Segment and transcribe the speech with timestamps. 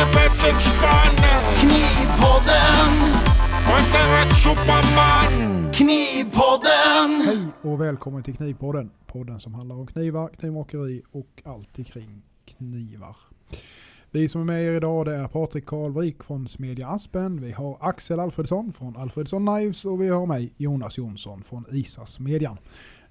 [0.00, 1.16] inte vettigt spann.
[1.60, 2.90] Knivpodden,
[3.92, 5.72] rätt superman.
[5.72, 7.10] Knivpodden.
[7.26, 8.90] Hej och välkommen till Knivpodden.
[9.06, 13.16] Podden som handlar om knivar, knivmakeri och allt kring knivar.
[14.10, 17.40] Vi som är med er idag det är Patrik Karlvik från Smedja Aspen.
[17.40, 22.12] Vi har Axel Alfredsson från Alfredsson Knives och vi har mig Jonas Jonsson från Isas
[22.12, 22.58] Smedjan.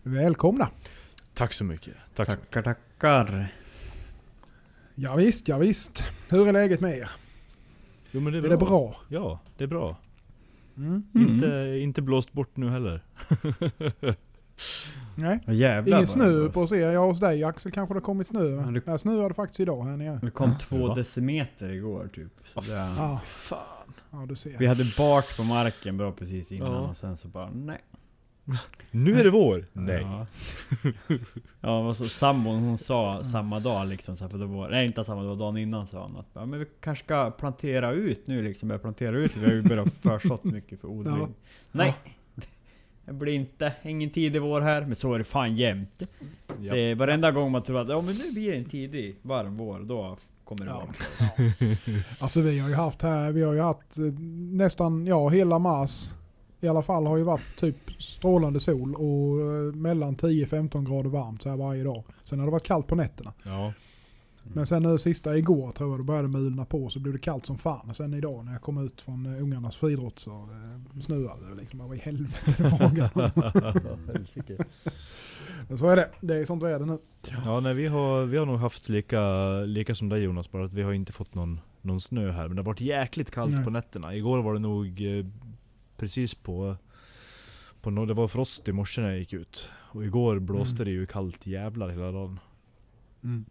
[0.04, 0.70] Välkomna!
[1.34, 1.94] Tack så mycket.
[2.16, 2.52] Tack så mycket.
[2.52, 3.48] Tackar, tackar.
[5.02, 6.04] Ja, visst, ja, visst.
[6.30, 7.10] Hur är läget med er?
[8.12, 8.96] Jo, men det är, Är det bra?
[9.08, 9.98] Ja, det är bra.
[10.78, 11.04] Mm.
[11.16, 11.28] Mm.
[11.30, 13.04] Inte, inte blåst bort nu heller.
[15.16, 15.40] Nej.
[15.46, 16.92] Ja, jävlar Ingen snö på oss er.
[16.92, 18.50] Ja, hos dig Axel kanske det har kommit snö.
[18.50, 20.20] Ja, det- snöade det faktiskt idag här nere.
[20.24, 22.32] Det kom två decimeter igår typ.
[22.54, 23.94] Så det, Ja, Fan.
[24.12, 24.58] ja, du ser.
[24.60, 26.80] vi hade bart på marken bra precis innan Ja.
[26.80, 27.82] och sen så bara nej.
[28.92, 29.66] Nu är det vår!
[29.74, 30.02] Nej.
[30.02, 30.26] Ja,
[31.62, 34.86] ja och så sambon hon sa samma dag liksom så här, för då var, nej
[34.86, 38.28] inte samma dag, dagen innan sa hon att ja, men vi kanske ska plantera ut
[38.28, 38.68] nu liksom.
[38.70, 39.38] Börja plantera ut.
[39.38, 41.16] Vi har ju börjat försått mycket för odling.
[41.20, 41.28] Ja.
[41.72, 41.94] Nej.
[43.06, 46.10] Det blir inte, ingen tidig vår här, men så är det fan jämt.
[46.62, 46.74] Ja.
[46.74, 49.58] Det är varenda gång man tror att ja, men nu blir det en tidig varm
[49.58, 50.78] vår, då kommer det Ja.
[50.78, 54.04] vara Alltså vi har ju haft här, vi har ju haft eh,
[54.52, 56.12] nästan, ja hela mars
[56.62, 61.42] i alla fall har ju varit typ strålande sol och eh, mellan 10-15 grader varmt
[61.42, 62.04] så här varje dag.
[62.24, 63.34] Sen har det varit kallt på nätterna.
[63.44, 63.74] Ja.
[64.54, 67.46] Men sen nu sista igår tror jag det började mulna på så blev det kallt
[67.46, 67.90] som fan.
[67.90, 71.56] Och sen idag när jag kom ut från eh, ungarnas friidrott så eh, snöade det
[71.56, 71.80] liksom.
[71.80, 73.10] Vad i helvete är frågan?
[75.68, 76.10] Men så är det.
[76.22, 76.98] Det är sånt väder nu.
[77.46, 80.74] Ja, nej, vi har, vi har nog haft lika, lika som dig Jonas, bara att
[80.74, 82.48] vi har inte fått någon, någon snö här.
[82.48, 83.64] Men det har varit jäkligt kallt Nej.
[83.64, 84.16] på nätterna.
[84.16, 85.26] Igår var det nog eh,
[86.00, 86.78] precis på,
[87.82, 89.70] på no, det var frost i morse när jag gick ut.
[89.92, 90.86] Och igår blåste Mm.
[90.86, 92.40] det ju kallt jävlar hela dagen.
[93.24, 93.46] Mm.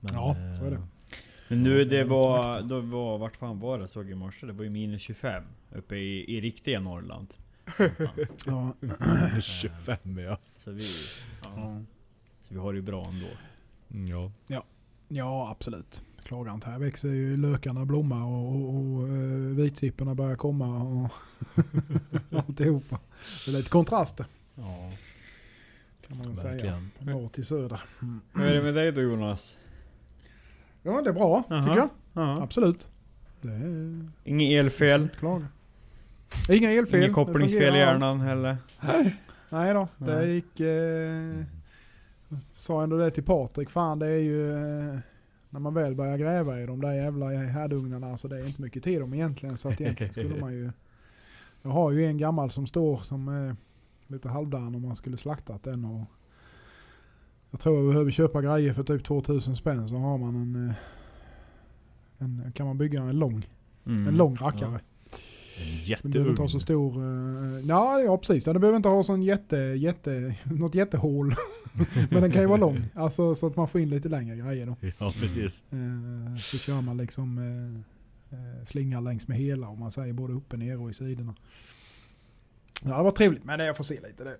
[0.00, 0.76] Men, Ja, så är det.
[0.76, 0.82] eh,
[1.48, 4.46] Men nu Ja, det var, då var, vart fan var det såg i morse?
[4.46, 5.44] Det var ju minus 25
[5.74, 7.28] uppe i, i riktiga Norrland.
[8.46, 8.74] Ja.
[9.40, 10.38] 25 ja.
[10.64, 10.84] Så vi,
[11.44, 11.80] ja,
[12.48, 13.26] så vi har det ju bra ändå.
[13.90, 14.64] Mm, ja.
[15.08, 16.02] Ja, absolut.
[16.26, 16.70] Klagar inte.
[16.70, 21.12] Här växer ju lökarna blomma och, och, och uh, vitsipporna börjar komma och
[22.38, 22.98] alltihopa.
[23.44, 24.90] Det är lite kontraster Ja.
[26.08, 26.52] kan man väl säga.
[26.52, 26.90] Verkligen.
[26.96, 27.80] Från norr till söder.
[28.02, 28.20] Mm.
[28.34, 29.58] Hur är det med dig då Jonas?
[30.82, 31.62] Ja, det är bra Jaha.
[31.64, 31.88] tycker jag.
[32.12, 32.42] Ja.
[32.42, 32.88] Absolut.
[33.40, 35.08] Det är Inget elfel?
[35.18, 35.46] klaga.
[36.50, 37.00] Inga elfel.
[37.00, 38.56] Det kopplingsfel i hjärnan heller?
[39.48, 40.34] Nej då, det Nej.
[40.34, 40.60] gick...
[40.60, 41.44] Eh,
[42.56, 44.52] sa ändå det till Patrik, fan det är ju...
[44.52, 44.98] Eh,
[45.50, 48.82] när man väl börjar gräva i de där jävla härdugnarna, så det är inte mycket
[48.84, 49.58] till dem egentligen.
[49.58, 50.70] Så att egentligen skulle man ju...
[51.62, 53.56] Jag har ju en gammal som står som är
[54.06, 56.04] lite halvdan om man skulle slaktat den och...
[57.50, 60.68] Jag tror jag behöver köpa grejer för typ 2000 spänn så har man en...
[60.68, 60.74] eh,
[62.18, 63.46] en kan man bygga en lång,
[63.86, 64.08] Mm.
[64.08, 64.80] en lång rackare.
[65.58, 67.02] En Den behöver inte ha så stor...
[67.02, 68.44] Uh, ja, ja, precis.
[68.44, 71.34] Den behöver inte ha sån jätte, jätte, något jättehål.
[72.10, 72.84] Men den kan ju vara lång.
[72.94, 74.76] Alltså så att man får in lite längre grejer då.
[74.98, 75.64] Ja precis.
[75.70, 77.76] Eh, så kör man liksom uh,
[78.38, 81.34] uh, slingar längs med hela om man säger både uppe, ner och i sidorna.
[82.84, 83.44] Ja, det var trevligt.
[83.44, 84.24] Men jag får se lite.
[84.24, 84.36] Det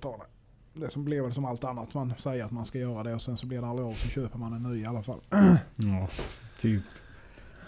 [0.00, 0.80] ta det.
[0.80, 1.94] Det som blir väl som allt annat.
[1.94, 3.92] Man säger att man ska göra det och sen så blir det aldrig av.
[3.92, 5.20] Så köper man en ny i alla fall.
[5.76, 6.08] Ja,
[6.60, 6.82] typ.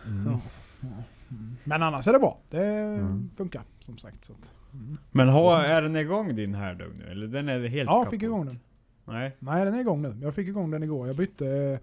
[0.07, 0.27] Mm.
[0.27, 0.41] Ja.
[0.81, 1.03] Ja.
[1.31, 1.57] Mm.
[1.65, 2.39] Men annars är det bra.
[2.51, 3.31] Det Mm.
[3.37, 4.25] funkar som sagt.
[4.25, 4.97] Så att, mm.
[5.13, 7.11] Men har, är den igång din härdugn nu?
[7.11, 8.59] Eller den är helt Ja, jag fick igång den.
[9.05, 9.37] Nej?
[9.39, 10.17] Nej, den är igång nu.
[10.23, 11.07] Jag fick igång den igår.
[11.07, 11.47] Jag bytte...
[11.47, 11.79] Eh,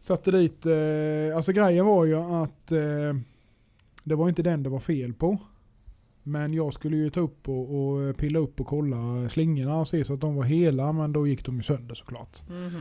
[0.00, 0.66] satte dit...
[0.66, 3.14] Eh, alltså grejen var ju att eh,
[4.04, 5.38] det var inte den det var fel på.
[6.22, 10.04] Men jag skulle ju ta upp och, och pilla upp och kolla slingorna och se
[10.04, 10.92] så att de var hela.
[10.92, 12.42] Men då gick de ju sönder såklart.
[12.48, 12.80] Eh,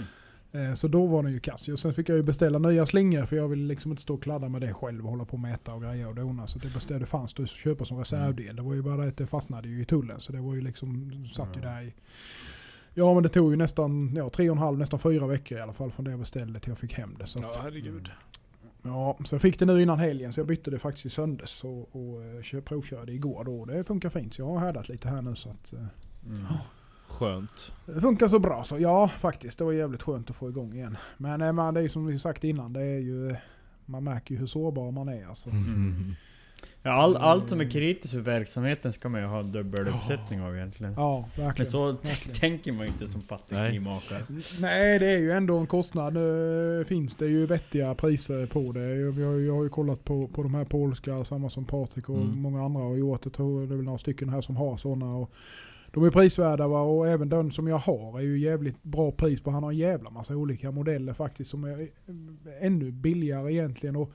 [0.76, 1.68] så då var den ju kass.
[1.68, 4.24] Och sen fick jag ju beställa nya slingor för jag ville liksom inte stå och
[4.24, 6.48] kladda med det själv och hålla på och mäta och grejer och dona.
[6.48, 8.56] Så det beställde fanns det att köpa som reservdel.
[8.56, 10.20] Det var ju bara det att det fastnade ju i tullen.
[10.20, 11.94] Så det var ju liksom, satt ju där i
[12.94, 15.62] Ja men det tog ju nästan ja, tre och en halv, nästan fyra veckor i
[15.62, 17.28] alla fall från det jag beställde till jag fick hem det.
[17.28, 18.10] Så Ja herregud.
[18.84, 21.64] ja, så jag fick det nu innan helgen så jag bytte det faktiskt i söndags
[21.64, 23.66] och, och eh, kö- provkörde igår då.
[23.66, 25.80] Det funkar fint så jag har härdat lite här nu så att eh,
[26.28, 26.44] Mm.
[27.14, 27.72] Skönt.
[27.86, 30.98] det funkar så bra så ja faktiskt det var jävligt skönt att få igång igen.
[31.18, 33.36] Men eh, man, det är ju som vi sagt innan det är ju
[33.86, 35.50] man märker ju hur sårbar man är alltså.
[35.50, 36.14] Mm.
[36.86, 40.56] Ja, all, allt som är kritiskt för verksamheten ska man ju ha dubbel uppsättning av
[40.58, 40.94] egentligen.
[40.98, 41.72] Ja, Men verkligen.
[41.72, 42.40] så verkligen.
[42.40, 43.70] tänker man ju inte som fattig Nej.
[43.70, 44.26] knivmakare.
[44.60, 46.14] Nej, det är ju ändå en kostnad.
[46.14, 48.96] Nu finns det ju vettiga priser på det.
[48.96, 52.18] Jag, jag, jag har ju kollat på, på de här polska, samma som Patrik och
[52.18, 52.38] Mm.
[52.38, 53.22] många andra har gjort.
[53.24, 55.16] Jag tror det är väl några stycken här som har sådana.
[55.16, 55.32] Och
[55.94, 56.82] de är prisvärda va?
[56.82, 59.52] och även den som jag har är ju jävligt bra pris på.
[59.52, 61.90] Han har en jävla massa olika modeller faktiskt som är
[62.62, 63.96] ännu billigare egentligen.
[63.96, 64.12] Och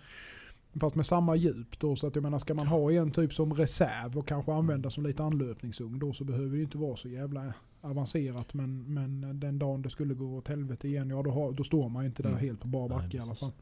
[0.81, 1.97] Fast med samma djup då.
[1.97, 5.07] Så att jag menar ska man ha en typ som reserv och kanske använda som
[5.07, 8.55] lite anlöpningsugn då så behöver det inte vara så jävla avancerat.
[8.55, 11.89] Men, men den dagen det skulle gå åt helvete igen, ja då, har, då står
[11.89, 12.41] man ju inte där Mm.
[12.41, 13.53] helt på bar backe i alla fall.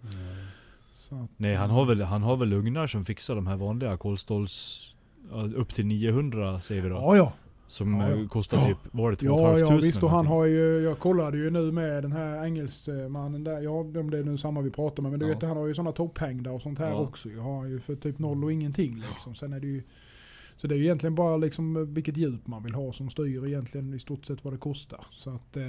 [1.11, 4.95] Att, Nej han har väl, han har väl ugnar som fixar de här vanliga kolståls...
[5.31, 6.95] ja, Upp till 900 säger vi då.
[6.95, 7.33] Ja ja.
[7.69, 8.17] Som Ja, ja.
[8.21, 10.99] eh, kostar typ, var det 2 Ja, 500 ja visst och han har ju, jag
[10.99, 14.71] kollade ju nu med den här engelsmannen där, ja om det är nu samma vi
[14.71, 15.35] pratar med, men du Ja.
[15.35, 16.95] vet han har ju sådana topphängda och sånt här Ja.
[16.97, 17.29] också.
[17.31, 19.35] Jag har ju för typ noll och ingenting liksom.
[19.35, 19.83] Sen är det ju,
[20.57, 23.95] så det är ju egentligen bara liksom vilket djup man vill ha som styr egentligen
[23.95, 25.07] i stort sett vad det kostar.
[25.11, 25.63] Så att eh,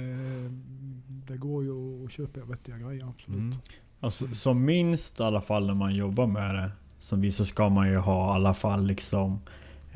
[1.28, 3.38] det går ju att köpa vettiga grejer absolut.
[3.40, 3.54] Mm.
[4.00, 6.70] Alltså, som minst i alla fall när man jobbar med det.
[7.00, 9.38] Som vi så ska man ju ha i alla fall liksom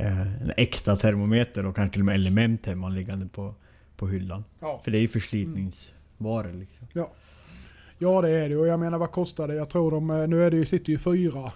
[0.06, 3.54] en extra termometer och kanske till och med element hemma liggande på,
[3.96, 4.44] på hyllan.
[4.60, 4.80] Ja.
[4.84, 6.86] För det är ju förslitningsvaror liksom.
[7.98, 9.54] ja det är det och jag menar vad kostar det?
[9.54, 11.52] Jag tror de, eh, nu är det ju, sitter ju fyra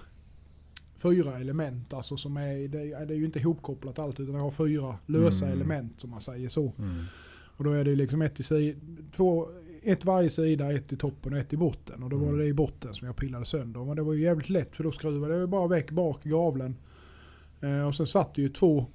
[0.99, 4.41] Fyra element alltså som är, det är, det är ju inte ihopkopplat allt utan det
[4.41, 5.59] har fyra lösa Mm.
[5.59, 6.73] element som man säger så.
[7.57, 8.77] Och då är det liksom ett, i
[9.17, 9.49] två,
[9.83, 12.03] ett varje sida, ett i toppen och ett i botten.
[12.03, 12.41] Och då var det Mm.
[12.41, 13.85] det i botten som jag pillade sönder.
[13.85, 16.77] Men det var ju jävligt lätt för då skruvade jag bara väck bak gavlen.
[17.61, 18.87] Eh, och sen satt det ju två,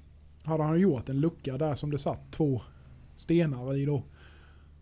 [0.44, 2.62] hade han gjort en lucka där som det satt två
[3.18, 4.04] stenar i då.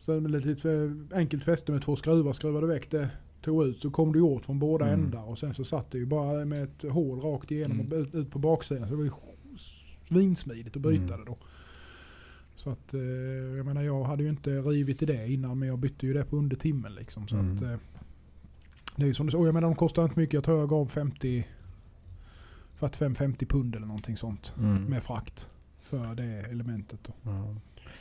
[0.05, 3.09] Så med lite enkelt fäste med två skruvar, skruvade väck det,
[3.41, 5.03] tog ut så kom det åt från båda Mm.
[5.05, 5.29] ändar.
[5.29, 7.91] Och sen så satt det ju bara med ett hål rakt igenom Mm.
[7.91, 8.83] och ut, ut på baksidan.
[8.87, 9.11] Så det var ju
[10.07, 11.19] svinsmidigt att byta Mm.
[11.19, 11.37] det då.
[12.55, 12.99] Så att eh,
[13.57, 16.23] jag menar jag hade ju inte rivit i det innan men jag bytte ju det
[16.23, 17.27] på under timmen liksom.
[17.27, 17.55] Så Mm.
[17.55, 17.75] att, eh,
[18.95, 20.33] det är ju som du och jag menar de kostar inte mycket.
[20.33, 21.45] Jag tror jag gav 50
[22.79, 24.83] 45-50 pund eller någonting sånt Mm.
[24.83, 25.49] med frakt
[25.81, 27.13] för det elementet då.
[27.23, 27.55] Ja.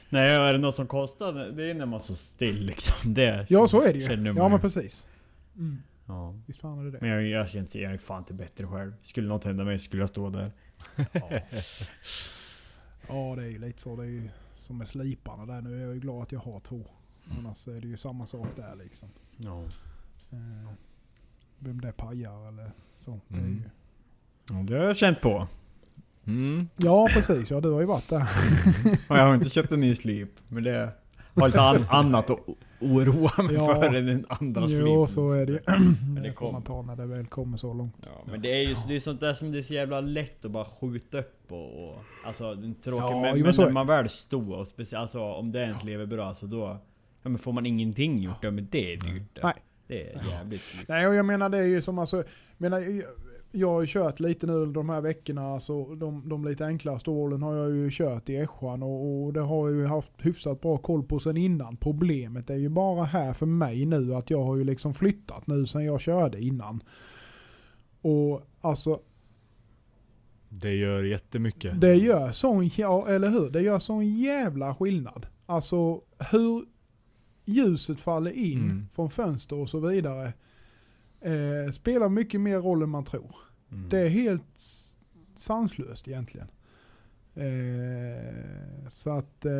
[0.08, 1.32] Nej, är det något som kostar?
[1.32, 3.14] Det är när man står still liksom.
[3.14, 4.32] Det Ja så är det ju.
[4.36, 5.08] Ja men precis.
[5.56, 5.78] Mm.
[6.06, 6.34] Ja.
[6.46, 6.98] Visst fan är det det.
[7.00, 8.92] Men jag, jag känner inte, jag är fan inte bättre själv.
[9.02, 10.52] Skulle något hända mig skulle jag stå där.
[11.12, 11.30] Ja.
[13.08, 13.96] ja det är ju lite så.
[13.96, 15.60] Det är ju som med sliparna där.
[15.60, 16.84] Nu är jag ju glad att jag har två.
[17.38, 19.08] Annars är det ju samma sak där liksom.
[19.36, 19.62] Ja.
[20.30, 20.70] Eh,
[21.58, 23.20] vem det pajar eller så.
[23.28, 23.54] Det är Mm.
[23.54, 23.62] ju...
[24.50, 25.46] Ja, det har jag känt på.
[26.26, 26.68] Mm.
[26.76, 28.22] Ja precis, ja du har ju varit där.
[29.08, 30.30] Och jag har inte köpt en ny slip.
[30.48, 30.92] Men det
[31.34, 32.38] har lite an annat att
[32.80, 33.66] oroa mig Ja.
[33.74, 34.80] för än en andra slip.
[34.80, 35.58] Jo så är det ju.
[36.14, 37.94] det det får man ta när det väl kommer så långt.
[38.00, 40.44] Ja, men det är ju det är sånt där som det är så jävla lätt
[40.44, 41.88] att bara skjuta upp och...
[41.88, 43.00] och alltså det är tråkigt.
[43.10, 46.06] Ja, men jo, men när man väl står och speciellt alltså om det ens lever
[46.06, 46.78] bra så då...
[47.22, 49.22] Ja men får man ingenting gjort, ja men det är dyrt.
[49.34, 49.40] det.
[49.42, 49.54] Nej.
[49.86, 50.88] Det är jävligt dyrt.
[50.88, 52.24] Nej och jag menar det är ju som alltså,
[52.58, 53.02] menar,
[53.52, 57.42] jag- har ju kört lite nu de här veckorna, alltså de, de lite enklare stålen
[57.42, 60.76] har jag ju kört i Eschan och, och det har jag ju haft hyfsat bra
[60.78, 61.76] koll på sen innan.
[61.76, 65.66] Problemet är ju bara här för mig nu att jag har ju liksom flyttat nu
[65.66, 66.82] sen jag körde innan.
[68.02, 69.00] Och alltså
[70.48, 71.80] Det gör jättemycket.
[71.80, 73.50] det gör sån, ja eller hur?
[73.50, 75.26] Det gör sån jävla skillnad.
[75.46, 76.00] Alltså
[76.30, 76.64] hur
[77.44, 78.88] ljuset faller in Mm.
[78.90, 80.32] från fönster och så vidare
[81.20, 83.36] eh, spelar mycket mer roll än man tror.
[83.72, 83.88] Mm.
[83.88, 84.44] Det är helt
[85.36, 86.48] sanslöst egentligen.
[87.34, 89.52] Eh, så att, eh,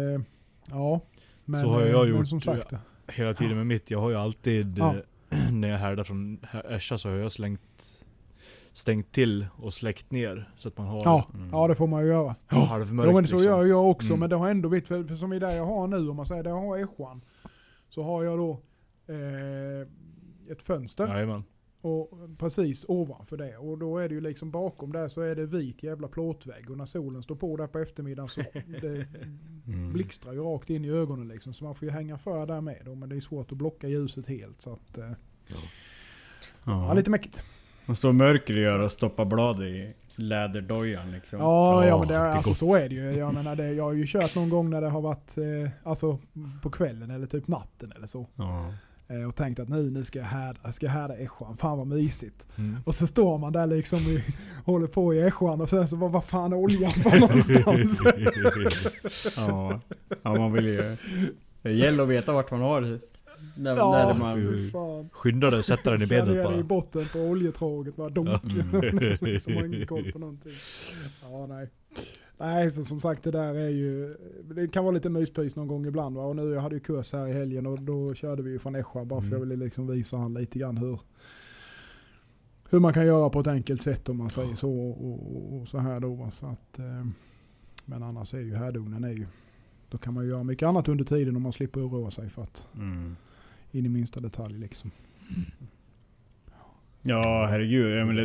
[0.70, 1.00] ja.
[1.44, 2.72] Men, Så har jag eh, men gjort, som sagt.
[2.72, 2.78] eh,
[3.08, 3.90] Hela tiden med mitt.
[3.90, 4.94] Jag har ju alltid, Ja.
[5.30, 6.38] eh, när jag härdar från
[6.68, 8.04] Ersa så har jag slängt
[8.72, 10.50] stängt till och släckt ner.
[10.56, 11.48] Så att man har Ja, Mm.
[11.52, 12.34] ja det får man ju göra.
[12.46, 13.50] halvmörkt Jo men så liksom.
[13.52, 14.20] gör jag också, Mm.
[14.20, 16.26] men det har ändå blivit, för, för som i det jag har nu, om man
[16.26, 17.20] säger det jag har Eschan,
[17.88, 18.50] så har jag då
[19.08, 19.88] eh,
[20.50, 21.44] ett fönster Jajamän.
[21.80, 23.56] och precis ovanför det.
[23.56, 26.78] Och då är det ju liksom bakom där så är det vit jävla plåtvägg och
[26.78, 28.40] när solen står på där på eftermiddagen så
[28.80, 29.06] det
[29.66, 29.92] Mm.
[29.92, 31.54] blixtrar ju rakt in i ögonen liksom.
[31.54, 33.88] Så man får ju hänga för där med då, men det är svårt att blocka
[33.88, 35.10] ljuset helt så att, eh,
[35.46, 35.56] ja
[36.64, 36.94] Ja.
[36.94, 37.42] lite mäckigt.
[37.86, 41.38] Man står mörker och stoppar blad i läderdojan liksom.
[41.38, 42.58] Ja, ja men det, det alltså, gott.
[42.58, 43.02] så är det ju.
[43.10, 46.18] Jag, menar, det, jag har ju kört någon gång när det har varit eh, alltså,
[46.62, 48.26] på kvällen eller typ natten eller så.
[48.34, 48.74] Ja.
[49.10, 51.56] Eh, och tänkt att nu, nu ska jag härda, ska jag härda Eschan.
[51.56, 52.46] Fan vad mysigt.
[52.58, 52.76] Mm.
[52.84, 53.98] Och så står man där liksom
[54.64, 57.98] och håller på i Eschan och sen så bara, vad fan är oljan för någonstans?
[59.36, 59.80] ja.
[60.22, 60.96] ja, man vill ju...
[61.62, 63.00] Det gäller att veta vart man har det.
[63.56, 64.70] När, ja, när man...
[64.72, 65.08] fan.
[65.12, 66.62] Skynda dig, sätta den i benet det i bara.
[66.62, 68.52] botten på oljetråget bara donk.
[68.52, 69.40] Mm.
[69.40, 70.52] som har ingen koll på någonting.
[71.22, 71.68] Ja, nej.
[72.40, 74.16] Nej, så som sagt det där är ju,
[74.54, 76.22] det kan vara lite myspys någon gång ibland va.
[76.24, 78.72] Och nu, jag hade ju kurs här i helgen och då körde vi ju från
[78.72, 79.38] Nässjö bara för Mm.
[79.40, 81.00] jag ville liksom visa han lite grann hur,
[82.70, 85.68] hur man kan göra på ett enkelt sätt om man säger så och, och, och
[85.68, 86.28] så här då.
[86.32, 87.06] Så att, eh,
[87.84, 89.26] men annars är ju härdugnen är ju,
[89.90, 92.42] Då kan man ju göra mycket annat under tiden om man slipper oroa sig för
[92.42, 93.16] att Mm.
[93.72, 94.90] in i minsta detalj liksom.
[97.02, 97.84] Ja herregud,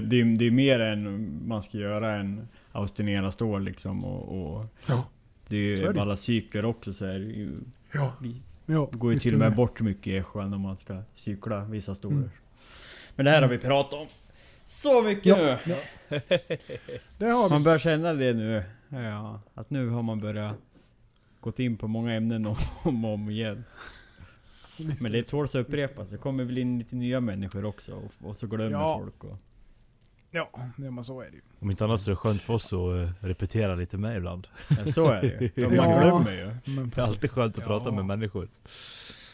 [0.10, 4.65] det, är- det är mer än man ska göra än Austinera står liksom och, och
[4.88, 5.06] Ja.
[5.48, 6.01] Det är Så är ju det.
[6.01, 7.51] alla cykler också så är det ju,
[7.94, 8.13] Ja.
[8.22, 11.01] Vi ja går ju till och det med bort mycket i sjön om man ska
[11.15, 12.18] cykla vissa stolar.
[12.18, 12.30] Mm.
[13.15, 14.08] Men det här har vi pratat om
[14.65, 15.75] så mycket Ja, nu!
[17.18, 17.48] ja.
[17.50, 18.63] Man börjar känna det nu.
[18.89, 20.56] Ja, att nu har man börjat
[21.39, 23.63] gått in på många ämnen om om, och om igen.
[25.01, 26.10] Men det tål att upprepas.
[26.10, 29.00] Det kommer väl in lite nya människor också och, och så glömmer Ja.
[29.00, 29.24] folk.
[29.24, 29.38] Och,
[30.36, 31.42] Ja, ja, men så är det ju.
[31.60, 34.48] Om inte annat så är det skönt för oss att eh, repetera lite med ibland.
[34.70, 35.68] ja, så är det ju.
[35.68, 36.00] Man Ja.
[36.02, 36.32] glömmer
[36.66, 36.75] ju.
[36.75, 37.68] Men Det är alltid skönt att Ja.
[37.68, 38.48] prata med människor.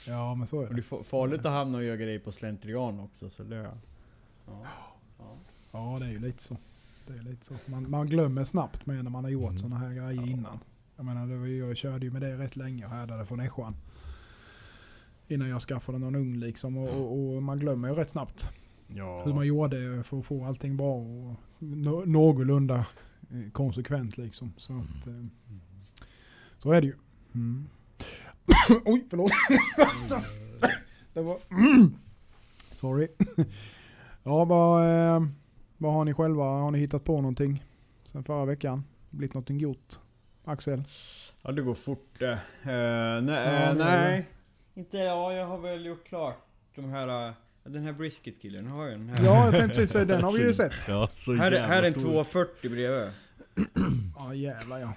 [0.08, 0.88] Ja, men så är Och det det.
[0.96, 3.30] är fa- farligt att hamna och göra grejer på slentrian också.
[3.30, 3.72] Så det, ja.
[5.72, 6.58] Ja, det är ju lite så.
[7.08, 7.54] Det är lite så.
[7.66, 9.58] Man, man glömmer snabbt med när man har gjort Mm.
[9.58, 10.60] sådana här grejer innan.
[10.96, 13.40] Jag menar, det var, ju- jag körde ju med det rätt länge och härdade från
[13.40, 13.76] Ässjan.
[15.28, 16.78] Innan jag skaffade någon ugn liksom.
[16.78, 18.50] Och, och, och man glömmer ju rätt snabbt
[18.96, 19.22] Ja.
[19.26, 22.86] hur man gjorde för att få allting bra och nå- någorlunda
[23.32, 24.54] eh, konsekvent liksom.
[24.58, 25.26] Så, att, eh,
[26.58, 26.96] så är det ju.
[27.36, 27.70] Mm.
[28.86, 29.32] Oj, förlåt.
[31.14, 31.38] det var...
[32.76, 33.08] Sorry.
[34.24, 35.24] ja, vad, eh,
[35.78, 36.44] vad har ni själva?
[36.44, 37.64] Har ni hittat på någonting
[38.04, 38.84] sen förra veckan?
[39.10, 40.00] Blivit någonting gjort?
[40.44, 40.84] Axel?
[41.42, 42.32] Ja det går fort det.
[42.32, 44.30] Uh, nej, Ja, nej.
[44.74, 46.38] Inte ja, jag har väl gjort klart
[46.76, 47.34] de här...
[47.74, 49.26] den här brisket killen har jag den här.
[49.26, 50.72] Ja, jag tänkte precis säga den har vi ju sett.
[50.88, 52.02] Ja, så här, är- jävla här är en stor.
[52.04, 53.10] 240 bredvid.
[54.18, 54.94] Ja jävlar ja.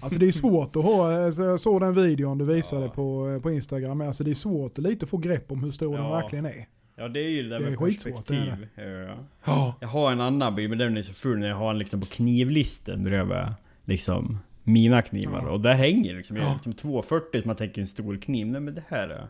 [0.00, 2.88] Alltså det är svårt att ha, alltså, jag såg den videon du visade Ja.
[2.90, 5.70] på, eh, på Instagram, men alltså det är svårt att lite få grepp om hur
[5.70, 6.12] stor den Ja.
[6.20, 6.66] verkligen är.
[6.96, 8.68] Ja det är ju det där Det är med skitsvårt, det är perspektiv.
[9.08, 9.16] Ja.
[9.44, 9.74] Ja.
[9.80, 12.00] Jag har en annan bild, men den är så ful när jag har den liksom
[12.00, 13.36] på knivlisten bredvid
[13.84, 15.42] liksom mina knivar.
[15.46, 15.50] Ja.
[15.50, 18.46] Och där hänger liksom, jag liksom 240 som man tänker en stor kniv.
[18.46, 19.26] Nej men det här är...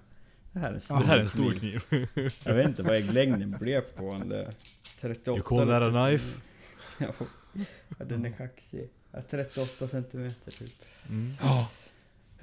[0.54, 1.82] Det här är en stor, Det här är en stor kniv.
[2.44, 4.50] Jag vet inte vad ägglängden blev på den där.
[5.00, 6.40] 38 You call that a knife?
[6.98, 8.88] Ja, den är kaxig.
[9.12, 10.84] Ja, 38 centimeter typ.
[11.08, 11.32] Mm.
[11.40, 11.68] Ja.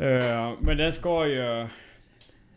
[0.05, 1.67] Eh, men den ska ju...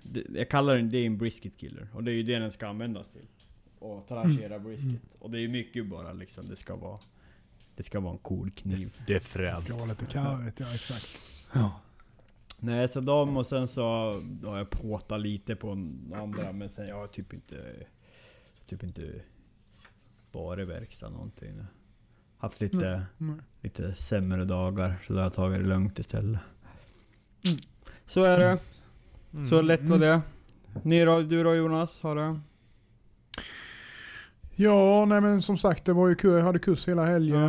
[0.03, 1.89] det- Jag kallar den, det är en brisket killer.
[1.95, 3.27] Och det är ju det den ska användas till.
[3.79, 4.85] Och tranchera brisket.
[4.85, 5.01] Mm.
[5.19, 6.99] Och det är mycket bara liksom, det ska vara...
[7.77, 8.93] Det ska vara en cool kniv.
[9.07, 9.65] Det är Det fränt.
[9.65, 11.07] ska vara lite karigt, ja exakt.
[11.53, 11.81] Ja.
[12.65, 13.83] Nej så de och sen så
[14.45, 15.71] har jag påtat lite på
[16.15, 17.87] andra men sen jag har typ inte...
[18.67, 19.23] Typ inte...
[20.33, 21.61] Bara verkstad någonting.
[22.39, 23.07] Haft lite...
[23.21, 23.43] Mm.
[23.61, 25.05] lite sämre dagar.
[25.07, 26.41] Så då har jag tagit det lugnt istället.
[27.45, 27.59] Mm.
[28.07, 28.59] Så är det.
[29.35, 29.49] Mm.
[29.49, 30.21] Så lätt var det.
[30.83, 32.01] Ni då, du då Jonas?
[32.01, 32.41] Har du?
[34.57, 36.33] Ja, nej men som sagt det var ju kul.
[36.33, 37.43] Jag hade kurs hela Ja, helgen.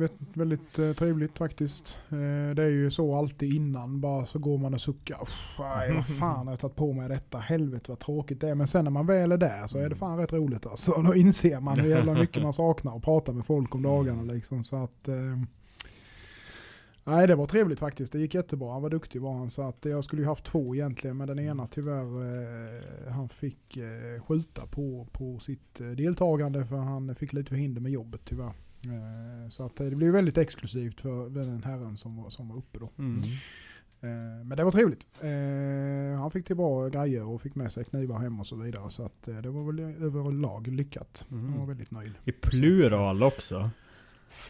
[0.00, 0.10] just.
[0.10, 1.98] eh, väldigt eh, trevligt faktiskt.
[2.08, 4.00] Eh, det är ju så alltid innan.
[4.00, 5.28] Bara så går man och suckar.
[5.58, 7.38] Nej, vad fan har jag tagit på mig detta?
[7.38, 8.54] Helvete vad tråkigt det är.
[8.54, 11.02] Men sen när man väl är där så är det fan rätt roligt alltså.
[11.06, 14.64] Då inser man hur jävla mycket man saknar att prata med folk om dagarna liksom.
[14.64, 15.08] Så att...
[17.08, 18.12] Nej det var trevligt faktiskt.
[18.12, 18.72] Det gick jättebra.
[18.72, 19.50] Han var duktig var han.
[19.50, 21.16] Så att jag skulle ju haft två egentligen.
[21.16, 26.66] Men den ena tyvärr, eh, han fick eh, skjuta på, på sitt eh, deltagande.
[26.66, 28.52] För han fick lite förhinder med jobbet tyvärr.
[29.50, 32.90] Så att det blev väldigt exklusivt för den herren som var, som var uppe då.
[32.98, 33.18] Mm.
[34.00, 35.06] Eh, men det var trevligt.
[36.18, 38.90] Han fick till bra grejer och fick med sig knivar hem och så vidare.
[38.90, 41.26] Så att det var väl överlag lyckat.
[41.28, 41.52] Mhm.
[41.52, 42.12] Jag var väldigt nöjd.
[42.24, 43.70] I plural också.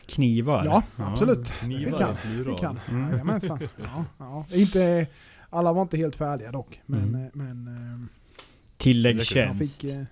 [0.06, 0.64] Knivar.
[0.64, 1.44] Ja, absolut.
[1.44, 2.16] Det Knivar fick han.
[2.16, 2.54] plural.
[2.54, 2.80] Fick han.
[2.90, 3.10] Mm.
[3.12, 3.58] Jajamensan.
[3.84, 4.46] Ja, ja.
[4.52, 5.06] Inte,
[5.50, 6.80] alla var inte helt färdiga dock.
[6.86, 7.14] Men, Mm.
[7.24, 8.06] eh, men eh,
[8.76, 9.80] Tilläggstjänst.
[9.80, 9.90] fick...
[9.92, 10.02] eh,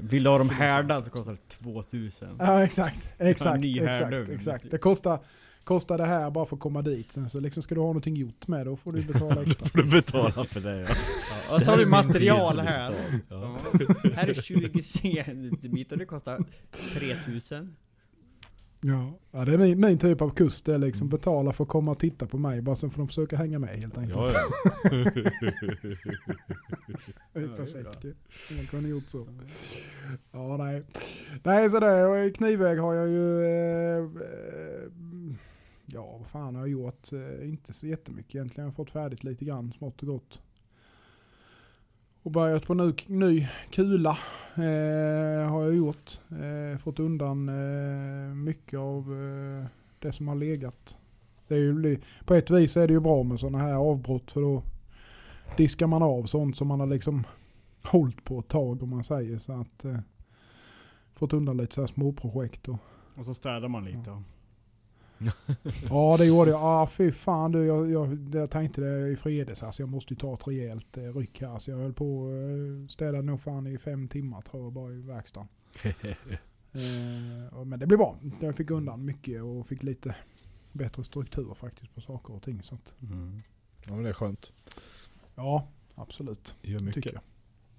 [0.00, 2.28] Vill du ha dem härdade så kostar det 2000.
[2.38, 4.64] Ja exakt, exakt, exakt, exakt.
[4.70, 5.18] Det kostar,
[5.64, 7.12] kostar det här bara för att komma dit.
[7.12, 9.68] Sen så liksom ska du ha någonting gjort med då får du betala extra.
[9.68, 10.86] får du betala för det ja.
[11.50, 12.90] Ja, så har vi material här.
[12.90, 12.94] är
[13.28, 13.56] Ja.
[13.72, 14.10] Ja.
[14.14, 16.44] Här är 20 centimeter, det kostar
[16.94, 17.76] 3000.
[18.86, 20.62] Ja, ja det är min, min typ av kurs.
[20.62, 20.86] Det är Mm.
[20.86, 22.62] liksom betala för att komma och titta på mig.
[22.62, 24.16] Bara så får de försöka hänga med helt enkelt.
[24.18, 24.40] Ja, ja.
[27.32, 28.14] Det är Ja, perfekt ju.
[28.56, 29.26] Man kunde gjort så.
[30.32, 30.82] Ja, nej.
[31.42, 32.30] Nej, så det.
[32.36, 33.44] Knivväg har jag ju...
[33.44, 34.90] Eh, eh,
[35.86, 37.12] ja, vad fan har jag gjort?
[37.12, 38.64] Eh, inte så jättemycket egentligen.
[38.64, 40.38] Jag har fått färdigt lite grann, smått och gott.
[42.24, 44.18] Och börjat på ny, ny kula
[44.54, 46.20] eh, har jag gjort.
[46.30, 49.66] Eh, fått undan eh, mycket av eh,
[49.98, 50.96] det som har legat.
[51.48, 54.40] Det är ju, på ett vis är det ju bra med sådana här avbrott för
[54.40, 54.62] då
[55.56, 57.24] diskar man av sånt som man har liksom
[57.82, 59.38] hållit på ett tag om man säger.
[59.38, 59.98] Så att eh,
[61.14, 62.78] fått undan lite så här småprojekt och
[63.14, 64.02] Och så städar man lite.
[64.06, 64.22] Ja
[66.18, 66.60] det gjorde jag.
[66.62, 69.62] Ah, fy fan du, jag, jag, jag tänkte det i fredags.
[69.62, 71.58] Alltså, jag måste ju ta ett rejält eh, ryck här.
[71.58, 75.00] Så jag höll på eh, städade nog fan i fem timmar tror jag bara i
[75.00, 75.48] verkstaden.
[76.76, 78.16] Eh, och- men det blev bra.
[78.40, 80.14] Jag fick undan mycket och fick lite
[80.72, 82.62] bättre struktur faktiskt på saker och ting.
[82.62, 83.42] Så Mm.
[83.86, 84.52] Ja men det är skönt.
[85.34, 86.54] ja, absolut.
[86.62, 87.12] Gör Tycker mycket.
[87.12, 87.22] jag.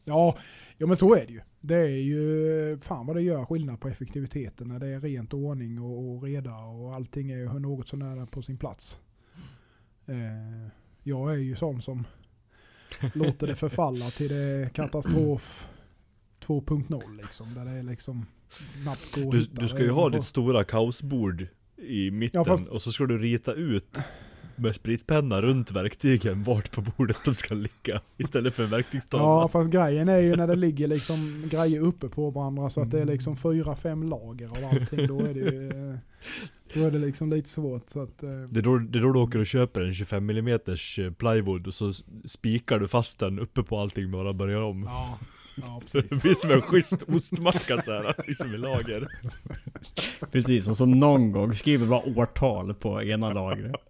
[0.06, 0.38] Ja,
[0.78, 1.42] ja, men så är det ju.
[1.62, 5.82] Det är ju, fan vad det gör skillnad på effektiviteten när det är rent ordning
[5.82, 9.00] och, och reda och allting är ju något sånär på sin plats.
[10.06, 10.68] Eh,
[11.04, 12.04] jag är ju sån som
[13.14, 15.68] låter det förfalla till det katastrof
[16.46, 17.54] 2.0 liksom.
[17.54, 18.26] Där det är liksom
[18.84, 21.48] knappt går att Du, du ska ju ha ditt stora kaosbord
[21.78, 24.00] i mitten Ja, fast- och så ska du rita ut
[24.56, 29.26] med spritpenna runt verktygen vart på bordet de ska ligga istället för en verktygstavla.
[29.26, 32.92] Ja fast grejen är ju när det ligger liksom grejer uppe på varandra så att
[32.92, 35.08] det är liksom fyra, fem lager av allting.
[35.08, 35.98] Då är det ju, eh,
[36.74, 37.90] då är det liksom lite svårt.
[37.90, 40.30] Så att, eh, Det är, då, det är då du åker och köper en 25
[40.30, 40.60] mm
[41.18, 41.92] plywood och så
[42.26, 44.84] spikar du fast den uppe på allting bara börjar om.
[44.84, 45.20] ja,
[45.56, 46.22] ja Så det precis.
[46.22, 49.08] blir som en schysst ostmacka såhär, liksom i lager.
[50.32, 53.76] Precis, och så någon gång skriver bara årtal på ena lagret.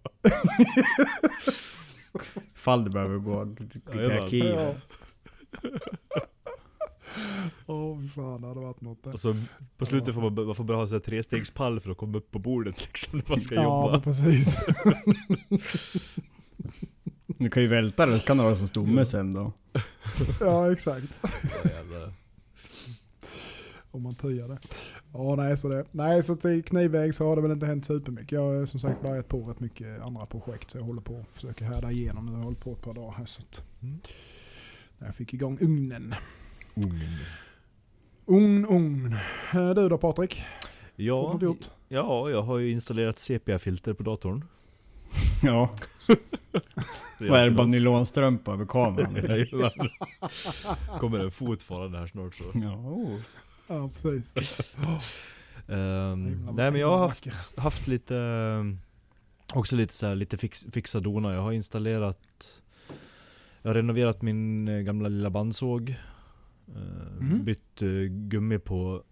[2.54, 4.44] Fall det behöver gå till arkiv.
[4.44, 4.74] Ja.
[7.66, 9.12] Åh fy fan det hade varit något där.
[9.12, 9.34] Och så
[9.78, 12.30] på slutet får man, man får bara ha så här trestegspall för att komma upp
[12.30, 13.90] på bordet liksom när man ska Ja jobba.
[13.92, 14.56] men precis.
[17.38, 19.52] Du kan ju välta det, så kan du ha det som stomme sen då.
[20.40, 21.20] Ja exakt.
[23.90, 24.58] Om man tyar det.
[25.12, 25.84] Ja nej så det.
[25.90, 28.32] Nej så till knivväg så har det väl inte hänt supermycket.
[28.32, 30.70] Jag har som sagt börjat på rätt mycket andra projekt.
[30.70, 32.28] Så jag håller på och försöker härda igenom.
[32.28, 33.62] Jag har hållit på ett par dagar här så att.
[33.82, 33.98] Mm.
[34.98, 36.14] När jag fick igång ugnen.
[38.26, 39.16] Ugn, ugn.
[39.54, 40.44] Eh, Du då Patrik?
[40.96, 41.38] Ja,
[41.88, 44.44] ja, jag har ju installerat sepia-filter på datorn.
[45.42, 45.70] Ja,
[47.20, 47.50] vad är det?
[47.50, 49.14] Bara nylonstrumpa över kameran?
[49.28, 49.70] Jajamän.
[51.00, 52.44] Kommer en fot farande här snart så.
[52.54, 53.18] Ja, oh.
[53.66, 54.34] Ja precis.
[55.68, 58.16] Himla nej men jag har haft, haft lite,
[59.54, 61.34] också lite så här, lite fix, fixa dona.
[61.34, 62.62] Jag har installerat,
[63.62, 65.94] jag har renoverat min eh, gamla lilla bandsåg.
[67.18, 67.44] Mhm.
[67.44, 69.02] Bytt eh, gummi på,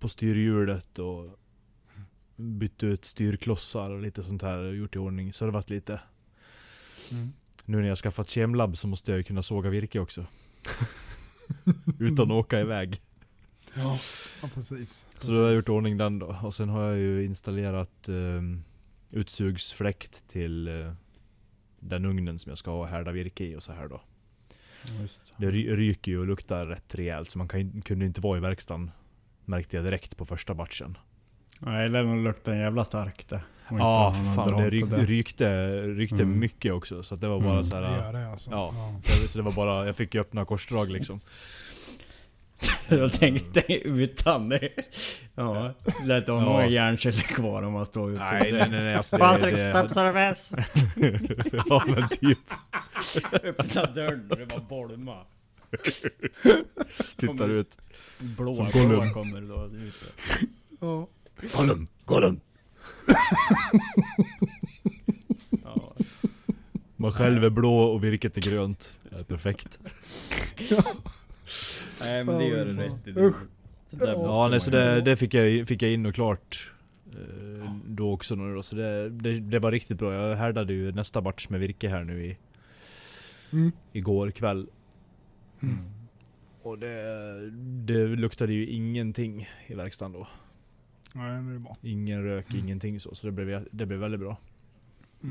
[0.00, 1.38] på styrhjulet och
[2.36, 4.58] bytt ut styrklossar och lite sånt här.
[4.58, 6.00] och Gjort i ordning, servat lite.
[7.12, 7.32] Mm.
[7.64, 10.26] Nu när jag skaffat kemlab så måste jag ju kunna såga virke också.
[11.98, 13.00] Utan att åka iväg.
[13.74, 13.98] Ja,
[14.42, 15.06] ja precis.
[15.18, 16.36] Så då har jag gjort ordning den då.
[16.42, 18.64] Och sen har jag ju installerat um,
[19.12, 20.92] utsugsfläkt till eh,
[21.80, 24.00] den ugnen som jag ska ha härda virke i och så här då.
[25.36, 28.40] Det ry- ryker ju och luktar rätt rejält så man kan, kunde inte vara i
[28.40, 28.90] verkstaden.
[29.44, 30.98] Märkte jag direkt på första batchen.
[31.60, 33.40] Nej, det nog luktar en jävla starkt det.
[33.70, 36.38] Ja, någon fan det, ryk, rykte, rykte Mm.
[36.38, 37.02] mycket också.
[37.02, 37.64] Så att det var bara Mm.
[37.64, 37.96] så Det här.
[38.04, 38.50] gör det alltså.
[38.50, 38.72] Ja.
[38.74, 39.00] Ja.
[39.22, 41.20] det- Så det var bara, jag fick ju öppna korsdrag liksom.
[42.88, 44.68] Jag tänkte utan det.
[45.34, 46.40] Ja, lät ha Ja.
[46.40, 48.20] några hjärnceller kvar om man står ute.
[48.24, 50.50] Nej nej nej, nej alltså det, Patrik det, Stabsarves!
[51.66, 52.38] Ja men typ.
[53.32, 55.16] Öppna dörren och det var bolma.
[57.16, 57.76] Tittar ut.
[58.18, 60.12] Blå kommer då ut.
[60.80, 61.06] Ja.
[61.56, 62.40] Gollum, Gollum.
[65.64, 65.92] Ja.
[66.96, 68.92] Man själv är blå och virket är grönt.
[69.10, 69.78] Det är perfekt.
[72.00, 73.12] Nej men det gör du rätt i.
[73.90, 76.72] Där Ja, nej, så det, det fick, jag, fick jag in och klart
[77.12, 78.62] eh, då också då.
[78.62, 80.14] Så det, det, det var riktigt bra.
[80.14, 82.36] Jag härdade ju nästa batch med virke här nu i,
[83.52, 83.72] Mm.
[83.92, 84.66] igår kväll.
[85.62, 85.78] Mm.
[86.62, 87.50] Och det,
[87.86, 90.28] det luktade ju ingenting i verkstaden då.
[91.16, 91.76] Nej, det är bra.
[91.82, 93.14] Ingen rök, ingenting så.
[93.14, 94.36] Så det blev, det blev väldigt bra.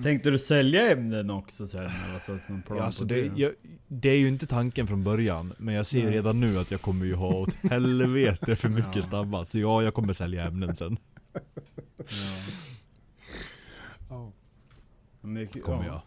[0.04, 1.80] Tänkte du sälja ämnen också sen?
[1.80, 3.52] Eller så, som Ja, alltså det, jag,
[3.88, 6.82] det är ju inte tanken från början, men jag ser ju redan nu att jag
[6.82, 9.02] kommer ju ha åt helvete för mycket Ja.
[9.02, 9.43] stabbar.
[9.43, 10.98] Så ja, jag kommer sälja ämnen sen.
[11.34, 11.39] Ja.
[14.10, 14.32] Ja.
[15.21, 15.91] Men det, Kommer ja.
[15.93, 16.02] jag.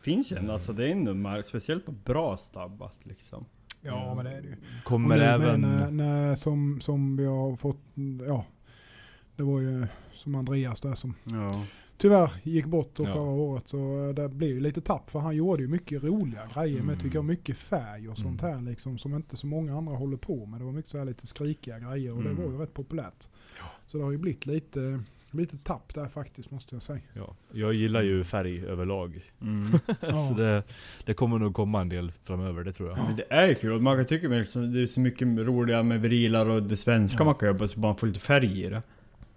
[0.00, 3.44] Finns ju ändå, alltså det är ändå speciellt på bra stabbat liksom.
[3.82, 4.56] ja, men det är det ju.
[4.84, 5.60] Kommer nu även...
[5.60, 7.80] när, när, som, som vi har fått,
[8.26, 8.44] ja.
[9.38, 11.62] Det var ju som Andreas där som Ja.
[11.98, 13.04] tyvärr gick bort Ja.
[13.04, 13.68] förra året.
[13.68, 16.92] Så eh, det blev ju lite tapp för han gjorde ju mycket roliga grejer med
[16.92, 16.98] Mm.
[17.00, 18.54] tycker jag mycket färg och sånt Mm.
[18.54, 20.60] här liksom som inte så många andra håller på med.
[20.60, 22.36] Det var mycket så här lite skrikiga grejer och Mm.
[22.36, 23.28] det var ju rätt populärt.
[23.86, 27.00] Så det har ju blivit lite, lite tapp där faktiskt måste jag säga.
[27.14, 29.20] Ja, jag gillar ju färg överlag.
[29.40, 29.70] Mm.
[30.00, 30.16] Ja.
[30.16, 30.62] Så det,
[31.04, 32.98] det kommer nog komma en del framöver, det tror jag.
[33.06, 36.00] Men det är ju kul, man kan tycka liksom, det är så mycket roliga med
[36.00, 37.24] vrilar och det svenska Ja.
[37.24, 38.82] man kan göra, så man får lite färg i det.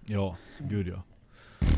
[0.05, 0.37] Ja,
[0.69, 1.03] gud ja.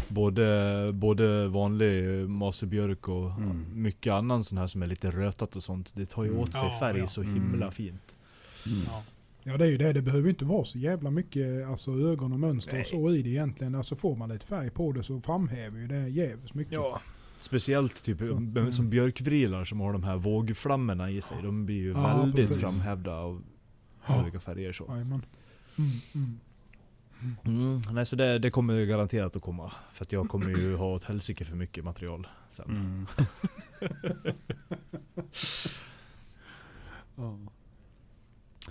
[0.09, 3.65] Både, både vanlig masterbjörk och Mm.
[3.73, 5.91] mycket annan sån här som är lite rötat och sånt.
[5.95, 7.07] Det tar ju åt sig Ja, färg ja.
[7.07, 7.71] så himla Mm.
[7.71, 8.17] fint.
[8.88, 9.03] Ja.
[9.43, 12.39] ja det är ju det, det behöver inte vara så jävla mycket alltså, ögon och
[12.39, 13.75] mönster och så i det egentligen.
[13.75, 16.73] Alltså får man lite färg på det så framhäver ju det jävligt mycket.
[16.73, 17.01] Ja.
[17.38, 18.71] Speciellt typ Så mm.
[18.71, 21.38] som björkvrilar som har de här vågflammorna i sig.
[21.43, 22.57] De blir ju Ja, väldigt precis.
[22.62, 23.43] framhävda av
[24.07, 24.21] Ja.
[24.23, 24.86] olika färger så.
[24.89, 25.25] Jajamän.
[25.77, 26.39] Mm, mm.
[27.45, 29.71] Mm, nej så det, det kommer ju garanterat att komma.
[29.91, 32.69] För att jag kommer ju ha åt helsike för mycket material sen.
[32.69, 33.07] Mm.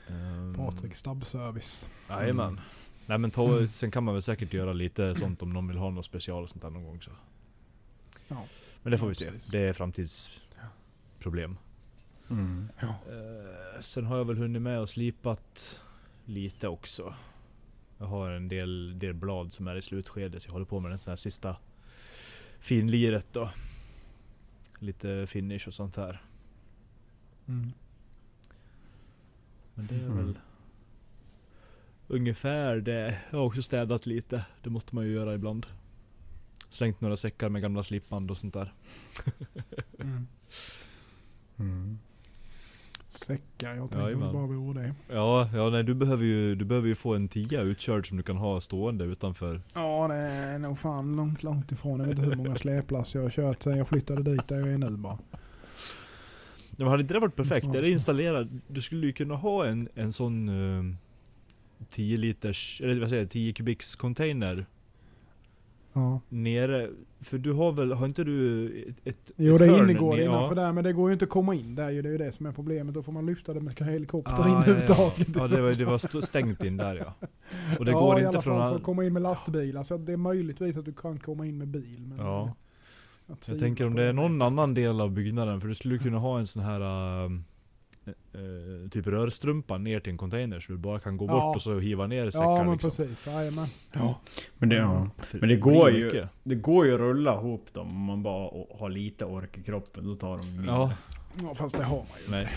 [0.08, 1.88] Ehm, Patrik stabbservice.
[2.08, 2.60] Jajamän.
[3.06, 3.66] Nej men ta, Mm.
[3.68, 6.48] sen kan man väl säkert göra lite sånt om någon vill ha något special och
[6.48, 7.10] sånt där någon gång så.
[8.28, 8.44] Ja.
[8.82, 9.50] Men det får Ja, vi se.
[9.50, 11.56] Det är framtidsproblem.
[12.30, 12.68] Mm.
[12.80, 12.86] Ja.
[12.88, 15.80] Eh, sen har jag väl hunnit med och slipat
[16.24, 17.14] lite också.
[18.02, 20.90] Jag har en del, del blad som är i slutskedet så jag håller på med
[20.90, 21.56] den sån här sista
[22.60, 23.50] finliret då.
[24.78, 26.22] Lite finish och sånt här.
[27.48, 27.72] Mm.
[29.74, 30.16] Men det är Mm.
[30.16, 30.38] väl
[32.08, 33.18] ungefär det.
[33.30, 34.44] Jag har också städat lite.
[34.62, 35.66] Det måste man ju göra ibland.
[36.68, 38.72] Slängt några säckar med gamla slipband och sånt där.
[41.58, 41.98] Mm.
[43.12, 44.94] Säckar, jag tänkte det bara vore det.
[45.08, 48.22] Ja, ja nej, du behöver ju du behöver ju få en tia utkörd som du
[48.22, 49.60] kan ha stående utanför.
[49.74, 52.00] Ja det är nog fan långt, långt ifrån.
[52.00, 54.72] Jag vet inte hur många släplass jag har kört sen jag flyttade dit där jag
[54.72, 55.18] är nu bara.
[56.70, 57.66] Ja, men hade inte det varit perfekt?
[57.66, 58.48] Är det installerat?
[58.66, 60.94] Du skulle ju kunna ha en, en sån uh,
[61.90, 64.66] 10 liters, eller vad säger jag, 10 kubiks container
[65.92, 66.20] Ja.
[66.28, 66.88] nere.
[67.20, 70.72] För du har väl, har inte du ett, ett Jo det innergård ner- innanför där
[70.72, 72.02] men det går ju inte att komma in där ju.
[72.02, 72.94] Det är ju det som är problemet.
[72.94, 75.28] Då får man lyfta det med helikopter Ah, in ja, överhuvudtaget.
[75.34, 75.40] ja.
[75.40, 77.26] ja det, var, det var st- stängt in där ja.
[77.78, 78.54] Och det ja, går i inte alla från...
[78.54, 79.82] fall för all- att komma in med lastbilar.
[79.82, 82.04] Så att det är möjligtvis att du kan komma in med bil.
[82.08, 82.54] Men Ja.
[83.26, 86.18] jag, Jag tänker om det är någon annan del av byggnaden, för du skulle kunna
[86.18, 86.80] ha en sån här
[87.24, 87.44] ähm,
[88.06, 91.32] eh, typ rörstrumpa ner till en container så du bara kan gå Ja.
[91.32, 92.90] bort och så hiva ner säckar Ja men liksom.
[92.90, 93.66] precis, jajamän.
[93.92, 94.14] Ja.
[94.58, 95.08] Men, det, ja.
[95.32, 96.28] Men det går ju- mycket.
[96.42, 100.04] det går ju att rulla ihop dem om man bara har lite ork i kroppen.
[100.06, 100.66] Då tar de mindre.
[100.74, 100.92] Ja,
[101.42, 102.30] ja fast det har man ju.
[102.30, 102.48] nej.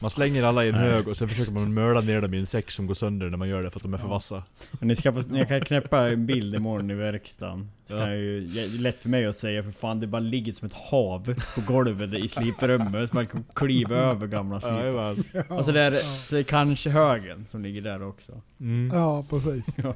[0.00, 2.46] Man slänger alla i en hög och sen försöker man möla ner dem i en
[2.46, 4.10] säck som går sönder när man gör det för att de är för Ja.
[4.12, 4.42] vassa.
[4.72, 7.70] Men ni ska jag kan knäppa en bild imorgon i verkstaden.
[7.88, 8.14] Ja.
[8.14, 10.72] ju, det är lätt för mig att säga för fan det bara ligger som ett
[10.72, 13.10] hav på golvet i sliprummet.
[13.10, 14.78] Så man kan kliva över gamla slipar.
[14.84, 15.24] Jajamän.
[15.32, 15.90] Ja, Alltså det är,
[16.30, 18.42] det är kanske högen som ligger där också.
[18.60, 18.90] Mm.
[18.96, 19.76] ja precis.
[19.82, 19.94] Ja,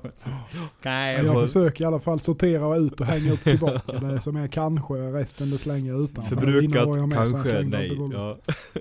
[0.82, 3.92] Jag, jag försöker i alla fall sortera ut och hänga upp tillbaka.
[3.98, 6.36] Det som är kanske, resten det slänger jag utanför.
[6.36, 7.98] Förbrukat, jag med, kanske, nej.
[8.12, 8.38] Ja.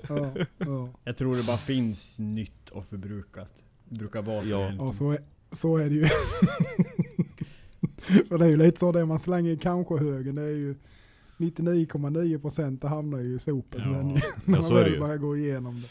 [0.08, 0.88] Ja, ja.
[1.04, 3.50] jag tror det bara finns nytt och förbrukat.
[3.88, 4.48] Det brukar vara så.
[4.78, 5.18] Ja så, är,
[5.52, 6.04] så är det ju.
[8.28, 10.34] För det är ju lite så det man slänger i kanske-högen.
[10.34, 10.74] Det är ju
[11.38, 13.94] 99,9% det hamnar ju i sopen Ja.
[13.94, 14.08] sen.
[14.14, 14.14] ju.
[14.16, 15.88] Ja, När så man väl börjar gå igenom det.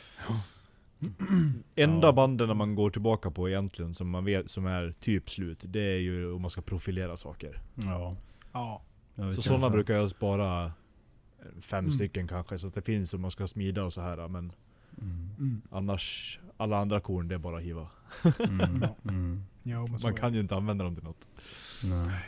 [1.76, 2.12] Enda Ja.
[2.14, 5.82] banden när man går tillbaka på egentligen som man vet som är typ slut, det
[5.82, 7.62] är ju om man ska profilera saker.
[7.76, 8.16] Ja.
[8.54, 8.82] Ja.
[9.16, 10.72] Ja, Så sådana brukar jag spara
[11.62, 11.92] fem Mm.
[11.92, 14.52] stycken kanske, så att det finns om man ska smida och så här men
[15.02, 15.30] Mm.
[15.40, 15.62] Mm.
[15.72, 17.88] annars, alla andra korn det är bara att hiva.
[18.40, 18.86] Mm.
[19.10, 19.44] Mm.
[19.64, 21.28] Ja, så Man kan ju inte använda dem till något.
[21.84, 22.20] Nej.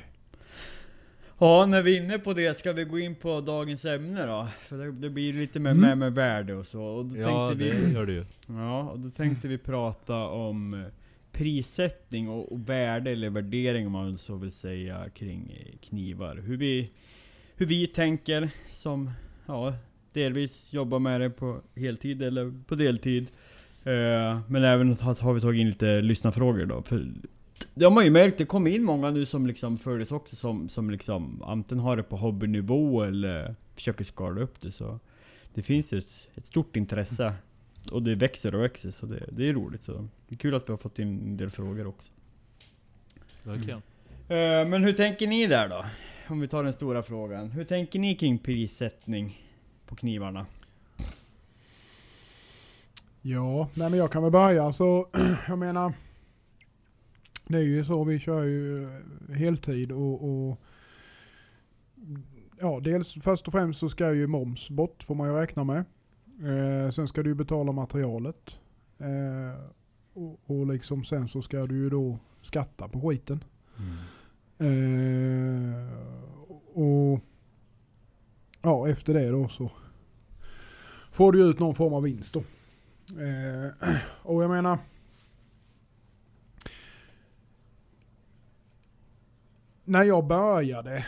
[1.40, 4.48] Ja, när vi är inne på det, ska vi gå in på dagens ämne då?
[4.60, 5.82] För det, det blir lite med, Mm.
[5.82, 6.84] med, med värde och så.
[6.84, 8.26] Och då Ja, tänkte det vi, gör det ju.
[8.48, 10.80] ja, och då tänkte vi prata om eh,
[11.32, 16.36] prissättning och, och värde, eller värdering om man så vill säga, kring eh, knivar.
[16.36, 16.92] Hur vi,
[17.56, 19.12] hur vi tänker som,
[19.46, 19.74] ja,
[20.14, 23.28] delvis jobbar med det på heltid eller på deltid.
[23.84, 26.82] Eh, men även har, har vi tagit in lite lyssnarfrågor då.
[26.82, 27.08] För
[27.74, 30.70] det har man ju märkt, det kommer in många nu som liksom följs också som,
[30.70, 35.00] som liksom antingen har det på hobbynivå eller försöker skala upp det så.
[35.54, 37.34] Det finns ju ett, ett stort intresse.
[37.92, 40.08] Och det växer och växer så det, det är roligt så.
[40.28, 42.12] Det är kul att vi har fått in en del frågor också.
[43.44, 43.82] Verkligen.
[44.28, 45.86] Eh, men hur tänker ni där då?
[46.28, 47.52] Om vi tar den stora frågan.
[47.52, 49.42] Hur tänker ni kring prissättning
[49.92, 50.46] på knivarna?
[53.22, 55.08] Ja, nej men jag kan väl börja så,
[55.48, 55.94] jag menar,
[57.48, 60.62] det är ju så vi kör ju eh, heltid och, och
[62.60, 65.86] ja, dels först och främst så ska ju moms bort får man ju räkna med.
[66.42, 68.50] Eh, sen ska du betala materialet.
[68.98, 69.62] Eh,
[70.14, 73.44] och, och liksom sen så ska du ju då skatta på skiten.
[74.58, 75.94] Eh,
[76.74, 77.20] och
[78.62, 79.72] ja, efter det då så
[81.12, 82.40] får du ut någon form av vinst då.
[83.22, 83.94] Eh,
[84.24, 84.78] och jag menar
[89.84, 91.06] när jag började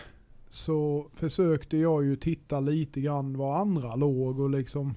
[0.50, 4.96] så försökte jag ju titta lite grann var andra låg och liksom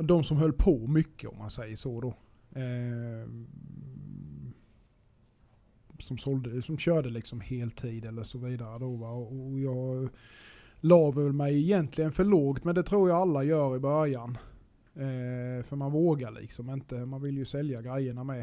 [0.00, 2.14] de som höll på mycket om man säger så då.
[2.60, 3.28] Eh,
[5.98, 9.10] som, sålde, som körde liksom heltid eller så vidare då va.
[9.10, 10.08] Och jag
[10.84, 14.38] la väl mig egentligen för lågt men det tror jag alla gör i början.
[14.94, 18.40] Eh, för man vågar liksom inte, man vill ju sälja grejerna med.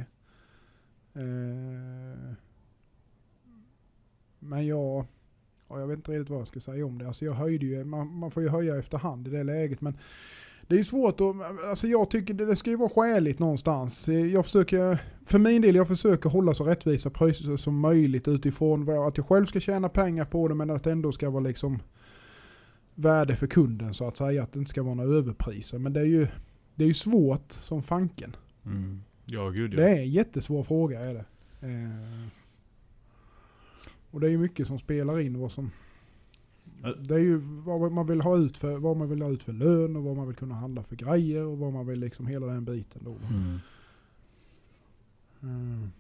[1.14, 2.34] Eh,
[4.40, 5.06] men jag,
[5.70, 7.08] ja, jag vet inte riktigt vad jag ska säga om det.
[7.08, 9.82] Alltså jag höjde ju, man, man får ju höja efterhand i det läget.
[9.82, 9.98] Men
[10.68, 11.36] det är ju svårt att,
[11.70, 14.10] alltså jag tycker det, det ska ju vara skäligt någonstans.
[14.10, 18.86] Eh, jag försöker, för min del, jag försöker hålla så rättvisa priser som möjligt utifrån
[18.86, 21.44] vad- att jag själv ska tjäna pengar på det men att det ändå ska vara
[21.44, 21.80] liksom
[22.96, 24.44] värde för kunden så att säga.
[24.44, 25.80] Att det inte ska vara några överpriser.
[25.80, 26.28] Men det är ju,
[26.76, 28.36] det är ju svårt som fanken.
[28.66, 29.02] Mm.
[29.26, 29.88] Ja, gud Det ja.
[29.88, 31.26] är en jättesvår fråga är det.
[31.68, 32.28] Eh,
[34.12, 35.72] och det är ju mycket som spelar in vad som...
[37.00, 39.54] Det är ju vad man vill ha ut för, vad man vill ha ut för
[39.54, 42.48] lön och vad man vill kunna handla för grejer och vad man vill liksom hela
[42.48, 43.12] den biten då.
[43.12, 43.60] Mm.
[45.42, 45.92] Mm.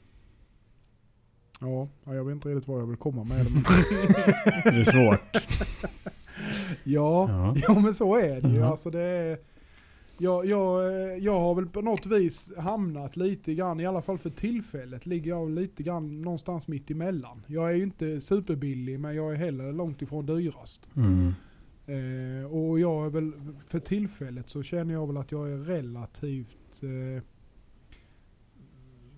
[1.59, 3.51] Ja, ja, jag vet inte riktigt vad jag vill komma med det.
[3.51, 3.63] Men
[4.63, 5.43] Det är svårt.
[6.91, 7.55] Ja, Ja.
[7.67, 8.55] ja, men så är det ju.
[8.59, 8.63] Mhm.
[8.63, 9.37] Alltså det är,
[10.17, 10.83] jag, jag,
[11.19, 15.29] jag har väl på något vis hamnat lite grann, i alla fall för tillfället, ligger
[15.29, 17.43] jag lite grann någonstans mitt emellan.
[17.47, 20.89] Jag är ju inte superbillig men jag är heller långt ifrån dyrast.
[20.95, 21.33] Mm.
[21.85, 23.31] Eh, och jag är väl,
[23.67, 27.23] för tillfället så känner jag väl att jag är relativt, eh,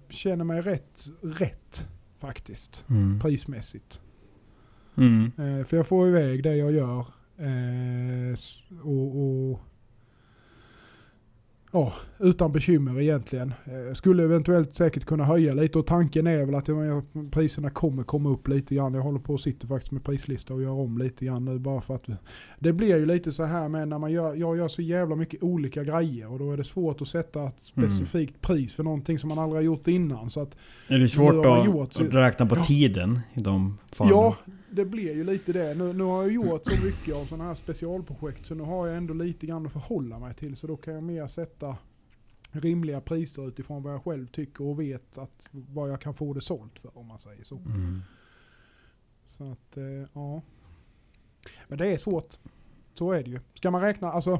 [0.09, 1.87] känner mig rätt, rätt
[2.19, 3.19] faktiskt, Mm.
[3.19, 4.01] prismässigt.
[4.97, 5.25] Mm.
[5.37, 7.05] Eh, för jag får iväg det jag gör.
[7.43, 8.35] Eh,
[8.83, 9.17] och,
[9.51, 9.59] och
[11.75, 13.53] Ja, utan bekymmer egentligen.
[13.65, 16.69] Eh, skulle eventuellt säkert kunna höja lite och tanken är väl att
[17.31, 18.93] priserna kommer komma upp lite grann.
[18.93, 21.81] Jag håller på och sitter faktiskt med prislista och gör om lite grann nu bara
[21.81, 22.07] för att
[22.59, 25.43] det blir ju lite så här med när man gör, jag gör så jävla mycket
[25.43, 29.29] olika grejer och då är det svårt att sätta ett specifikt pris för någonting som
[29.29, 30.29] man aldrig har gjort innan.
[30.29, 30.55] Så att
[30.87, 32.63] Är det svårt att, gjort så- att räkna på Ja.
[32.63, 34.13] tiden i de fallen?
[34.13, 34.35] Ja,
[34.73, 35.75] det blir ju lite det.
[35.75, 38.97] Nu, nu har jag gjort så mycket av sådana här specialprojekt så nu har jag
[38.97, 40.57] ändå lite grann att förhålla mig till.
[40.57, 41.77] Så då kan jag mer sätta
[42.51, 46.41] rimliga priser utifrån vad jag själv tycker och vet att vad jag kan få det
[46.41, 47.57] sålt för om man säger så.
[47.57, 48.01] Mm.
[49.25, 50.41] Så att, eh, ja.
[51.67, 52.37] Men det är svårt.
[52.93, 53.39] Så är det ju.
[53.53, 54.39] Ska man räkna, alltså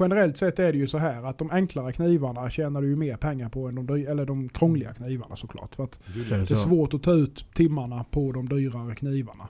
[0.00, 3.16] Generellt sett är det ju så här att de enklare knivarna tjänar du ju mer
[3.16, 5.74] pengar på än de, eller de krångliga knivarna såklart.
[5.74, 9.48] För att Så är det är svårt att ta ut timmarna på de dyrare knivarna.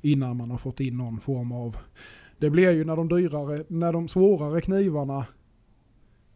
[0.00, 1.76] Innan man har fått in någon form av...
[2.38, 5.26] Det blir ju när de dyrare, när de svårare knivarna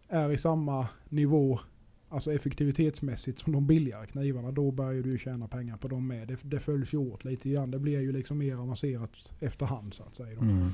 [0.09, 1.61] är i samma nivå,
[2.09, 6.29] alltså effektivitetsmässigt som de billigare knivarna, då börjar du ju tjäna pengar på dem med.
[6.29, 7.71] Det, det följs ju åt lite grann.
[7.71, 10.39] Det blir ju liksom mer avancerat efterhand så att säga.
[10.39, 10.71] Mm.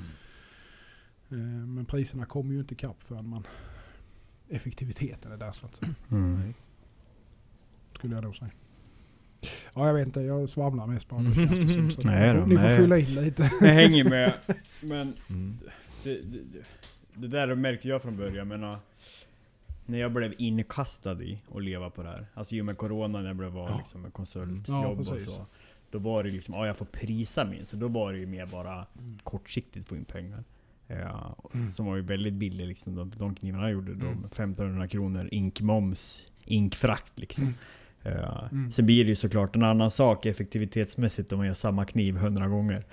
[1.33, 3.47] Eh, Men priserna kommer ju inte ikapp förrän man
[4.49, 5.95] effektiviteten är där så att säga.
[6.11, 6.55] Mm.
[7.97, 8.51] Skulle jag nog säga.
[9.75, 10.21] Ja, jag vet inte.
[10.21, 11.91] Jag svamlar mest bara det som.
[11.91, 12.77] Så Nej då, ni får nej.
[12.77, 13.51] fylla in lite.
[13.61, 14.33] Jag hänger med.
[14.83, 15.59] Men Mm.
[16.05, 16.39] det, det,
[17.15, 18.49] det- där märkte jag från början.
[18.49, 18.77] Men, uh,
[19.87, 22.27] när jag blev inkastad i att leva på det här.
[22.35, 23.77] Alltså i och med corona när jag blev var Ja.
[23.79, 25.47] liksom med konsultjobb Ja, och så.
[25.91, 27.67] Då var det liksom, ja jag får prisa min.
[27.67, 28.87] Så då var det ju mer bara
[29.23, 30.45] kortsiktigt få in pengar.
[30.87, 31.71] Ja, Mm.
[31.71, 32.95] Som var ju väldigt billig liksom.
[32.95, 34.25] De, de knivarna gjorde, de Mm.
[34.25, 37.45] 1500 kronor, inkmoms, inkfrakt liksom.
[37.45, 38.19] Mm.
[38.23, 38.49] Ja.
[38.53, 38.73] Mm.
[38.73, 42.49] Sen blir det ju såklart en annan sak effektivitetsmässigt om man gör samma kniv 100
[42.49, 42.85] gånger.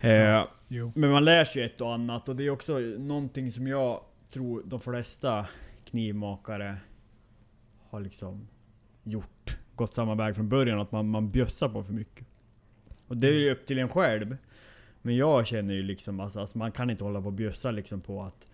[0.00, 0.92] Eh, Jo.
[0.94, 4.00] men man lär sig ju ett och annat och det är också någonting som jag
[4.30, 5.46] tror de flesta
[5.90, 6.76] knivmakare
[7.90, 8.48] har liksom
[9.02, 9.58] gjort.
[9.74, 12.26] Gått samma väg från början, att man, man bjössar på för mycket.
[13.06, 14.36] Och det är ju upp till en själv.
[15.02, 18.00] Men jag känner ju liksom alltså, alltså man kan inte hålla på och bjössa liksom
[18.00, 18.46] på att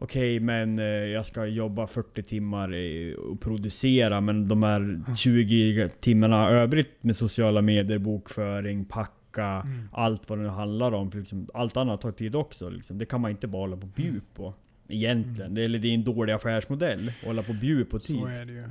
[0.00, 5.88] Okej men eh, jag ska jobba 40 timmar i- och producera men de här 20
[6.00, 9.88] timmarna övrigt med sociala medier, bokföring, packa, Mm.
[9.92, 11.10] allt vad det nu handlar om.
[11.14, 12.70] Liksom, allt annat tar tid också.
[12.70, 12.98] Liksom.
[12.98, 14.54] Det kan man inte bara hålla på och bjuda på.
[14.88, 15.50] Egentligen.
[15.50, 15.54] Mm.
[15.54, 17.08] Det, är, det är en dålig affärsmodell.
[17.20, 18.16] Att hålla på och bjuda på tid.
[18.20, 18.64] Så är det ju.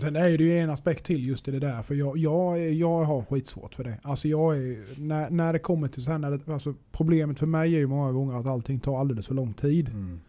[0.00, 1.82] Sen är det ju en aspekt till just i det där.
[1.82, 3.98] För jag, jag, jag har skitsvårt för det.
[4.02, 7.46] Alltså jag är, när, när det kommer till så här, när det, alltså problemet för
[7.46, 9.88] mig är ju många gånger att allting tar alldeles för lång tid.
[9.88, 10.20] Mm.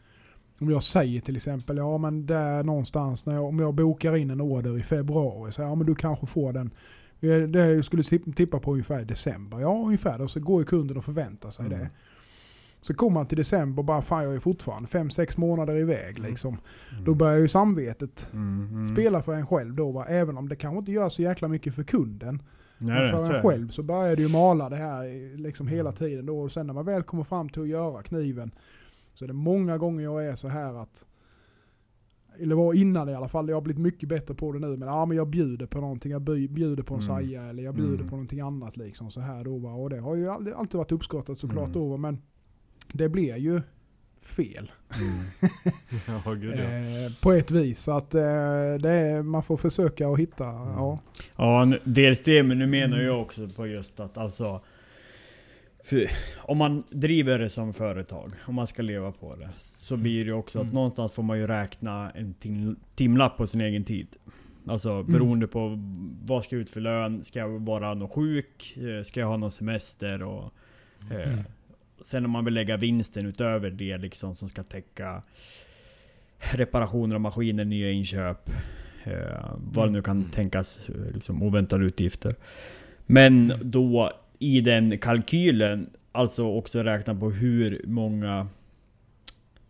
[0.59, 4.29] Om jag säger till exempel, ja men där någonstans, när jag, om jag bokar in
[4.29, 6.71] en order i februari, så ja men du kanske får den,
[7.21, 9.59] eh, det jag skulle tipp- tippa på ungefär i december.
[9.59, 11.79] Ja ungefär, och så går ju kunden och förväntar sig Mm.
[11.79, 11.89] det.
[12.87, 16.29] Så kommer man till december och bara fan jag är fortfarande 5-6 månader iväg Mm.
[16.29, 16.57] liksom.
[17.05, 18.85] Då börjar ju samvetet Mm, mm.
[18.87, 20.05] spela för en själv då va?
[20.05, 22.41] Även om det kanske inte gör så jäkla mycket för kunden.
[22.77, 26.25] Nej, Men för en själv så börjar det ju mala det här liksom hela tiden
[26.25, 26.39] då.
[26.39, 28.51] Och sen när man väl kommer fram till att göra kniven
[29.13, 31.05] så är det många gånger jag är så här att
[32.39, 34.77] eller var innan i alla fall, jag har blivit mycket bättre på det nu.
[34.77, 37.07] Men ja men jag bjuder på någonting, jag bjuder på en Mm.
[37.15, 38.07] saja eller jag bjuder Mm.
[38.09, 39.73] på någonting annat liksom så här då va.
[39.73, 41.73] Och det har ju alltid varit uppskattat såklart Mm.
[41.73, 41.97] då.
[41.97, 42.21] Men
[42.97, 43.61] det blir ju
[44.21, 44.71] fel.
[44.95, 45.25] Mm.
[46.25, 46.63] Ja, gud ja.
[46.63, 47.79] Eh, på ett vis.
[47.79, 48.21] Så att eh,
[48.79, 50.67] det är, man får försöka att hitta, Mm.
[50.67, 50.99] ja.
[51.35, 53.05] Ja, dels det, men nu menar Mm.
[53.07, 54.61] jag också på just att alltså...
[55.83, 60.25] För, om man driver det som företag, om man ska leva på det, så blir
[60.25, 60.75] det också att Mm.
[60.75, 64.07] någonstans får man ju räkna en tim timlapp på sin egen tid.
[64.67, 65.79] Alltså beroende på
[66.25, 69.37] vad ska jag ut för lön, ska jag vara någon sjuk, Eh, ska jag ha
[69.37, 70.53] någon semester och...
[71.11, 71.43] Eh, Mm.
[72.05, 75.21] Sen om man vill lägga vinsten utöver det liksom som ska täcka
[76.39, 78.49] reparationer av maskiner, nya inköp.
[79.03, 80.29] Eh, vad det nu kan Mm.
[80.29, 82.33] tänkas, eh, liksom oväntade utgifter.
[83.05, 88.47] Men då i den kalkylen, alltså också räkna på hur många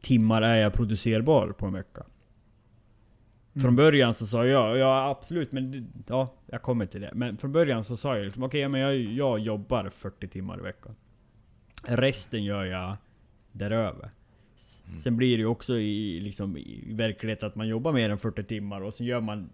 [0.01, 2.03] timmar är jag producerbar på en vecka.
[3.53, 3.63] Mm.
[3.63, 7.11] Från början så sa jag, ja absolut, men ja, jag kommer till det.
[7.13, 10.61] Men från början så sa jag liksom, okej men jag, jag jobbar 40 timmar i
[10.61, 10.95] veckan.
[11.87, 12.97] Resten gör jag
[13.51, 14.09] däröver.
[14.87, 14.99] Mm.
[14.99, 18.43] Sen blir det ju också i, liksom, i verklighet att man jobbar mer än 40
[18.43, 19.49] timmar och sen gör man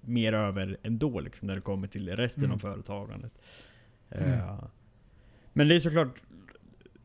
[0.00, 2.54] mer över ändå liksom, när det kommer till resten Mm.
[2.54, 3.32] av företagandet.
[4.10, 4.32] Mm.
[4.32, 4.64] Eh,
[5.52, 6.22] men det är såklart,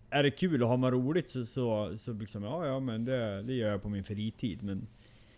[0.09, 3.43] är det kul och har man roligt så, så, så liksom, ja ja men det,
[3.43, 4.63] det gör jag på min fritid.
[4.63, 4.87] Men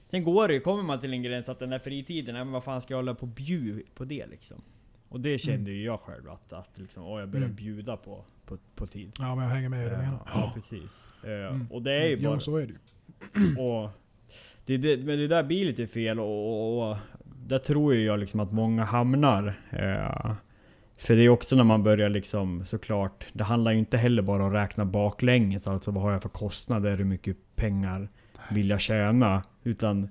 [0.10, 2.64] sen går det kommer man till en gräns att den där fritiden, ja, men vad
[2.64, 4.62] fan ska jag hålla på och bjuda på det liksom?
[5.10, 7.56] Och det kände ju jag själv att, att liksom, åh, jag börjar Mm.
[7.56, 9.12] bjuda på, på, på tid.
[9.20, 10.20] Ja men jag hänger med i det Eh, menar.
[10.34, 11.08] Ja, precis.
[11.24, 11.68] Eh, Mm.
[11.72, 12.34] Och det är ju bara...
[12.34, 12.74] Ja så är det.
[13.62, 13.90] Och
[14.66, 16.98] det, det, men det där blir lite fel och, och, och
[17.48, 19.48] där tror jag liksom att många hamnar.
[19.70, 20.34] Eh,
[20.98, 24.44] för det är också när man börjar liksom såklart, det handlar ju inte heller bara
[24.44, 28.10] om att räkna baklänges, alltså vad har jag för kostnader, hur mycket pengar
[28.52, 29.44] vill jag tjäna?
[29.64, 30.10] Utan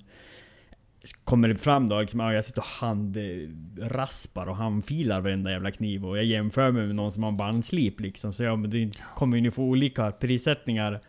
[1.25, 6.07] kommer det fram då, liksom, ja, jag sitter och handraspar och handfilar varenda jävla kniv
[6.07, 8.33] och jag jämför mig med någon som har bandslip liksom.
[8.33, 11.01] Så ja, men det kommer ju ni få olika prissättningar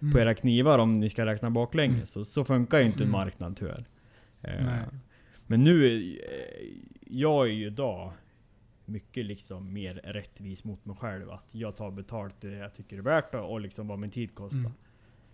[0.00, 0.12] Mm.
[0.12, 2.10] på era knivar om ni ska räkna baklänges.
[2.10, 3.12] Så, så funkar ju inte en Mm.
[3.12, 3.84] marknad tyvärr.
[4.40, 4.84] Nej.
[5.46, 6.66] Men nu, eh,
[7.06, 8.12] jag är ju idag
[8.84, 11.30] mycket liksom mer rättvis mot mig själv.
[11.30, 14.72] Att jag tar betalt det jag tycker är värt och liksom vad min tid kostar.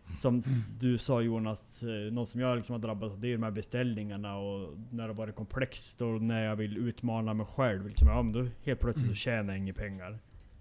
[0.09, 0.16] Mm.
[0.16, 0.42] Som
[0.81, 3.51] du sa Jonas, eh, något som jag liksom har drabbats av det är de här
[3.51, 7.88] beställningarna och när det varit komplext och när jag vill utmana mig själv.
[7.88, 9.14] Liksom, ja, men då helt plötsligt Mm.
[9.14, 10.18] så tjänar jag inga pengar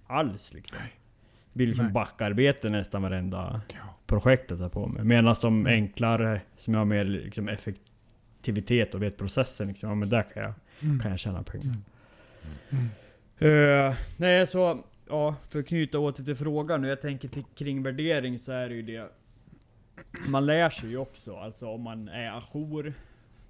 [0.07, 0.53] alls.
[0.53, 0.77] Liksom.
[1.53, 1.93] Det blir liksom Nej.
[1.93, 3.95] backarbete nästan varenda Ja.
[4.05, 5.03] projektet är på mig.
[5.03, 5.73] Medan de Mm.
[5.83, 10.43] enklare, som jag har mer liksom effektivitet och vet processen, liksom, ja, men där kan
[10.43, 10.99] jag, Mm.
[10.99, 11.75] kan jag tjäna pengar.
[12.69, 12.87] Mm.
[13.39, 16.87] Eh, nej, så ja, för att knyta åter till frågan nu.
[16.87, 19.09] Jag tänker till, kring värdering så är det ju det.
[20.29, 22.93] Man lär sig ju också, alltså om man är ajour.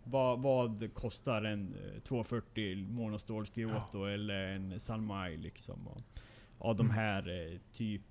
[0.04, 5.88] Vad, vad kostar en eh, 240 monostål Kyoto eller en Salmai liksom?
[5.88, 6.02] Och,
[6.60, 6.96] av de Mm.
[6.98, 8.02] här eh, typ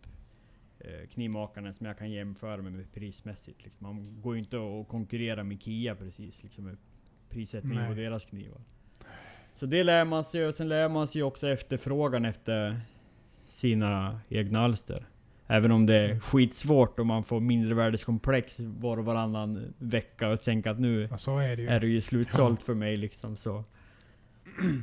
[0.79, 3.65] eh, knivmakarna som jag kan jämföra med, med prismässigt.
[3.65, 3.87] Liksom.
[3.87, 6.77] Man går ju inte att konkurrera med Kia precis, liksom, med
[7.29, 8.61] prissättning på deras knivar.
[9.55, 12.81] Så det lär man sig och sen lär man sig också efterfrågan efter
[13.45, 15.07] sina egna alster.
[15.49, 20.71] Även om det är skitsvårt och man får mindrevärdeskomplex var och varannan vecka och tänka
[20.71, 21.69] att nu Ja, så är det ju.
[21.69, 23.65] är det ju slutsålt för mig liksom så,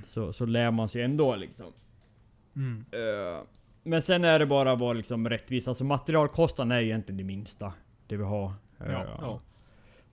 [0.08, 0.34] så.
[0.34, 1.66] Så lär man sig ändå liksom.
[2.56, 2.86] Mm.
[2.92, 3.42] Eh,
[3.84, 5.68] men sen är det bara att vara liksom rättvis.
[5.68, 7.74] Alltså materialkostnaden är egentligen det minsta.
[8.08, 8.46] Det vi har.
[8.46, 8.52] Eh,
[8.92, 9.42] Ja, ja.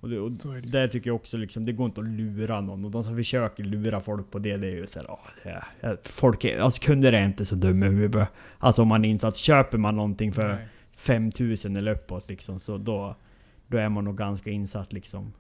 [0.01, 0.61] Och, det, och det.
[0.61, 2.85] där tycker jag också liksom, det går inte att lura någon.
[2.85, 5.09] Och de som försöker lura folk på det, det är ju såhär,
[5.81, 8.29] är, folk är, alltså kunder är inte så dumma i huvudet.
[8.59, 10.67] Alltså om man är insatt, köper man någonting för Nej.
[10.97, 13.17] 5000 eller uppåt liksom, så då,
[13.67, 15.33] då är man nog ganska insatt liksom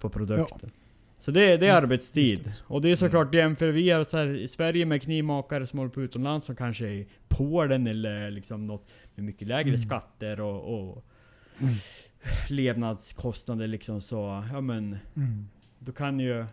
[0.00, 0.70] på produkten.
[1.18, 2.40] Så det, det är Mm, arbetstid.
[2.44, 2.52] det.
[2.66, 5.90] Och det är såklart, jämför vi är så här, i Sverige med knivmakare som håller
[5.92, 9.78] på utomlands som kanske är i Polen eller liksom något med mycket lägre Mm.
[9.78, 11.04] skatter och, och
[11.60, 11.74] Mm.
[12.48, 15.48] Levnadskostnader liksom så, ja men Mm.
[15.78, 16.44] då kan ju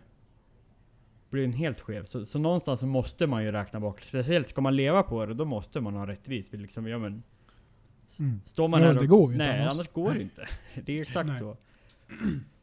[1.30, 2.06] bli en helt skev.
[2.06, 4.02] Så, så någonstans så måste man ju räkna bak.
[4.02, 6.50] Speciellt ska man leva på det, då måste man ha rättvis.
[6.50, 7.24] För liksom, ja, men,
[8.20, 8.42] Mm.
[8.46, 9.74] står man Ja, här det och, går ju inte Nej, annars.
[9.74, 10.48] annars går det inte.
[10.86, 11.40] Det är exakt Nej.
[11.40, 11.58] så.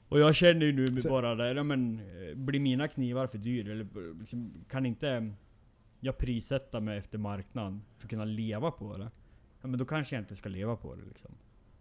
[0.09, 3.27] Och jag känner ju nu med Så- bara där, ja men eh, blir mina knivar
[3.27, 3.73] för dyra?
[3.73, 5.33] Eller liksom, kan inte
[6.01, 9.11] jag prissätta mig efter marknaden för att kunna leva på det?
[9.63, 11.31] ja, men då kanske jag inte ska leva på det liksom.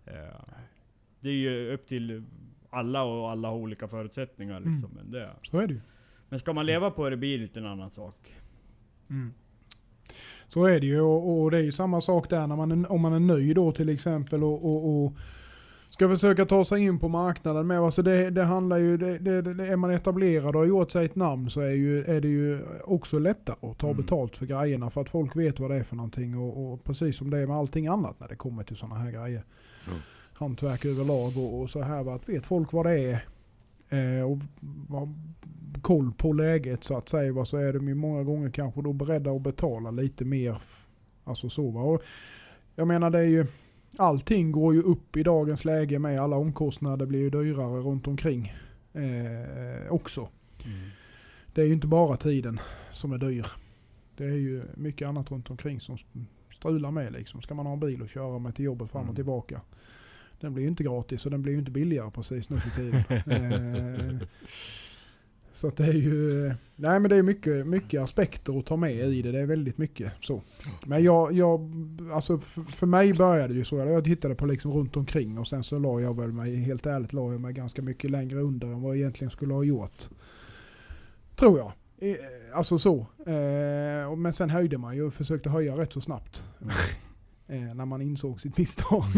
[0.05, 0.13] Eh,
[1.21, 2.23] det är ju upp till
[2.69, 4.89] alla och alla har olika förutsättningar liksom.
[4.95, 5.79] Men, det, Så är det ju.
[6.29, 8.33] men ska man leva på det blir det lite en annan sak.
[9.09, 9.33] Mm.
[10.47, 12.91] Så är det ju och, och det är ju samma sak där när man är,
[12.91, 15.13] om man är nöjd då till exempel och, och, och
[15.89, 17.79] ska försöka ta sig in på marknaden med.
[17.79, 21.05] Alltså det, det handlar ju, det, det, det, är man etablerad och har gjort sig
[21.05, 24.01] ett namn så är, ju, är det ju också lättare att ta Mm.
[24.01, 27.17] betalt för grejerna för att folk vet vad det är för någonting och, och precis
[27.17, 29.43] som det är med allting annat när det kommer till sådana här grejer.
[29.87, 29.99] Mm.
[30.39, 33.25] Hantverk överlag och, och så här va, att vet folk vad det är
[33.89, 34.37] eh, och
[34.89, 35.13] har
[35.81, 38.93] koll på läget så att säga va, så är de ju många gånger kanske då
[38.93, 40.61] beredda att betala lite mer.
[41.23, 41.81] Alltså så va.
[41.81, 42.03] Och
[42.75, 43.45] jag menar det är ju
[43.97, 48.53] Allting går ju upp i dagens läge med alla omkostnader blir ju dyrare runt omkring
[48.93, 50.29] eh, också.
[51.53, 52.59] Det är ju inte bara tiden
[52.91, 53.45] som är dyr.
[54.17, 55.97] Det är ju mycket annat runt omkring som
[56.55, 57.41] strular med liksom.
[57.41, 59.15] Ska man ha en bil och köra med till jobbet fram och Mm.
[59.15, 59.61] tillbaka.
[60.39, 63.03] Den blir ju inte gratis och den blir ju inte billigare precis nu för tiden.
[64.19, 64.27] eh,
[65.53, 68.75] så att det är ju, eh, nej men det är mycket, mycket aspekter att ta
[68.75, 69.31] med i det.
[69.31, 70.41] Det är väldigt mycket så.
[70.85, 71.71] Men jag, jag
[72.13, 73.75] alltså för, för mig började det ju så.
[73.75, 77.13] Jag tittade på liksom runt omkring och sen så la jag väl mig, helt ärligt
[77.13, 80.09] la jag mig ganska mycket längre under än vad jag egentligen skulle ha gjort.
[81.35, 81.71] Tror jag.
[82.09, 82.15] Eh,
[82.53, 83.07] Alltså så.
[84.17, 86.45] Men sen höjde man ju och försökte höja rätt så snabbt.
[87.49, 89.03] eh, när man insåg sitt misstag.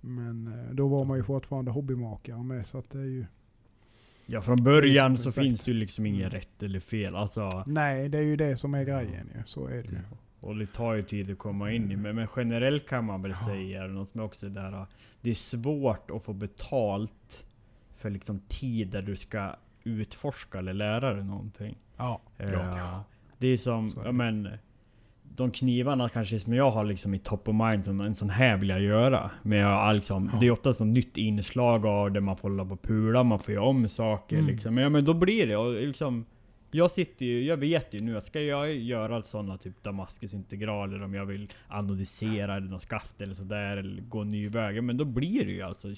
[0.00, 3.26] Men eh, då var man ju fortfarande hobbymakare med så att det är ju...
[4.26, 5.44] Ja från början så Exakt.
[5.46, 6.30] finns det ju liksom ingen Mm.
[6.30, 7.16] rätt eller fel.
[7.16, 9.42] Alltså, Nej, det är ju det som är grejen ju.
[9.46, 9.98] Så är det ju.
[10.40, 11.96] och det tar ju tid att komma in i.
[11.96, 13.46] Men, men generellt kan man väl Ja.
[13.46, 14.86] säga, något som är också där.
[15.20, 17.46] Det är svårt att få betalt
[17.96, 21.78] för liksom tid där du ska utforska eller lära dig någonting.
[21.96, 22.20] Ja.
[22.38, 23.04] Eh, Ja.
[23.38, 24.48] Det är som, är ja men
[25.36, 28.56] de knivarna kanske som jag har liksom i top of mind, som en sån här
[28.56, 29.30] vill jag göra.
[29.42, 30.38] Men jag liksom, Ja.
[30.40, 33.38] det är oftast något nytt inslag av det, man får hålla på och pula, man
[33.38, 34.50] får göra om saker Mm.
[34.50, 34.74] liksom.
[34.74, 36.24] Men, ja, men då blir det, och liksom
[36.70, 41.14] jag sitter ju, jag vet ju nu att ska jag göra sådana typ Damaskusintegraler om
[41.14, 44.82] jag vill anodisera eller något skaft eller sådär eller gå ny väg.
[44.82, 45.88] Men då blir det ju alltså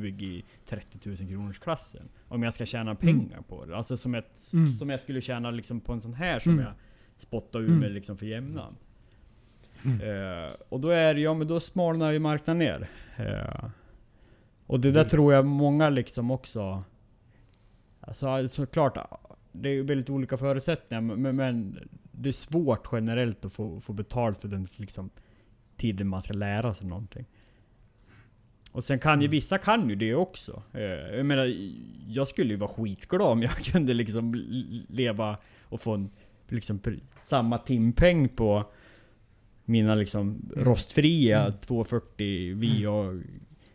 [0.00, 2.08] 20-30 tusen kronors klassen.
[2.28, 3.76] Om jag ska tjäna pengar på det.
[3.76, 4.76] Alltså som, ett, Mm.
[4.76, 6.64] som jag skulle tjäna liksom på en sån här som Mm.
[6.64, 6.72] jag
[7.18, 7.78] spottar ur Mm.
[7.78, 8.76] mig liksom för jämnan.
[9.84, 10.00] Mm.
[10.00, 12.88] Eh, och då är det, ja men då smalnar ju marknaden ner.
[13.16, 13.64] Eh,
[14.66, 15.08] och det där Mm.
[15.08, 16.82] tror jag många liksom också...
[18.00, 18.98] Alltså såklart,
[19.52, 21.78] det är väldigt olika förutsättningar men, men
[22.12, 25.10] det är svårt generellt att få, få betalt för den liksom,
[25.76, 27.24] tiden man ska lära sig någonting.
[28.72, 29.30] Och sen kan ju Mm.
[29.30, 30.62] vissa kan ju det också.
[30.72, 30.80] Eh,
[31.16, 31.54] jag menar,
[32.06, 34.34] jag skulle ju vara skitglad om jag kunde liksom
[34.88, 36.10] leva och få en,
[36.48, 36.80] liksom,
[37.18, 38.64] samma timpeng på
[39.64, 41.58] mina liksom rostfria Mm.
[41.58, 43.22] 240 VA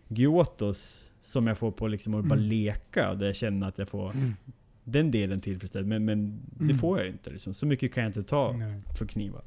[0.07, 2.49] Gyotos som jag får på liksom att bara Mm.
[2.49, 3.13] leka.
[3.13, 4.34] Där jag känner att jag får Mm.
[4.84, 5.88] den delen tillfredsställd.
[5.88, 6.78] Men, men det Mm.
[6.78, 7.53] får jag ju inte liksom.
[7.53, 8.82] Så mycket kan jag inte ta Nej.
[8.97, 9.41] för knivar.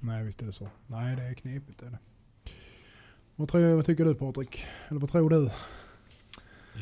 [0.00, 0.68] Nej, visst är det så.
[0.86, 1.82] Nej, det är knepigt.
[1.82, 1.98] Är det.
[3.36, 4.64] Vad, tror, vad tycker du Patrik?
[4.88, 5.50] Eller vad tror du?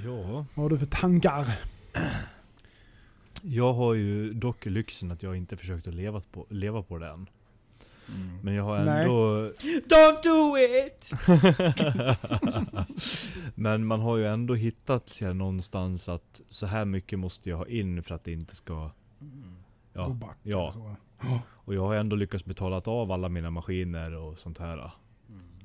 [0.04, 1.58] Ja, Vad har du för tankar?
[3.43, 7.09] Jag har ju dock lyxen att jag inte försökt att leva på, leva på det
[7.09, 7.28] än.
[8.43, 9.03] Men jag har Nej.
[9.03, 9.53] ändå...
[9.88, 11.11] Don't do it!
[13.55, 17.66] Men man har ju ändå hittat sig någonstans att så här mycket måste jag ha
[17.66, 18.74] in för att det inte ska...
[18.74, 18.91] Gå
[19.93, 20.72] Ja, back ja.
[20.72, 20.97] så.
[21.20, 21.41] Ja.
[21.64, 24.91] och jag har ändå lyckats betala av alla mina maskiner och sånt här.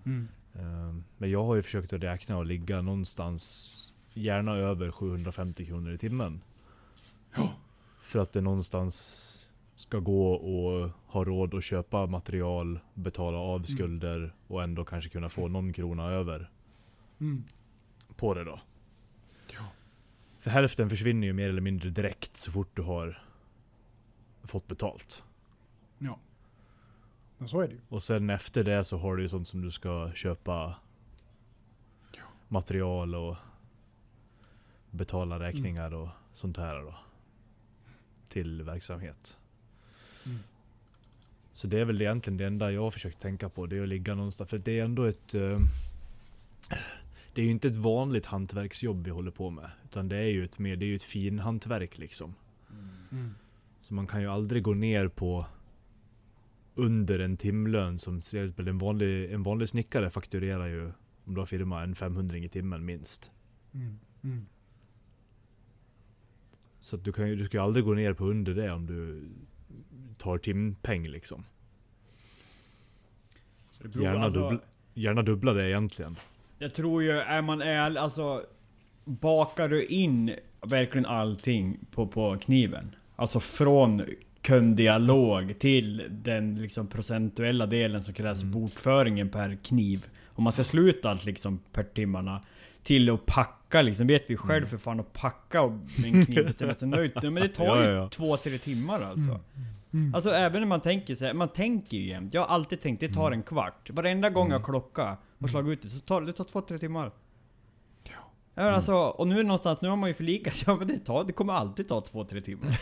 [0.05, 0.27] Mm.
[0.53, 5.93] Ehm, Men jag har ju försökt att räkna och ligga någonstans, gärna över 750 kronor
[5.93, 6.41] i timmen.
[8.05, 14.35] För att det någonstans ska gå och ha råd att köpa material, betala av skulder
[14.47, 16.49] och ändå kanske kunna få någon krona över
[17.19, 17.43] Mm.
[18.15, 18.59] på det då.
[19.53, 19.65] Ja.
[20.39, 23.23] För hälften försvinner ju mer eller mindre direkt så fort du har
[24.43, 25.23] fått betalt.
[25.97, 26.19] Ja.
[27.37, 27.81] Men så är det ju.
[27.89, 30.75] Och sen efter det så har du ju sånt som du ska köpa
[32.47, 33.35] material och
[34.91, 36.95] betala räkningar och sånt här då.
[38.27, 39.37] Till verksamhet.
[40.25, 40.37] Mm.
[41.53, 43.65] Så det är väl egentligen det enda jag har försökt tänka på.
[43.65, 44.49] Det är att ligga någonstans.
[44.49, 45.33] För det är ändå ett...
[45.33, 45.59] eh,
[47.33, 49.69] Det är ju inte ett vanligt hantverksjobb vi håller på med.
[49.83, 52.35] Utan det är ju ett, mer, det är ju ett finhantverk liksom.
[53.11, 53.35] Mm.
[53.81, 55.45] Så man kan ju aldrig gå ner på
[56.75, 58.21] under en timlön som
[58.57, 60.91] en vanlig, en vanlig snickare fakturerar ju
[61.25, 63.31] om du har firma en 500 i timmen minst.
[63.73, 63.99] Mm.
[64.23, 64.45] Mm.
[66.85, 69.23] Så du, kan du ska aldrig gå ner på under det om du
[70.17, 71.43] tar timpeng liksom.
[73.81, 74.59] Beror- Gärna, alltså, dubbla,
[74.93, 76.15] gärna dubbla det egentligen.
[76.59, 78.43] Jag tror ju, är man ärlig, alltså
[79.05, 82.95] Bakar du in verkligen allting på, på kniven?
[83.15, 84.01] Alltså från
[84.41, 88.51] kunddialog till den liksom procentuella delen som krävs Mm.
[88.53, 90.05] bokföringen per kniv.
[90.25, 92.41] Om man ska sluta allt liksom per timmarna.
[92.85, 94.69] Till att packa liksom, vet vi själv Mm.
[94.69, 95.71] för fan att packa och
[96.05, 96.55] en kniv
[97.23, 98.09] Men det tar Ja, ju ja, ja.
[98.09, 99.39] två, tre timmar alltså.
[99.93, 100.15] Mm.
[100.15, 102.33] Alltså även när man tänker sig, man tänker ju jämt.
[102.33, 103.89] Jag har alltid tänkt det tar en kvart.
[103.89, 107.11] Varenda gång jag klockar och slagit ut det så tar det tar två, tre timmar.
[108.03, 108.11] Ja.
[108.55, 110.97] men Alltså, och nu är det någonstans, nu har man ju förlikat sig, ja, det,
[110.97, 112.79] tar, det kommer alltid ta två, tre timmar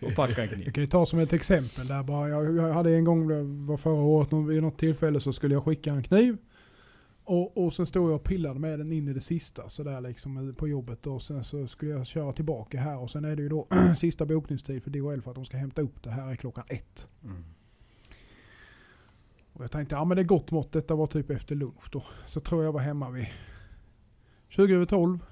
[0.00, 0.08] Ja.
[0.08, 0.62] att packa en kniv.
[0.64, 2.28] Jag kan ju ta som ett exempel där bara.
[2.28, 5.64] Jag, jag hade en gång, det var förra året, vid något tillfälle så skulle jag
[5.64, 6.36] skicka en kniv.
[7.24, 10.54] Och, och sen stod jag och pillade med den in i det sista sådär liksom
[10.58, 11.06] på jobbet.
[11.06, 13.68] Och sen så skulle jag köra tillbaka här och sen är det ju då
[13.98, 17.08] sista bokningstid för DHL för att de ska hämta upp det här är klockan ett.
[19.52, 22.04] Och jag tänkte, ja men det är gott mått, detta var typ efter lunch då.
[22.26, 23.26] Så tror jag var hemma vid
[24.48, 25.24] 20 över 12.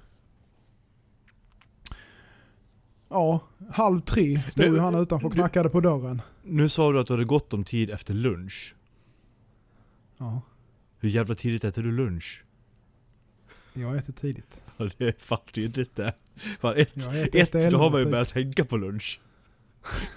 [3.09, 3.39] Ja,
[3.69, 6.21] halv tre stod Nu- han utanför och knackade på dörren.
[6.43, 8.75] Nu sa du att du hade gott om tid efter lunch.
[10.17, 10.41] Ja,
[11.01, 12.43] Hur jävla tidigt äter du lunch?
[13.73, 14.61] jag äter tidigt.
[14.77, 16.13] Ja, det är fan tydligt det.
[16.59, 18.11] Fan ett, Jag ett efter då har man ju typ.
[18.11, 19.19] börjat tänka på lunch.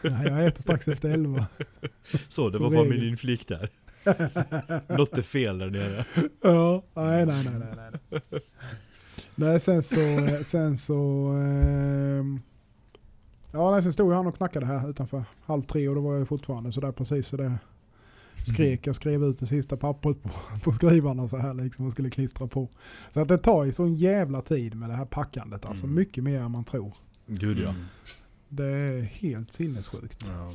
[0.02, 1.46] Nej, jag äter strax efter elva.
[2.28, 3.08] Så, det Som var bara min regel.
[3.08, 3.68] inflik där.
[4.96, 6.04] Något är fel där nere.
[6.42, 7.90] Ja, nej, nej, nej, nej.
[8.10, 8.40] Nej,
[9.34, 9.98] nej sen så,
[10.42, 12.40] sen så, ehm,
[13.52, 16.28] ja, nej, sen stod han och knackade här utanför halv tre och då var jag
[16.28, 17.58] fortfarande sådär precis så det
[18.44, 18.86] skrek.
[18.86, 20.30] Jag skrev ut det sista pappret på,
[20.64, 22.68] på skrivarna så här liksom och skulle klistra på.
[23.10, 25.64] Så att det tar ju sån jävla tid med det här packandet.
[25.66, 25.94] Alltså Mm.
[25.96, 26.92] mycket mer än man tror.
[27.26, 27.68] Gud ja.
[27.68, 27.84] Mm.
[28.48, 30.26] Det är helt sinnessjukt.
[30.28, 30.52] Ja.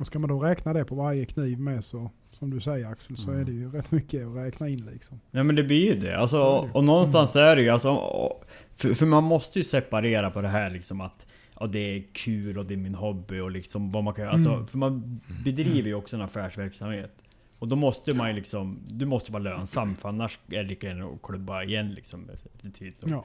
[0.00, 3.16] Och ska man då räkna det på varje kniv med så, som du säger Axel,
[3.16, 3.40] så Mm.
[3.40, 5.20] är det ju rätt mycket att räkna in liksom.
[5.30, 6.18] Ja men det blir ju det.
[6.18, 7.90] Alltså, det och någonstans är det ju alltså...
[7.90, 8.44] och-
[8.76, 11.26] För, för man måste ju separera på det här liksom att
[11.60, 14.34] Ja det är kul och det är min hobby och liksom vad man kan göra.
[14.34, 14.66] Alltså, Mm.
[14.66, 17.12] för man bedriver ju också en affärsverksamhet.
[17.58, 18.78] Och då måste man ju liksom...
[18.88, 22.70] Du måste vara lönsam för annars är det lika gärna att klubba igen liksom efter
[22.70, 22.92] tid.
[23.00, 23.24] Ja.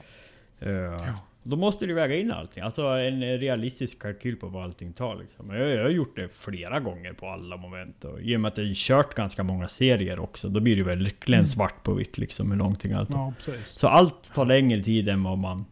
[0.59, 1.09] Eh,
[1.43, 2.63] Då måste du väga in allting.
[2.63, 5.49] Alltså en realistisk kalkyl på vad allting tar liksom.
[5.49, 8.03] Jag, jag har gjort det flera gånger på alla moment.
[8.03, 10.49] Och I och med att jag har kört ganska många serier också.
[10.49, 11.47] Då blir det verkligen Mm.
[11.47, 13.67] svart på vitt liksom hur långt allt ja, precis.
[13.75, 15.65] Så allt tar längre tid än vad man...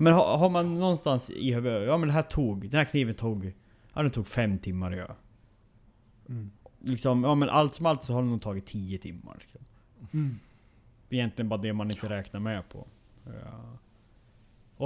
[0.00, 3.14] Men har, har man någonstans i huvudet, ja men det här tog, den här kniven
[3.14, 3.52] tog,
[3.94, 5.16] ja den tog fem timmar att göra.
[6.28, 6.50] Mm.
[6.80, 9.36] Liksom, ja men allt som allt så har det nog tagit tio timmar.
[9.40, 9.60] Liksom.
[10.12, 10.38] Mm.
[11.10, 12.86] Egentligen bara det man inte räknar med på.
[13.24, 13.78] Ja.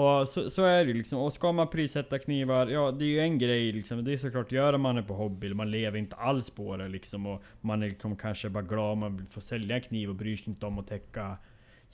[0.01, 1.19] Och så, så är det liksom.
[1.19, 4.05] Och ska man prissätta knivar, ja det är ju en grej liksom.
[4.05, 7.27] Det är såklart, gör man det på hobby, man lever inte alls på det liksom.
[7.27, 10.37] Och man är liksom kanske bara glad man vill få sälja en kniv och bryr
[10.37, 11.37] sig inte om att täcka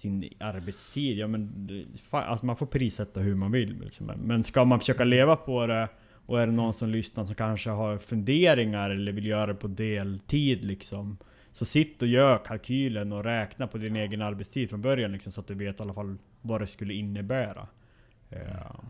[0.01, 1.19] sin arbetstid.
[1.19, 3.81] Ja men fan, alltså man får prissätta hur man vill.
[3.81, 4.07] Liksom.
[4.07, 5.89] Men ska man försöka leva på det
[6.27, 9.69] och är det någon som lyssnar som kanske har funderingar eller vill göra det på
[9.69, 11.17] deltid liksom.
[11.53, 15.41] Så sitt och gör kalkylen och räkna på din egen arbetstid från början liksom, så
[15.41, 17.67] att du vet i alla fall vad det skulle innebära.
[18.29, 18.85] Ja.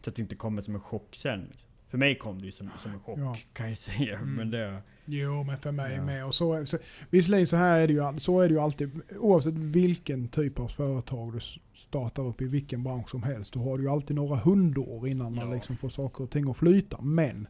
[0.00, 1.40] Så att det inte kommer som en chock sen.
[1.50, 1.69] Liksom.
[1.90, 3.36] För mig kom det ju som, som en chock Ja.
[3.52, 4.18] kan jag säga.
[4.18, 4.34] Mm.
[4.34, 4.82] Men det...
[5.04, 6.04] Jo, men för mig Ja.
[6.04, 6.26] med.
[6.26, 6.78] Och så, så,
[7.10, 10.68] visserligen så här är det ju, så är det ju alltid, oavsett vilken typ av
[10.68, 11.38] företag du
[11.74, 15.34] startar upp i vilken bransch som helst, då har du ju alltid några hundår innan
[15.34, 15.54] man Ja.
[15.54, 17.00] liksom får saker och ting att flyta.
[17.02, 17.46] Men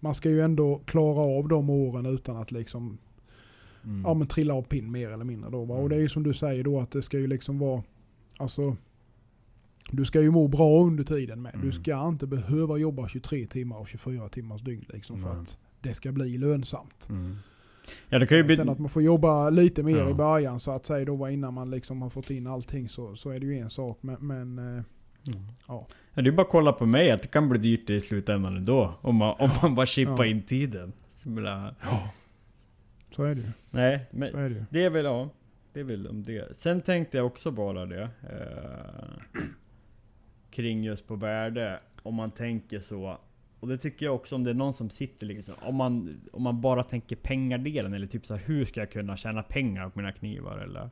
[0.00, 2.98] man ska ju ändå klara av de åren utan att liksom
[3.84, 4.02] Mm.
[4.04, 5.50] ja, men trilla av pinn mer eller mindre.
[5.50, 5.74] Då, va?
[5.74, 7.82] Och det är ju som du säger då att det ska ju liksom vara,
[8.38, 8.76] alltså
[9.92, 11.52] du ska ju må bra under tiden med.
[11.54, 11.72] Du Mm.
[11.72, 16.12] ska inte behöva jobba 23 timmar och 24 timmars dygn liksom för att det ska
[16.12, 17.06] bli lönsamt.
[17.08, 17.36] Mm.
[18.08, 18.56] Ja det kan ju bli...
[18.56, 20.10] Sen att man får jobba lite mer Ja.
[20.10, 23.30] i början så att säga då innan man liksom har fått in allting så, så
[23.30, 23.98] är det ju en sak.
[24.00, 24.82] Men, men eh,
[25.68, 28.56] Ja, det är bara att kolla på mig att det kan bli dyrt i slutändan
[28.56, 28.94] ändå.
[29.00, 30.26] Om man, om man bara chippar Ja.
[30.26, 30.92] in tiden.
[31.22, 31.74] Menar,
[33.16, 33.46] så är det ju.
[33.70, 34.64] Nej, men Så är det ju.
[34.70, 35.28] det är väl ja.
[35.72, 36.56] Det är väl om det.
[36.56, 38.02] Sen tänkte jag också bara det.
[38.22, 39.42] Eh,
[40.50, 41.80] kring just på värde.
[42.02, 43.18] Om man tänker så.
[43.60, 45.54] Och det tycker jag också om det är någon som sitter liksom.
[45.62, 47.94] Om man, om man bara tänker pengadelen.
[47.94, 50.58] Eller typ så här, hur ska jag kunna tjäna pengar på mina knivar?
[50.58, 50.90] Eller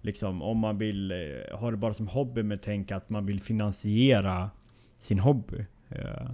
[0.00, 3.40] liksom om man vill eh, ha det bara som hobby med tänka att man vill
[3.42, 4.50] finansiera
[4.98, 5.64] sin hobby.
[5.88, 6.30] Eh,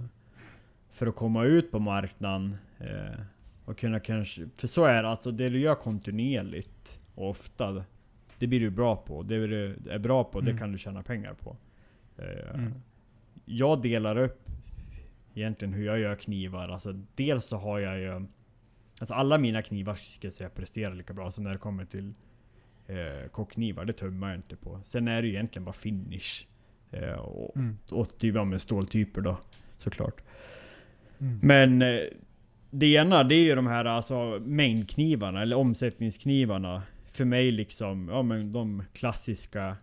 [0.89, 2.57] för att komma ut på marknaden.
[2.79, 3.19] Eh,
[3.65, 4.49] och kunna kanske...
[4.55, 7.83] För så är det alltså, det du gör kontinuerligt och ofta.
[8.39, 9.23] Det blir du bra på.
[9.23, 10.53] Det du är bra på, Mm.
[10.53, 11.57] det kan du tjäna pengar på.
[12.17, 12.73] Eh, Mm.
[13.45, 14.49] Jag delar upp
[15.35, 16.69] egentligen hur jag gör knivar.
[16.69, 18.27] Alltså dels så har jag ju...
[18.99, 21.31] Alltså alla mina knivar ska jag säga presterar lika bra.
[21.31, 22.13] Så när det kommer till
[22.87, 24.81] eh, kockknivar, det tummar jag inte på.
[24.85, 26.45] Sen är det ju egentligen bara finish.
[26.91, 27.77] Eh, och, Mm.
[27.91, 29.37] och typ av med ståltyper då,
[29.77, 30.21] såklart.
[31.19, 31.39] Mm.
[31.41, 31.99] Men eh,
[32.71, 36.83] det ena det är ju de här alltså mängdknivarna, eller omsättningsknivarna.
[37.11, 39.77] För mig liksom, ja men de klassiska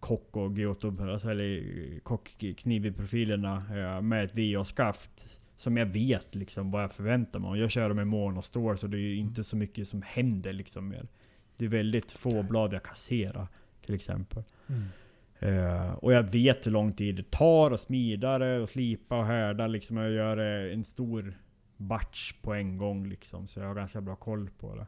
[0.00, 5.26] kock och Giotto, alltså eller kockknivprofilerna eh, med ett VA-skaft.
[5.56, 7.60] Som jag vet liksom vad jag förväntar mig.
[7.60, 10.02] Jag kör dem i mån och stål så det är ju inte så mycket som
[10.02, 11.08] händer liksom mer.
[11.58, 13.46] Det är väldigt få blad jag kasserar
[13.86, 14.42] till exempel.
[14.66, 14.84] Mm.
[15.38, 19.26] Eh, och jag vet hur lång tid det tar att smida det och slipa och
[19.26, 19.96] härda liksom.
[19.96, 21.38] Jag gör eh, en stor
[21.76, 23.48] batch på en gång liksom.
[23.48, 24.86] Så jag har ganska bra koll på det.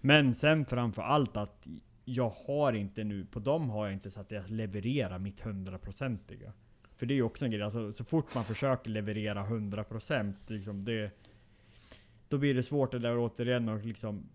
[0.00, 1.66] Men sen framför allt att
[2.08, 6.52] jag har inte nu, på dem har jag inte så att jag levererar mitt hundraprocentiga.
[6.96, 10.84] För det är ju också en grej, alltså, så fort man försöker leverera 100% liksom
[10.84, 11.10] det...
[12.28, 14.28] Då blir det svårt det där återigen att liksom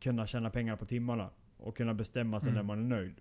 [0.00, 1.30] kunna tjäna pengar på timmarna.
[1.56, 2.56] Och kunna bestämma sig Mm.
[2.56, 3.14] när man är nöjd.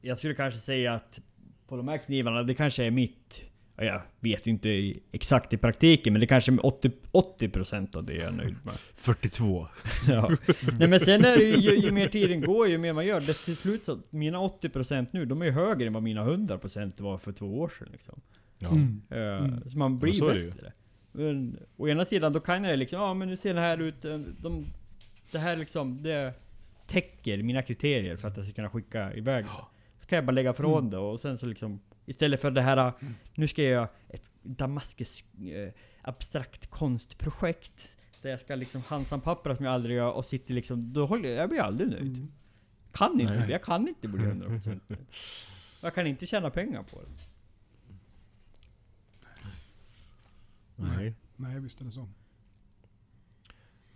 [0.00, 1.20] Jag skulle kanske säga att
[1.66, 3.44] på de här knivarna, det kanske är mitt...
[3.76, 8.14] ja, Jag vet inte exakt i praktiken, men det kanske är 80%, 80% av det
[8.14, 8.74] jag är nöjd med.
[8.94, 9.66] 42.
[10.08, 10.30] Ja.
[10.78, 13.20] Nej men sen är det ju, ju, ju mer tiden går, ju mer man gör.
[13.20, 17.02] Det till slut så, mina 80% nu, de är ju högre än vad mina 100%
[17.02, 18.20] var för två år sedan liksom.
[18.58, 18.68] Ja.
[18.68, 19.02] Mm.
[19.10, 19.70] Eh, Mm.
[19.70, 20.72] Så man blir så bättre.
[21.12, 24.04] Men, å ena sidan, då kan jag liksom, ja men nu ser det här ut,
[24.04, 24.66] eh, de,
[25.32, 26.34] det här liksom, det
[26.86, 29.50] täcker mina kriterier för att jag ska kunna skicka iväg det.
[30.00, 30.90] Så kan jag bara lägga ifrån Mm.
[30.90, 32.92] det och sen så liksom, istället för det här,
[33.34, 37.96] nu ska jag göra ett Damaskus eh, abstrakt konstprojekt.
[38.22, 41.38] Där jag ska liksom Hansan-pappra som jag aldrig gör och sitter liksom, då håller jag,
[41.38, 42.16] jag blir aldrig nöjd.
[42.16, 42.32] Mm.
[42.92, 43.50] Kan inte, Nej.
[43.50, 44.98] jag kan inte bli 100% nöjd.
[45.80, 47.08] Jag kan inte tjäna pengar på det.
[50.76, 51.14] Nej.
[51.36, 52.08] Nej, visst är det så.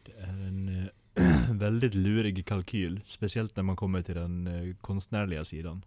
[0.03, 3.01] Det är en eh, väldigt lurig kalkyl.
[3.07, 5.85] Speciellt när man kommer till den eh, konstnärliga sidan.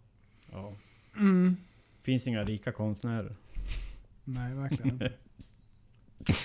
[0.52, 0.72] Ja.
[1.16, 1.56] Mm.
[2.02, 3.36] Finns inga rika konstnärer.
[4.24, 5.12] Nej, verkligen inte.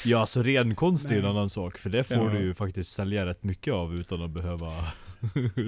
[0.05, 1.78] Ja, alltså ren konst är en annan sak.
[1.78, 2.30] För det får Ja.
[2.30, 4.68] du ju faktiskt sälja rätt mycket av utan att behöva...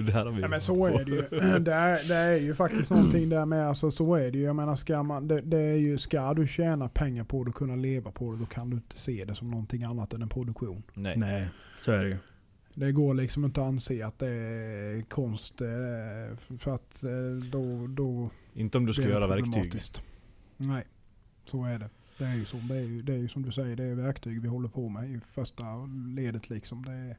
[0.06, 1.22] det här har vi Ja, men så är det ju.
[1.60, 3.68] Det är, det är ju faktiskt någonting där med.
[3.68, 4.44] Alltså, så är det ju.
[4.44, 7.56] Jag menar, ska, man, det, det är ju, ska du tjäna pengar på det och
[7.56, 10.28] kunna leva på det, då kan du inte se det som någonting annat än en
[10.28, 10.82] produktion.
[10.94, 11.16] Nej.
[11.16, 11.48] Nej,
[11.84, 12.16] så är det ju.
[12.74, 15.60] Det går liksom inte att anse att det är konst.
[15.60, 17.10] eh, För att eh,
[17.50, 19.80] då, då Inte om du ska göra verktyg.
[20.56, 20.84] Nej,
[21.44, 21.88] så är det.
[22.18, 22.56] Det är ju så.
[22.56, 24.88] Det är ju, det är ju som du säger, det är verktyg vi håller på
[24.88, 25.64] med i första
[26.16, 26.84] ledet liksom.
[26.84, 27.16] Det är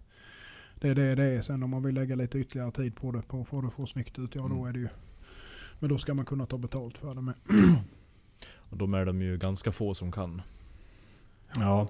[0.76, 1.42] det är det det är.
[1.42, 3.74] Sen om man vill lägga lite ytterligare tid på det, på att få det att
[3.74, 4.66] få snyggt ut, ja då Mm.
[4.68, 4.88] är det ju.
[5.80, 7.34] Men då ska man kunna ta betalt för det med.
[8.56, 10.42] Och de är de ju ganska få som kan.
[11.56, 11.88] Ja.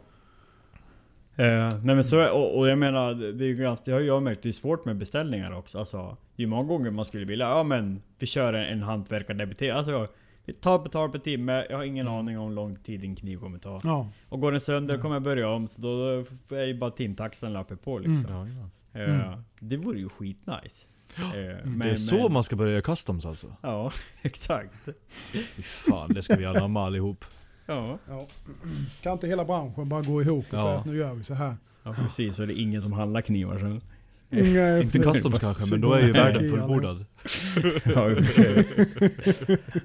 [1.35, 4.23] Eh, nej men så och, och jag menar, det är ju ganska, det har jag
[4.23, 5.79] märkt, det är svårt med beställningar också.
[5.79, 5.97] Alltså,
[6.35, 9.71] det är ju många gånger man skulle vilja, ja men vi kör en, en hantverkardebitering.
[9.71, 10.07] Alltså,
[10.45, 12.19] vi tar betalt per timme, jag har ingen Mm.
[12.19, 13.79] aning om hur lång tid din kniv kommer ta.
[13.83, 15.01] Ja, Och går den sönder Mm.
[15.01, 16.09] kommer jag börja om, så då
[16.55, 18.25] är det bara timtaxan lappar på liksom.
[18.25, 18.31] Mm.
[18.31, 18.47] Ja,
[18.93, 18.99] ja.
[19.01, 19.43] Eh, Mm.
[19.59, 20.85] Det vore ju skitnice.
[21.17, 23.47] Eh, det är så man ska börja göra customs alltså?
[23.61, 24.73] Ja, exakt.
[25.07, 27.25] Fy fan, det ska vi anamma allihop.
[27.65, 27.97] Ja.
[28.07, 28.27] ja.
[29.01, 30.63] Kan inte hela branschen bara gå ihop och Ja.
[30.63, 31.55] säga att nu gör vi så här?
[31.83, 32.35] ja, precis.
[32.35, 33.81] Så det är ingen som handlar knivar sen.
[34.29, 37.05] Nej, Inte customs kanske, men då är ju världen fullbordad.
[37.95, 38.09] Ja,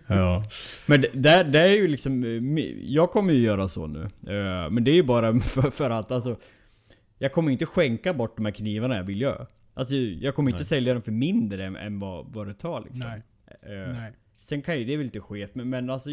[0.06, 0.44] ja.
[0.88, 4.02] Men det, det, det är ju liksom, eh, jag kommer ju göra så nu.
[4.02, 6.36] Eh, Men det är ju bara för, för att alltså,
[7.18, 9.46] jag kommer inte skänka bort de här knivarna jag vill göra.
[9.74, 10.66] Alltså jag kommer inte Nej.
[10.66, 13.00] sälja dem för mindre än, än vad, vad det tar liksom.
[13.10, 13.22] Nej,
[13.62, 14.12] Eh, nej.
[14.40, 16.10] Sen kan ju det väl lite sket, men, men alltså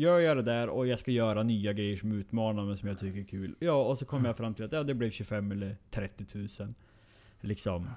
[0.00, 2.88] jag jag gör det där och jag ska göra nya grejer som utmanar mig som
[2.88, 3.54] jag tycker är kul.
[3.58, 6.74] Ja, och så kommer jag fram till att ja, det blev 25 eller 30 000.
[7.40, 7.88] Liksom.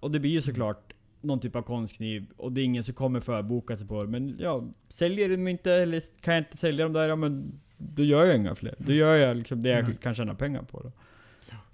[0.00, 3.20] Och det blir ju såklart någon typ av konstkniv och det är ingen som kommer
[3.20, 4.10] förboka sig på det.
[4.10, 8.04] Men ja, säljer de inte eller kan jag inte sälja dem där, ja men då
[8.04, 8.74] gör jag inga fler.
[8.78, 9.96] Då gör jag liksom det jag Nej.
[10.02, 10.92] kan tjäna pengar på då.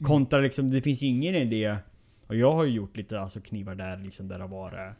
[0.07, 1.77] Kontra liksom, det finns ingen idé.
[2.27, 4.97] Och jag har ju gjort lite alltså knivar där liksom där det har varit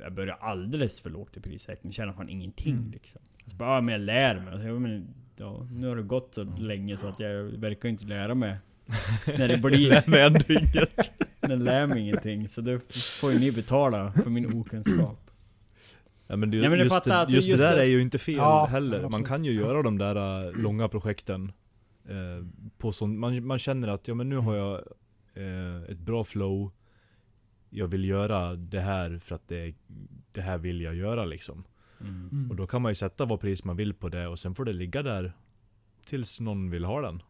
[0.00, 2.90] jag börjar alldeles för lågt i prissättning, tjänar fan ingenting Mm.
[2.90, 3.20] liksom.
[3.46, 4.58] Så bara, ja, men jag lär mig.
[4.62, 8.04] Så, ja, men, ja, nu har det gått så länge så att jag verkar inte
[8.04, 8.56] lära mig.
[9.38, 9.88] När det blir...
[9.88, 11.10] Lär mig ändå inget.
[11.40, 12.48] Den lär mig ingenting.
[12.48, 12.78] Så då
[13.20, 15.30] får ju ni betala för min okunskap.
[16.26, 17.82] Ja, men det, Ja, men du just, fattar, det, alltså, just, just det där det-
[17.82, 19.08] är ju inte fel Ja, heller.
[19.08, 21.52] Man kan ju göra de där äh, långa projekten.
[22.08, 22.46] Eh,
[22.78, 24.74] på sån, man, man känner att ja, men nu har jag
[25.34, 26.70] eh, ett bra flow.
[27.70, 29.74] Jag vill göra det här för att det,
[30.32, 31.64] det här vill jag göra liksom.
[32.04, 32.28] Mm.
[32.32, 32.50] Mm.
[32.50, 34.64] Och då kan man ju sätta vad pris man vill på det och sen får
[34.64, 35.32] det ligga där
[36.04, 37.22] tills någon vill ha den.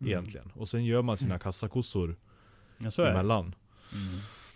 [0.00, 0.12] Mm.
[0.12, 0.50] Egentligen.
[0.54, 2.16] Och sen gör man sina kassakossor
[2.78, 3.12] Ja, så är det.
[3.12, 3.54] emellan.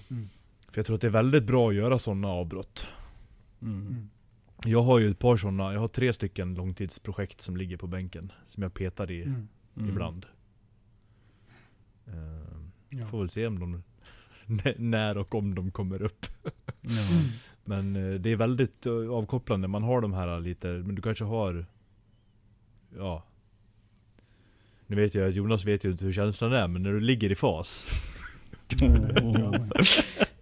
[0.09, 0.29] Mm.
[0.69, 2.87] För jag tror att det är väldigt bra att göra sådana avbrott.
[3.63, 3.87] Mm.
[3.87, 4.11] Mm.
[4.67, 8.33] Jag har ju ett par sådana, jag har tre stycken långtidsprojekt som ligger på bänken.
[8.47, 9.49] Som jag petar i Mm.
[9.77, 9.89] Mm.
[9.89, 10.27] ibland.
[12.07, 13.07] Ehm, Ja.
[13.07, 13.83] Får väl se om de,
[14.79, 16.27] när och om de kommer upp.
[16.81, 16.91] Ja.
[17.65, 21.25] Men eh, det är väldigt eh, avkopplande, man har de här lite, men du kanske
[21.25, 21.67] har
[22.97, 23.25] Ja
[24.87, 27.33] Nu vet jag att Jonas vet ju inte hur känslan är, men när du ligger
[27.33, 27.89] i fas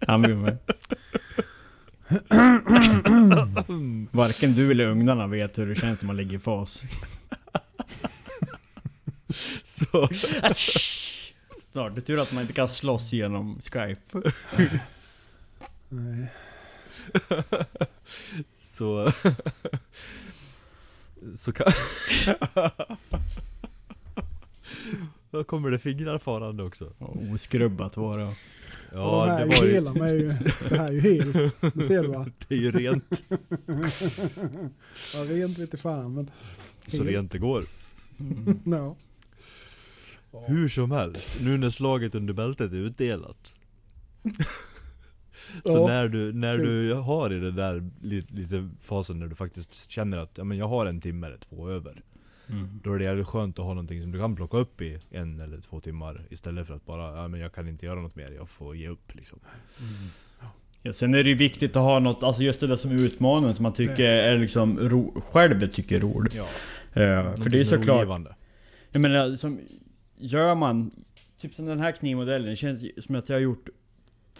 [0.07, 0.57] Han blir med.
[4.11, 6.83] Varken du eller ugnarna vet hur det känns när man ligger i fas.
[9.63, 10.09] Så
[11.71, 14.31] Snart, det är tur att man inte kan slåss genom Skype.
[15.89, 16.27] Nej.
[18.61, 19.11] Så
[21.35, 21.71] Så kan
[25.31, 26.93] Då kommer det fingrar farande också
[27.33, 28.33] Oskrubbat var det.
[28.91, 29.55] Ja de här det
[29.99, 30.27] var ju, är ju,
[30.69, 31.33] det här är ju helt,
[31.73, 32.25] det ser du va?
[32.47, 33.23] det är ju rent
[35.13, 36.31] Ja, rent vete fan men,
[36.87, 37.63] så rent det går
[38.63, 38.97] no.
[40.47, 43.53] Hur som helst, nu när slaget under bältet är utdelat
[45.63, 49.35] Så Ja, när du, när du har i den där lite, lite fasen när du
[49.35, 52.01] faktiskt känner att ja, men jag har en timme eller två över
[52.51, 52.79] Mm.
[52.83, 55.41] Då är det jävligt skönt att ha någonting som du kan plocka upp i en
[55.41, 58.31] eller två timmar Istället för att bara, ja men jag kan inte göra något mer,
[58.31, 59.39] jag får ge upp liksom.
[60.83, 62.95] Ja, sen är det ju viktigt att ha något, alltså just det där som är
[62.95, 66.35] utmanande som man tycker är liksom ro, själv tycker är roligt.
[66.35, 66.47] Ja,
[66.93, 68.07] Eh, för det är såklart,
[68.91, 69.59] jag menar som,
[70.17, 70.91] gör man,
[71.41, 73.69] typ som den här knivmodellen, det känns som att jag har gjort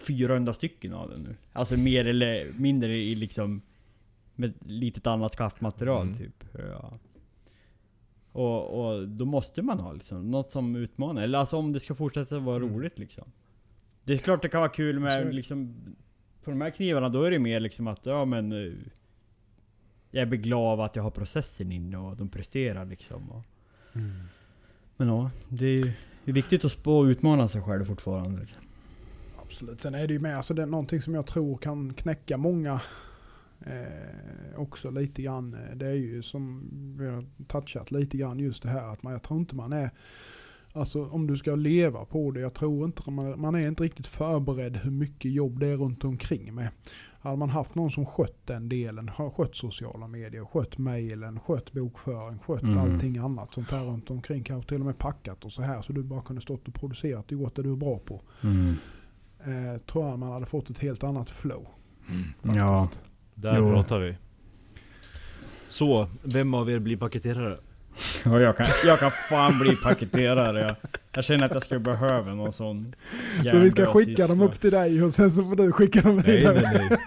[0.00, 1.36] 400 stycken av den nu.
[1.52, 3.62] Alltså mer eller mindre i liksom,
[4.34, 6.18] med litet annat skaftmaterial Mm.
[6.18, 6.44] typ.
[6.72, 6.98] Ja.
[8.32, 11.94] Och, och då måste man ha liksom, något som utmanar, eller alltså om det ska
[11.94, 12.68] fortsätta vara Mm.
[12.74, 13.24] roligt liksom.
[14.04, 15.32] Det är klart det kan vara kul med det.
[15.32, 15.74] liksom,
[16.44, 18.72] på de här knivarna då är det mer liksom att, ja men eh,
[20.10, 23.30] Jag blir glad av att jag har processen inne och de presterar liksom.
[23.30, 23.42] Och,
[23.94, 24.10] Mm.
[24.96, 25.84] men ja, det är
[26.24, 28.40] ju viktigt att spå och utmana sig själv fortfarande.
[28.40, 28.58] liksom.
[29.60, 29.80] Absolut.
[29.80, 32.80] Sen är det ju med, alltså det är någonting som jag tror kan knäcka många
[33.66, 35.54] eh, också lite grann.
[35.54, 39.12] eh, Det är ju som vi har touchat lite grann just det här att man,
[39.12, 39.90] jag tror inte man är
[40.72, 44.06] Alltså om du ska leva på det, jag tror inte man, man är inte riktigt
[44.06, 46.68] förberedd hur mycket jobb det är runt omkring med.
[47.20, 51.72] Hade man haft någon som skött den delen, har skött sociala medier, skött mejlen, skött
[51.72, 52.78] bokföring, skött Mm.
[52.78, 55.92] allting annat sånt här runt omkring, kanske till och med packat och så här så
[55.92, 58.20] du bara kunde stått och producerat, gjort det du är bra på
[59.44, 61.66] eh, tror jag man hade fått ett helt annat flow.
[62.42, 62.78] Ja.
[62.78, 63.02] faktiskt.
[63.34, 63.72] Där Jo.
[63.72, 64.16] pratar vi
[65.68, 67.58] Så, vem av er blir paketerare?
[68.26, 70.60] Och jag kan, jag kan fan bli paketerare.
[70.60, 70.76] Jag,
[71.14, 72.94] jag känner att jag skulle behöva någon sån
[73.50, 76.16] Så vi ska skicka dem upp till dig och sen så får du skicka dem
[76.16, 76.60] Nej vidare.
[76.62, 76.98] nej nej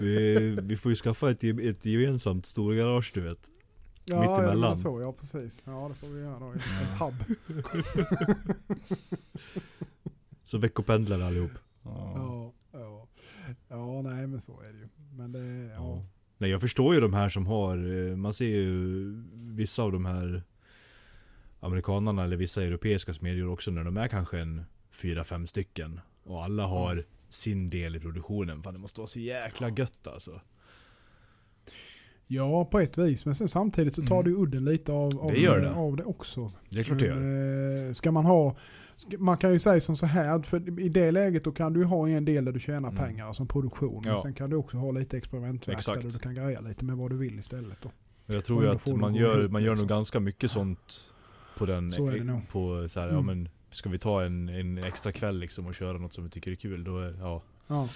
[0.00, 3.38] vi, vi får ju skaffa ett, ett gemensamt storgarage du vet
[4.04, 5.62] ja, mitt ja, så, ja precis.
[5.66, 6.52] Ja det får vi göra då.
[6.52, 7.36] Ett hub.
[10.42, 11.50] Så veckopendlare allihop
[11.84, 12.12] Ja.
[12.16, 13.06] Ja, ja.
[13.68, 14.88] ja, nej men så är det ju.
[15.16, 16.02] Men det, ja.
[16.38, 19.04] Nej jag förstår ju de här som har, eh, man ser ju
[19.34, 20.42] vissa av de här
[21.60, 26.44] Amerikanarna eller vissa europeiska smedjor också när de är kanske en fyra fem stycken Och
[26.44, 28.62] alla har sin del i produktionen.
[28.62, 30.40] Fan det måste vara så jäkla gött alltså.
[32.26, 33.24] Ja, på ett vis.
[33.26, 34.32] Men sen samtidigt så tar Mm.
[34.32, 35.70] ju udden lite av, av, Det det.
[35.74, 36.52] av det också.
[36.70, 37.88] Det är klart det gör.
[37.88, 38.56] Eh, Ska man ha,
[39.18, 42.08] man kan ju säga som så här, för i det läget då kan du ha
[42.08, 43.04] en del där du tjänar Mm.
[43.04, 44.00] pengar som produktion.
[44.04, 44.22] Men Ja.
[44.22, 47.16] sen kan du också ha lite experimentverkstad där du kan greja lite med vad du
[47.16, 47.78] vill istället.
[47.82, 47.90] Då.
[48.26, 49.86] Jag tror ju att man gör, man gör nog liksom.
[49.88, 51.10] ganska mycket sånt
[51.58, 52.48] på den, Så är det nog.
[52.52, 53.26] på så här, ja Mm.
[53.26, 56.50] men Ska vi ta en, en extra kväll liksom och köra något som vi tycker
[56.50, 57.88] är kul, då ja Ja.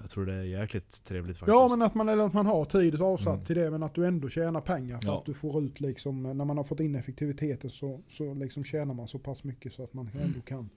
[0.00, 2.64] Jag tror det är jäkligt trevligt faktiskt ja, men att man, eller att man har
[2.64, 3.44] tid avsatt Mm.
[3.44, 5.18] till det, men att du ändå tjänar pengar för Ja.
[5.18, 8.94] att du får ut liksom, när man har fått in effektiviteten så, så liksom tjänar
[8.94, 10.26] man så pass mycket så att man Mm.
[10.26, 10.70] ändå kan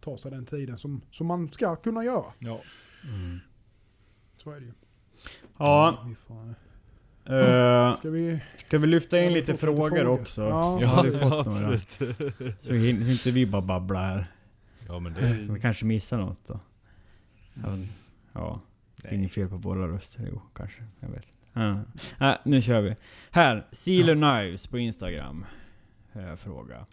[0.00, 2.24] ta sig den tiden som, som man ska kunna göra.
[2.38, 2.60] Ja.
[3.04, 3.38] Mm.
[4.36, 4.72] Så är det ju.
[5.58, 6.54] Ja, Vi får,
[7.36, 8.40] eh, ska vi...
[8.66, 10.06] ska vi lyfta in Ja, vi lite frågor, frågor.
[10.06, 10.42] också?
[10.42, 10.80] Ja.
[10.80, 11.40] Jag Ja, några.
[11.40, 11.90] absolut.
[12.62, 14.26] Så hin- inte vi bara babbla här.
[14.88, 16.60] Ja men det Vi är, kanske missar något då.
[17.54, 17.88] Ja, men-
[18.32, 18.60] Ja,
[18.96, 19.18] det är nej.
[19.20, 20.28] inget fel på våra röster.
[20.32, 20.84] Jo, kanske.
[21.00, 21.26] Jag vet.
[21.52, 21.80] Ja.
[22.20, 22.96] Nej, nu kör vi.
[23.30, 25.44] Här, Sealer Knives på Instagram.
[26.12, 26.86] Eh, fråga.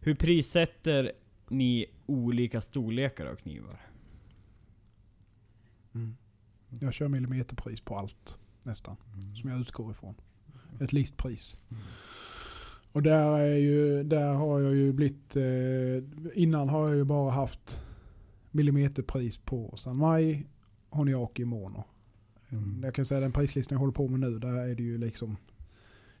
[0.00, 1.12] Hur prissätter
[1.48, 3.80] ni olika storlekar av knivar?
[5.94, 6.16] Mm.
[6.80, 8.36] Jag kör millimeterpris på allt.
[8.62, 8.96] nästan.
[9.40, 10.14] Som jag utgår ifrån.
[10.80, 11.58] Ett listpris.
[12.92, 17.30] Och där, är ju, där har jag ju blivit, eh, innan har jag ju bara
[17.30, 17.80] haft
[18.50, 20.46] millimeterpris på San Mai,
[20.90, 21.84] Honiaki, Mono.
[22.48, 22.80] Mm.
[22.84, 25.36] Jag kan säga den prislistan jag håller på med nu, där är det ju liksom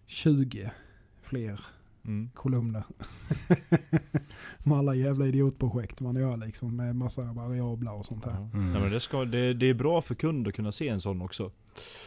[0.06, 0.70] 20
[1.22, 1.60] fler
[2.04, 2.30] Mm.
[2.34, 2.84] kolumner.
[4.64, 8.32] med alla jävla idiotprojekt man gör liksom med massa variabler och sånt här.
[8.32, 8.58] Ja.
[8.58, 8.72] Mm.
[8.72, 11.22] Nej, men det, ska, det, det är bra för kund att kunna se en sån
[11.22, 11.50] också.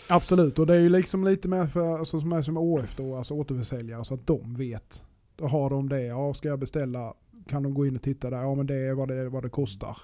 [0.10, 3.16] Absolut, och det är ju liksom lite mer för, alltså, som är som ÅF då,
[3.16, 5.04] alltså återförsäljare, så att de vet.
[5.36, 7.14] Då har de det, ja ska jag beställa,
[7.48, 9.50] kan de gå in och titta där, ja men det är vad det, vad det
[9.50, 9.98] kostar.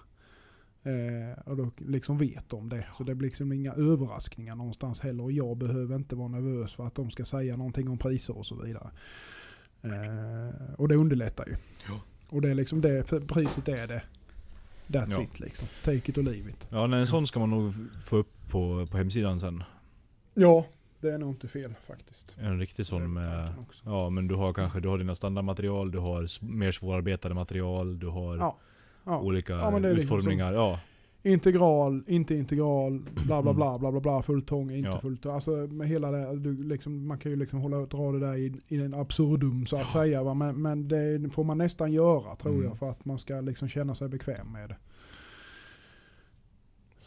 [0.83, 2.85] Eh, och då liksom vet de det.
[2.97, 5.23] Så det blir liksom inga överraskningar någonstans heller.
[5.23, 8.45] Och jag behöver inte vara nervös för att de ska säga någonting om priser och
[8.45, 8.89] så vidare.
[9.81, 11.55] Eh, och det underlättar ju.
[11.87, 11.99] Ja.
[12.29, 14.01] Och det är liksom det, priset är det.
[14.87, 15.21] That's Ja.
[15.23, 15.67] it liksom.
[15.83, 16.67] Take it or leave it.
[16.71, 17.73] Ja, en sån ska man nog
[18.03, 19.63] få upp på, på hemsidan sen.
[20.33, 20.65] Ja,
[21.01, 22.35] det är nog inte fel faktiskt.
[22.37, 23.53] En riktig sån med...
[23.85, 28.07] Ja men du har kanske du har dina standardmaterial, du har mer svårarbetade material, du
[28.07, 28.57] har Ja.
[29.09, 29.19] Ja.
[29.21, 30.53] olika Ja, liksom utformningar.
[30.53, 30.79] Ja.
[31.23, 34.99] Integral, inte integral, bla bla bla bla bla bla, fulltång, inte Ja.
[34.99, 35.35] fulltång.
[35.35, 38.53] Alltså med hela det, du, liksom, man kan ju liksom hålla, dra det där i,
[38.67, 40.23] i en absurdum så att säga.
[40.23, 40.33] Va?
[40.33, 42.65] Men, men det får man nästan göra tror Mm.
[42.65, 44.75] jag för att man ska liksom känna sig bekväm med det.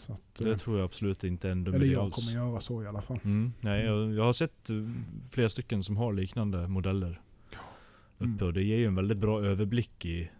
[0.09, 2.33] Att, Det eh, tror jag absolut inte är en dum eller jag alls.
[2.33, 3.19] kommer göra så i alla fall.
[3.25, 3.53] Mm.
[3.61, 4.77] Nej, jag, jag har sett eh,
[5.31, 7.21] flera stycken som har liknande modeller.
[8.19, 8.47] Uppe Mm.
[8.47, 10.31] och det ger ju en väldigt bra överblick i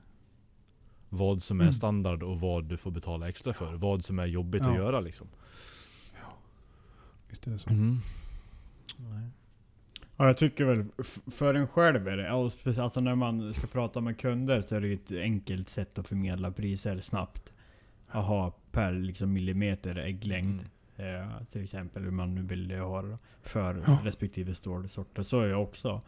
[1.15, 1.73] vad som är Mm.
[1.73, 3.75] standard och vad du får betala extra för.
[3.75, 4.71] Vad som är jobbigt Ja.
[4.71, 5.27] att göra liksom.
[7.29, 7.71] Visst är det så.
[7.71, 7.99] Mm.
[8.97, 9.29] Nej.
[10.17, 10.85] Ja, jag tycker väl
[11.31, 12.51] för en själv är det, ja,
[12.83, 16.51] alltså när man ska prata med kunder så är det ett enkelt sätt att förmedla
[16.51, 17.53] priser snabbt.
[18.09, 20.61] Att ha per liksom millimeter ägglängd.
[20.97, 21.21] Mm.
[21.23, 23.99] Eh, till exempel hur man nu vill ha för Ja.
[24.05, 25.23] respektive stålsorter.
[25.23, 26.01] Så är jag också.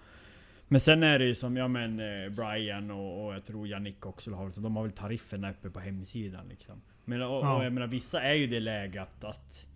[0.69, 4.07] Men sen är det ju som, ja men eh, Brian och, och jag tror Jannik
[4.07, 6.81] också har, så de har väl tarifferna uppe på hemsidan liksom.
[7.05, 7.57] Men och, Ja.
[7.57, 9.67] och jag menar vissa är ju det läget att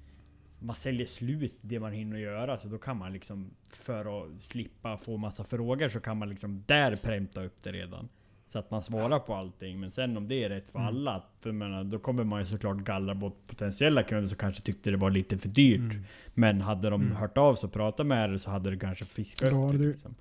[0.59, 4.97] man säljer slut det man hinner göra, så då kan man liksom för att slippa
[4.99, 8.09] få massa frågor så kan man liksom där pränta upp det redan.
[8.53, 9.81] Så att man svarar på allting.
[9.81, 10.89] Men sen om det är rätt för Mm.
[10.89, 14.91] alla, för menar, då kommer man ju såklart gallra bort potentiella kunder som kanske tyckte
[14.91, 15.79] det var lite för dyrt.
[15.81, 16.03] Mm.
[16.35, 17.17] Men hade de Mm.
[17.17, 19.79] hört av sig och pratat med er så hade det kanske fiskat upp det.
[19.79, 20.15] du- Liksom.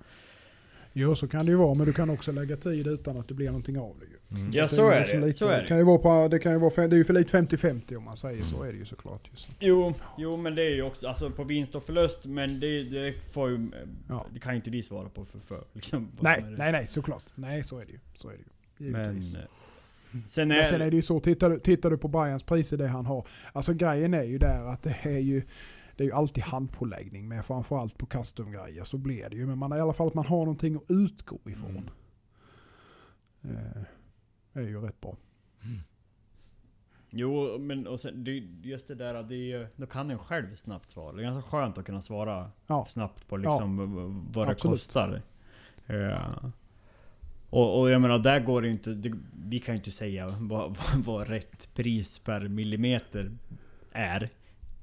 [0.92, 3.34] Jo så kan det ju vara men du kan också lägga tid utan att det
[3.34, 4.40] blir någonting av det ju.
[4.40, 4.50] Mm.
[4.54, 5.26] Ja att så är liksom det.
[5.26, 5.76] lite- Så är det.
[5.76, 8.04] ju vara på, det kan ju vara, fe- det är ju för lite 50-50 om
[8.04, 8.68] man säger så Mm.
[8.68, 9.28] är det ju såklart.
[9.30, 9.50] Ju så.
[9.60, 12.24] Jo, jo men det är ju också alltså på vinst och förlust.
[12.24, 13.70] Men det, det får ju...
[14.08, 14.26] Ja.
[14.34, 16.56] Det kan ju inte vi svara på för, för liksom, Nej, är det.
[16.58, 17.24] nej, nej, såklart.
[17.34, 17.98] Nej, så är det ju.
[18.14, 18.38] Så är det
[18.84, 18.90] ju.
[18.90, 19.04] Men...
[19.14, 19.34] Givetvis.
[19.34, 19.40] eh,
[20.26, 22.76] Sen är, Men sen är det ju så, tittar du, tittar du på Brians priser,
[22.76, 23.26] det han har.
[23.52, 25.42] Alltså grejen är ju där att det är ju,
[25.98, 29.46] det är ju alltid handpåläggning med framförallt på custom-grejer så blir det ju.
[29.46, 31.90] Men man i alla fall att man har någonting att utgå ifrån.
[33.42, 33.82] Eh,
[34.52, 35.16] är ju rätt bra.
[37.10, 38.30] Jo, men och sen, det,
[38.68, 41.12] just det där att det är ju, Då kan en själv snabbt svara.
[41.12, 42.86] Det är ganska skönt att kunna svara Ja.
[42.90, 44.74] snabbt på liksom v- vad det Absolut.
[44.74, 45.22] kostar.
[45.86, 46.52] Ja.
[47.50, 48.90] Och, och jag menar, där går det inte...
[48.94, 49.12] Det,
[49.44, 53.32] vi kan ju inte säga vad, vad, vad rätt pris per millimeter
[53.92, 54.30] är.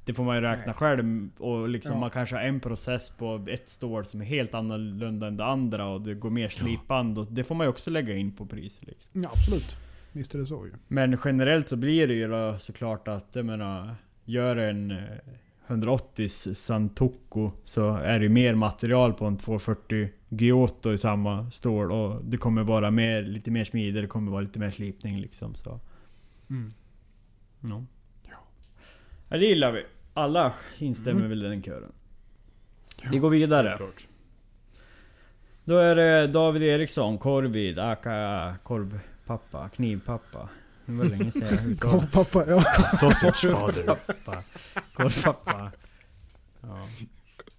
[0.06, 0.76] Det får man ju räkna Nej.
[0.76, 1.30] själv.
[1.38, 2.00] Och liksom Ja.
[2.00, 5.88] man kanske har en process på ett stål som är helt annorlunda än det andra.
[5.88, 7.18] Och det går mer slipband.
[7.18, 8.88] Och det får man ju också lägga in på priset.
[8.88, 9.24] Liksom.
[9.24, 9.76] Ja, absolut.
[10.14, 10.72] Visst är det så ju.
[10.88, 13.96] Men generellt så blir det ju då såklart att, jag menar,
[14.26, 14.98] gör en eh,
[15.68, 21.92] 180 Santoku så är det ju mer material på en 240 Giotto i samma stål
[21.92, 25.56] och det kommer vara mer, lite mer smidig, det kommer vara lite mer slipning liksom
[25.56, 25.80] så.
[26.50, 26.74] Mm.
[27.62, 27.84] Ja.
[29.30, 29.84] Ja, det gillar vi.
[30.18, 31.30] Alla instämmer Mm.
[31.30, 31.92] väl i den kören.
[33.02, 33.78] Ja, Vi går vidare.
[35.64, 40.50] Då är det David Eriksson, Korvid, aka korvpappa, knivpappa.
[40.86, 42.62] Det var länge sedan jag uttalade Korvpappa, ja.
[43.00, 43.98] Sausage father.
[44.96, 45.72] Korvpappa.
[46.62, 46.88] Ja.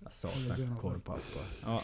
[0.04, 0.68] Jag sa Jag ser det.
[0.68, 0.80] något.
[0.82, 1.40] Korvpappa.
[1.64, 1.82] Ja.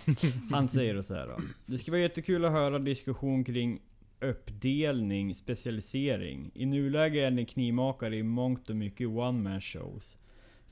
[0.50, 1.36] Han säger så här då.
[1.66, 3.80] Det skulle vara jättekul att höra diskussion kring
[4.20, 6.50] uppdelning, specialisering.
[6.54, 10.16] I nuläget är ni knivmakare i mångt och mycket one man shows.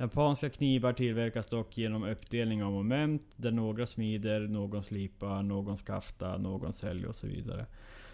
[0.01, 6.39] Japanska knivar tillverkas dock genom uppdelning av moment, där några smider, någon slipar, någon skaftar,
[6.39, 7.67] någon säljer och så vidare.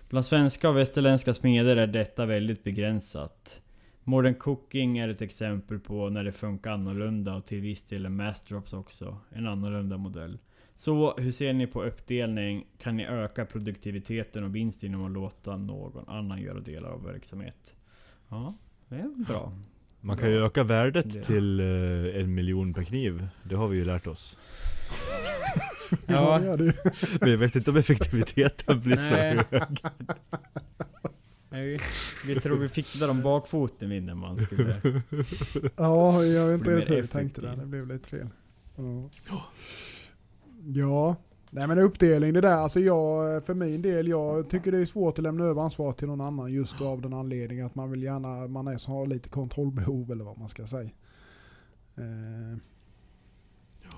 [0.08, 3.60] Bland svenska och västerländska smeder är detta väldigt begränsat.
[4.04, 8.10] Modern Cooking är ett exempel på när det funkar annorlunda och till viss del är
[8.10, 10.38] Masterops också en annorlunda modell.
[10.76, 12.66] Så hur ser ni på uppdelning?
[12.78, 17.74] Kan ni öka produktiviteten och vinst genom att låta någon annan göra delar av verksamhet?
[18.28, 18.54] Ja,
[18.88, 19.52] det är bra.
[20.00, 23.28] Man kan ju öka värdet Det- till eh, en miljon per kniv.
[23.42, 24.38] Det har vi ju lärt oss.
[26.06, 26.38] Ja.
[26.38, 26.72] det gör.
[27.20, 29.38] Men jag vet inte om effektiviteten blir så Nej.
[29.50, 29.78] hög.
[31.50, 31.78] Nej,
[32.26, 34.80] vi tror vi fick det där om bakfoten innan man skulle...
[35.76, 37.48] Ja, jag vet inte Blir riktigt hur jag tänkte där.
[37.48, 37.62] effektiv.
[37.64, 38.28] Det blev lite fel.
[38.76, 39.10] Ja.
[40.64, 41.16] ja.
[41.56, 45.18] Nej men uppdelning det där, alltså jag, för min del, jag tycker det är svårt
[45.18, 48.46] att lämna över ansvar till någon annan just av den anledningen att man vill gärna,
[48.46, 50.90] man är som har lite kontrollbehov eller vad man ska säga.
[51.96, 52.58] Eh,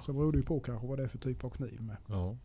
[0.01, 1.97] så beror det ju på kanske vad det är för typ av kniv med.
[2.07, 2.37] Ja.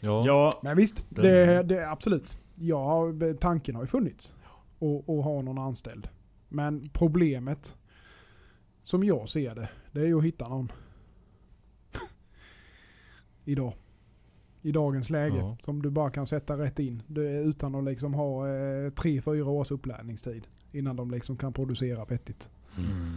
[0.00, 0.26] Ja.
[0.26, 2.38] Ja, Men visst, det, det absolut.
[2.54, 4.34] Ja, tanken har ju funnits.
[4.78, 6.08] Och, och ha någon anställd.
[6.48, 7.76] Men problemet,
[8.82, 10.72] som jag ser det, det är ju att hitta någon.
[13.44, 13.72] Idag.
[14.62, 15.36] I dagens läge.
[15.36, 15.56] Ja.
[15.60, 17.02] Som du bara kan sätta rätt in.
[17.06, 20.46] Det är utan att liksom ha eh, tre, fyra års upplärningstid.
[20.72, 22.48] Innan de liksom kan producera vettigt.
[22.78, 23.16] Mm.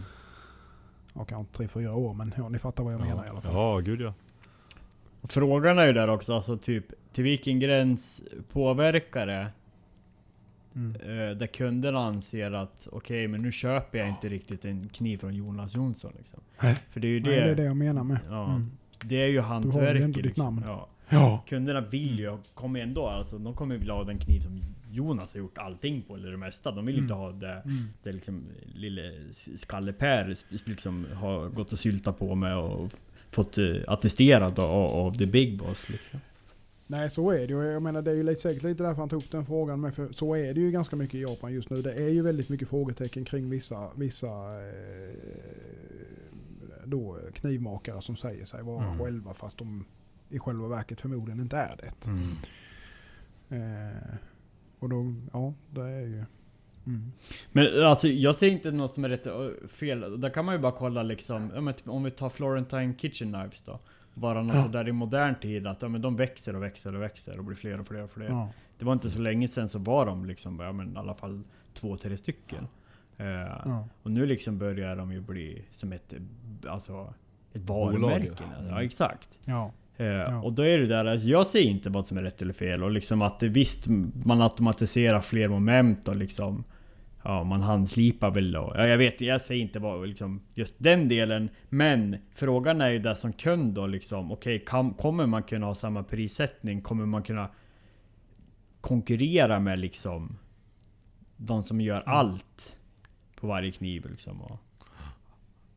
[1.13, 3.41] Ja, kanske inte tre, fyra år men ja, ni fattar vad jag menar i alla
[3.41, 3.53] fall.
[3.53, 4.13] Ja, gud ja.
[5.29, 8.21] frågan är ju där också, alltså typ till vilken gräns
[8.51, 9.47] påverkar det
[10.75, 10.95] Mm.
[10.95, 15.33] eh, där kunderna anser att okej, men nu köper jag inte riktigt en kniv från
[15.35, 16.39] Jonas Jonsson liksom.
[16.89, 18.19] För det är ju det, Nej, det är det jag menar med.
[18.29, 18.71] Ja, Mm.
[19.05, 20.43] Det är ju har ju hantverket ändå ditt liksom.
[20.45, 20.61] namn.
[20.65, 20.87] Ja.
[21.09, 21.43] Ja.
[21.47, 25.39] Kunderna vill ju, kommer ändå, alltså de kommer vilja ha den kniv som Jonas har
[25.39, 26.71] gjort allting på, eller det mesta.
[26.71, 27.25] De vill inte Mm.
[27.25, 27.83] ha det, Mm.
[28.03, 28.43] det liksom
[28.75, 29.11] lille
[29.55, 30.35] Skalle-Per
[30.65, 32.91] liksom har gått och syltat på med och
[33.31, 36.19] fått eh, attesterat av, av the big boss liksom.
[36.89, 37.63] Nej så är det ju.
[37.63, 39.81] Jag menar det är ju lite, säkert lite därför han tog upp den frågan.
[39.81, 41.81] Men för så är det ju ganska mycket i Japan just nu.
[41.81, 45.13] Det är ju väldigt mycket frågetecken kring vissa, vissa eh,
[46.89, 48.99] då, knivmakare som säger sig vara Mm.
[48.99, 49.85] själva fast de
[50.29, 52.07] i själva verket förmodligen inte är det.
[52.09, 52.31] Mm.
[53.49, 54.15] Eh,
[54.79, 56.23] och då, ja det är ju...
[56.85, 57.11] Mm.
[57.51, 60.21] Men alltså jag ser inte något som är rätt och fel.
[60.21, 63.61] Där kan man ju bara kolla liksom, ja, men om vi tar Florentine Kitchen Knives
[63.61, 63.79] då.
[64.13, 64.63] Bara något Ja.
[64.63, 67.55] sådär i modern tid att ja, men de växer och växer och växer och blir
[67.57, 68.25] fler och fler och fler.
[68.29, 68.49] Ja.
[68.79, 71.43] Det var inte så länge sedan så var de liksom, ja men i alla fall
[71.73, 72.59] två, tre stycken.
[72.63, 72.65] Eh,
[73.17, 73.87] Ja.
[74.03, 76.19] Och nu liksom börjar de ju bli som ett, eh,
[76.73, 77.13] alltså,
[77.53, 78.25] ett Bolag, varumärke.
[78.39, 78.45] ja.
[78.59, 78.85] Ja, Mm.
[78.85, 79.39] exakt.
[79.45, 79.71] Ja.
[79.97, 82.53] Eh, Och då är det där att jag ser inte vad som är rätt eller
[82.53, 83.87] fel och liksom att det visst
[84.25, 86.63] man automatiserar fler moment och liksom
[87.23, 88.73] Ja man handslipar väl då.
[88.75, 91.49] Ja, jag vet, jag säger inte vad liksom just den delen.
[91.69, 94.31] Men frågan är ju där som kund då liksom.
[94.31, 96.81] Okej, kan- kommer man kunna ha samma prissättning?
[96.81, 97.49] Kommer man kunna
[98.81, 100.37] konkurrera med liksom
[101.37, 102.13] de som gör Mm.
[102.13, 102.76] allt
[103.39, 104.37] på varje kniv liksom?
[104.37, 104.59] Och,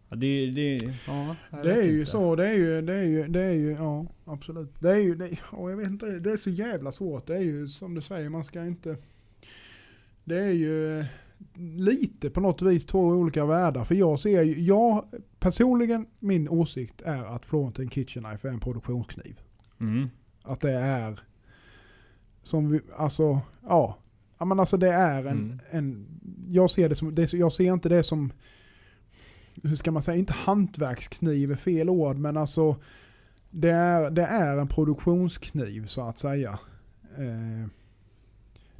[0.08, 0.74] ja, det, det,
[1.06, 2.10] ja, Det är ju inte.
[2.10, 4.80] så, det är ju, det är ju, det är ju, ja absolut.
[4.80, 7.26] Det är ju, det, ja, jag vet inte, det är så jävla svårt.
[7.26, 8.96] Det är ju som du säger, man ska inte...
[10.24, 11.04] Det är ju
[11.76, 13.84] lite på något vis två olika världar.
[13.84, 15.04] För jag ser ju, jag
[15.38, 19.40] personligen, min åsikt är att Florentine Kitchen Knife är en produktionskniv.
[19.80, 20.08] Mm.
[20.42, 21.20] Att det är,
[22.42, 23.98] som vi, alltså, ja.
[24.40, 25.58] Ja men alltså det är en, Mm.
[25.70, 26.06] en
[26.48, 28.32] jag ser det som, det, jag ser inte det som,
[29.62, 32.76] hur ska man säga, inte hantverkskniv är fel ord, men alltså
[33.50, 36.58] det är, det är en produktionskniv så att säga.
[37.18, 37.68] Eh,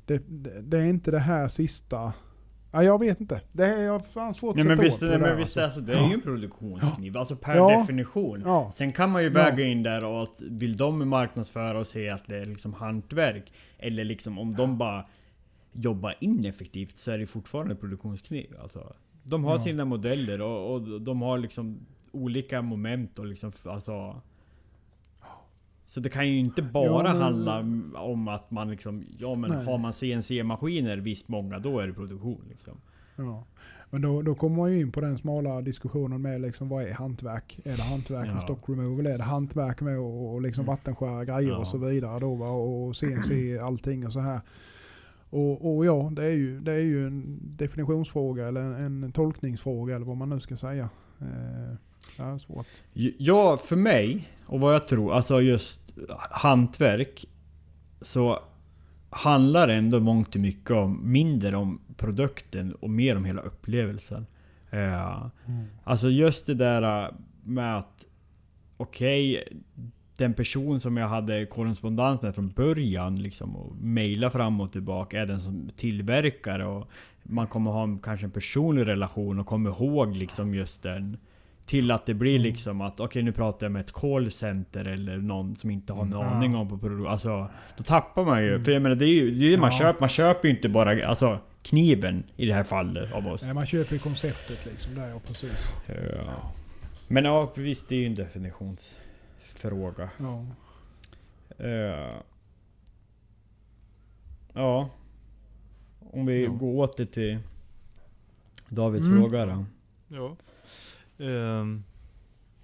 [0.06, 2.12] det, det, det är inte det här sista,
[2.72, 3.40] ja, jag vet inte.
[3.52, 5.56] Det är jag fan svårt Nej att sätta visst, ord på nej, det men visst
[5.56, 5.61] alltså.
[5.61, 7.16] alltså, det är ju en produktionskniv.
[7.16, 7.78] Alltså per Ja.
[7.80, 8.42] definition.
[8.44, 12.14] Ja, Sen kan man ju väga in där och att vill de marknadsföra och säga
[12.14, 13.52] att det är liksom hantverk.
[13.78, 15.04] Eller liksom om de bara
[15.72, 18.54] jobbar ineffektivt så är det fortfarande produktionskniv.
[18.62, 18.92] Alltså,
[19.22, 19.60] de har Ja.
[19.60, 21.78] sina modeller och, och de har liksom
[22.12, 24.20] olika moment och liksom alltså
[25.86, 27.60] så det kan ju inte bara Ja, men- handla
[28.02, 29.64] om att man liksom, ja men Nej.
[29.64, 32.74] har man CNC-maskiner, visst många, då är det produktion liksom.
[33.16, 33.44] Ja.
[33.90, 36.92] Men då, då kommer man ju in på den smala diskussionen med liksom, vad är
[36.92, 37.60] hantverk?
[37.64, 38.32] Är det hantverk Ja.
[38.32, 39.06] med stock removal?
[39.06, 40.74] Är det hantverk med att och liksom Mm.
[40.76, 41.56] vattenskära grejer Ja.
[41.58, 42.50] och så vidare då va?
[42.50, 44.40] Och CNC allting och så här.
[45.31, 49.97] Och, och ja, det är, ju, det är ju en definitionsfråga eller en, en tolkningsfråga
[49.97, 50.89] eller vad man nu ska säga.
[51.20, 51.74] Eh,
[52.16, 52.66] det är svårt.
[53.18, 55.78] Ja, för mig och vad jag tror, alltså just
[56.31, 57.24] hantverk.
[58.01, 58.39] Så
[59.11, 64.26] handlar det ändå mångt och mycket om, mindre om produkten och mer om hela upplevelsen.
[64.70, 65.26] Eh,
[65.85, 67.14] Alltså just det där
[67.45, 68.07] med att
[68.76, 69.49] Okej,
[70.20, 75.20] den person som jag hade korrespondens med från början liksom och mejla fram och tillbaka
[75.20, 76.88] är den som tillverkar och
[77.22, 81.16] man kommer ha en, kanske en personlig relation och kommer ihåg liksom just den
[81.66, 82.42] till att det blir Mm.
[82.42, 86.12] liksom att okej nu pratar jag med ett callcenter eller någon som inte har en
[86.12, 86.26] Mm.
[86.28, 87.06] aning om på produktion.
[87.06, 88.48] Alltså då tappar man ju.
[88.48, 88.64] Mm.
[88.64, 89.78] För jag menar det är ju det, är det man Ja.
[89.78, 90.00] köper.
[90.00, 93.42] Man köper ju inte bara alltså kniven i det här fallet av oss.
[93.42, 94.94] Nej, man köper ju konceptet liksom.
[94.94, 95.72] Där, ja precis.
[95.86, 96.52] Ja.
[97.08, 98.14] Men ja, visst det är ju en
[99.55, 100.11] definitionsfråga.
[100.18, 100.46] Ja.
[101.64, 102.14] Eh,
[104.53, 104.90] ja.
[106.12, 106.51] Om vi Ja.
[106.51, 107.38] går åter till
[108.68, 109.18] Davids Mm.
[109.20, 109.64] fråga då.
[110.09, 110.36] Ja.
[111.24, 111.84] Ehm,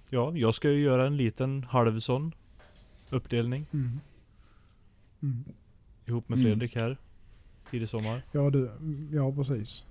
[0.09, 2.31] ja, jag ska ju göra en liten halv sån
[3.09, 3.99] uppdelning Mm.
[5.21, 5.43] Mm.
[6.05, 6.45] ihop med Mm.
[6.51, 6.97] Fredrik här.
[7.69, 8.21] Tidig sommar.
[8.31, 8.71] Ja, du,
[9.11, 9.83] ja precis.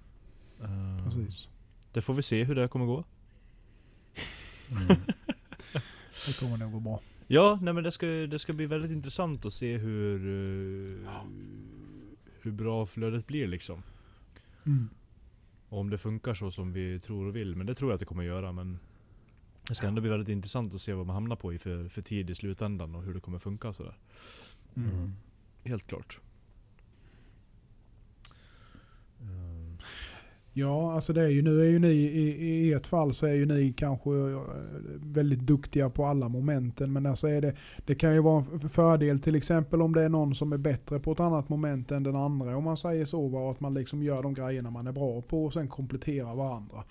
[0.64, 1.48] Ehm, precis.
[1.92, 3.04] Det får vi se hur det kommer gå.
[6.26, 7.00] Det kommer nog gå bra.
[7.26, 10.20] Ja, nej men det ska, det ska bli väldigt intressant att se hur,
[11.06, 11.20] eh,
[12.42, 13.82] hur bra flödet blir liksom.
[14.66, 14.88] Mm.
[15.68, 17.56] Och om det funkar så som vi tror och vill.
[17.56, 18.52] Men det tror jag att det kommer göra.
[18.52, 18.78] Men
[19.68, 22.02] det ska ändå bli väldigt intressant att se vad man hamnar på i för, för
[22.02, 23.96] tid i slutändan och hur det kommer funka sådär.
[24.76, 25.12] Mm.
[25.64, 26.20] Helt klart.
[30.58, 33.32] Ja, alltså det är ju, nu är ju ni, i, i ert fall så är
[33.32, 34.42] ju ni kanske eh,
[35.02, 36.92] väldigt duktiga på alla momenten.
[36.92, 37.54] Men alltså är det,
[37.86, 41.00] det kan ju vara en fördel till exempel om det är någon som är bättre
[41.00, 42.56] på ett annat moment än den andra.
[42.56, 45.20] Om man säger så, va, och att man liksom gör de grejerna man är bra
[45.20, 46.84] på och sen kompletterar varandra.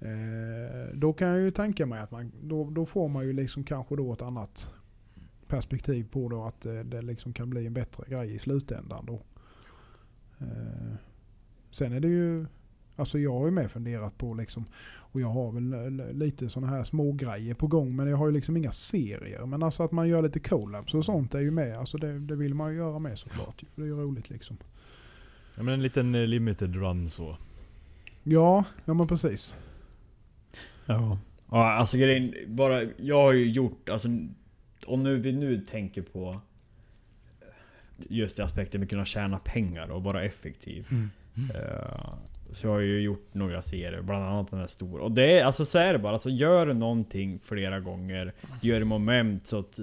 [0.00, 3.64] Eh, då kan jag ju tänka mig att man, då, då får man ju liksom
[3.64, 4.70] kanske då ett annat
[5.46, 9.22] perspektiv på då att eh, det liksom kan bli en bättre grej i slutändan då.
[10.38, 10.94] Eh,
[11.70, 12.46] sen är det ju
[12.96, 14.64] Alltså jag har ju med funderat på liksom,
[14.96, 18.26] och jag har väl eh, lite sådana här små grejer på gång men jag har
[18.26, 19.46] ju liksom inga serier.
[19.46, 21.78] Men alltså att man gör lite collabs och sånt är ju med.
[21.78, 23.62] Alltså det, det vill man ju göra med såklart.
[23.62, 24.56] ju, För det är ju roligt liksom.
[25.56, 27.36] ja men en liten eh, limited run så.
[28.22, 29.54] Ja, ja men precis.
[30.86, 31.18] Ja.
[31.50, 34.08] ja, alltså grejen, bara, jag har ju gjort, alltså
[34.86, 36.40] om nu vi nu tänker på
[37.98, 40.86] just det aspekten med att kunna tjäna pengar och vara effektiv.
[41.54, 42.14] Eh,
[42.54, 45.02] så jag har ju gjort några serier, bland annat den här stora.
[45.02, 48.32] Och det är, alltså så är det bara, alltså gör någonting flera gånger,
[48.62, 49.78] gör moment så att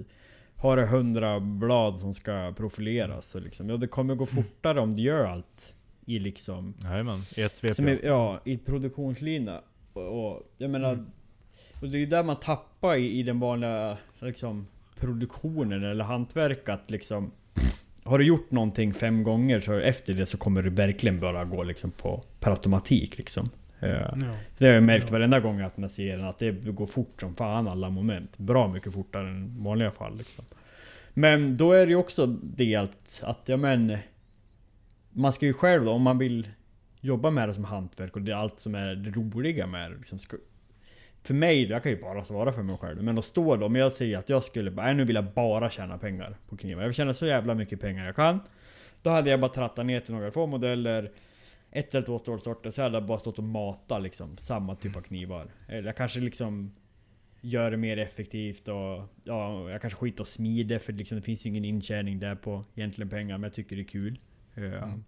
[0.56, 4.96] har du hundra blad som ska profileras så liksom, ja det kommer gå fortare om
[4.96, 9.62] du gör allt i liksom Jajamän, i ett svep är, ja, i produktionslina.
[9.94, 11.06] Och, och jag menar, Mm.
[11.82, 14.68] och det är ju där man tappar i, i den vanliga liksom,
[15.00, 17.32] produktionen eller hantverket liksom.
[18.04, 21.64] Har du gjort någonting fem gånger så efter det så kommer du verkligen bara gå
[21.64, 23.50] liksom på per automatik liksom.
[23.80, 24.16] Eh, Ja.
[24.58, 25.12] Det har jag märkt Ja.
[25.14, 28.38] varenda gång att man ser den, att det går fort som fan alla moment.
[28.38, 30.46] Bra mycket fortare än vanliga fall liksom.
[31.14, 33.98] Men då är det ju också det att, att ja men...
[35.14, 36.48] Man ska ju själv då, om man vill
[37.02, 39.98] jobba med det som hantverk och det är allt som är det roliga med det.
[39.98, 40.20] Liksom,
[41.24, 43.04] för mig, jag kan ju bara svara för mig själv.
[43.04, 45.26] Men att stå då, om jag säger att jag skulle bara, "Nej, nu vill jag
[45.34, 46.82] bara tjäna pengar på knivar.
[46.82, 48.40] Jag vill tjäna så jävla mycket pengar jag kan.
[49.02, 51.12] Då hade jag bara trattat ner till några få modeller.
[51.72, 55.02] Ett eller två stålsorter, så hade jag bara stått och matat liksom samma typ av
[55.02, 55.48] knivar.
[55.68, 56.76] Eller jag kanske liksom
[57.42, 61.46] gör det mer effektivt och ja, jag kanske skiter och smider för liksom, det finns
[61.46, 64.20] ju ingen intjäning där på egentligen pengar, men jag tycker det är kul.
[64.54, 64.62] Ja.
[64.64, 65.04] Mm.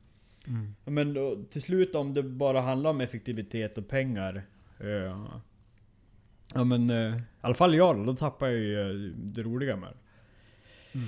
[0.48, 0.76] Mm.
[0.86, 4.44] Ja, Men då, till slut om det bara handlar om effektivitet och pengar.
[4.80, 5.28] eh,
[6.54, 9.94] ja men eh, i alla fall jag då, tappar jag ju eh, det roliga med.
[10.96, 11.08] Mm.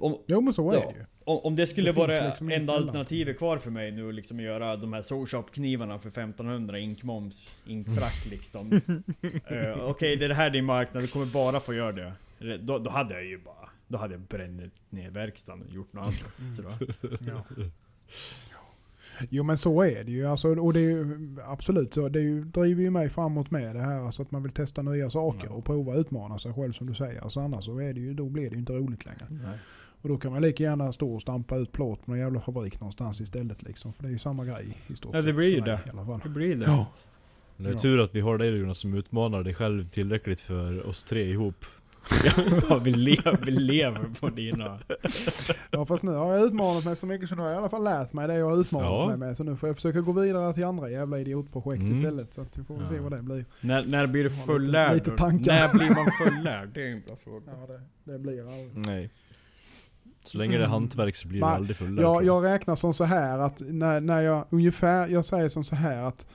[0.00, 0.80] Om, Jo men så är Ja.
[0.92, 1.04] det ju.
[1.24, 4.42] om, om det skulle Det vara liksom enda alternativet kvar för mig nu liksom att
[4.44, 8.72] göra de här Soulshop-knivarna för 1500 inkmoms, inkfrakt liksom.
[9.46, 12.12] Eh, Okej, det är det här din marknad, du kommer bara få göra det.
[12.38, 15.92] Det- Då, då hade jag ju bara, då hade jag bränt ner verkstaden och gjort
[15.92, 17.18] något annat tror jag.
[17.26, 17.44] Ja.
[19.28, 20.26] Jo men så är det ju.
[20.26, 22.08] Alltså, och det är ju absolut så.
[22.08, 24.00] Det ju, driver ju mig framåt med det här.
[24.06, 25.54] Alltså att man vill testa nya saker Ja.
[25.54, 27.20] och prova utmana sig själv som du säger.
[27.20, 29.26] Alltså annars så är det ju, då blir det ju inte roligt längre.
[29.30, 29.58] Nej.
[30.02, 32.80] Och då kan man lika gärna stå och stampa ut plåt på någon jävla fabrik
[32.80, 33.92] någonstans istället liksom.
[33.92, 35.80] För det är ju samma grej i stort Ja, det sett blir ju det.
[35.86, 36.20] I alla fall.
[36.22, 36.66] Det blir det.
[36.66, 36.86] Ja.
[37.56, 41.02] Det är tur att vi har dig Jonas som utmanar dig själv tillräckligt för oss
[41.02, 41.64] tre ihop.
[42.68, 44.78] Ja, vi, lever, vi lever på dina...
[45.70, 47.68] ja fast nu har jag utmanat mig så mycket så nu har jag i alla
[47.68, 49.06] fall lärt mig det jag har utmanat Ja.
[49.08, 49.36] mig med.
[49.36, 51.94] Så nu får jag försöka gå vidare till andra jävla idiotprojekt Mm.
[51.94, 52.34] istället.
[52.34, 53.02] Så att vi får väl se Ja.
[53.02, 53.44] vad det blir.
[53.60, 54.94] När, när blir du Ja, lite- fullärd?
[54.94, 55.52] lite tankar.
[55.54, 56.68] När blir man fullärd?
[56.74, 57.52] Det är en bra fråga.
[57.60, 57.66] Ja
[58.04, 58.86] det, det blir aldrig.
[58.86, 59.10] Nej.
[60.24, 62.94] Så länge det är hantverk så blir du Nej, aldrig full Jag, jag räknar som
[62.94, 66.26] så här att när, när jag ungefär, jag säger som så här att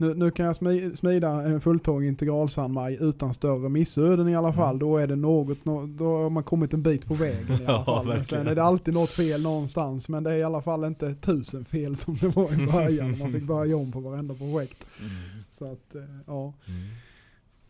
[0.00, 4.68] nu, nu kan jag smi, smida en fulltång integralsandmaj utan större missöden i alla fall.
[4.74, 4.78] Mm.
[4.78, 7.64] Då är det något, nå- då har man kommit en bit på vägen i alla
[7.66, 8.06] Ja, fall.
[8.06, 10.08] Men sen är det alltid något fel någonstans.
[10.08, 13.18] Men det är i alla fall inte tusen fel som det var i början.
[13.18, 14.86] Man fick börja om på varenda projekt.
[15.00, 15.12] Mm.
[15.50, 16.52] Så att, eh, ja.
[16.66, 16.80] Mm.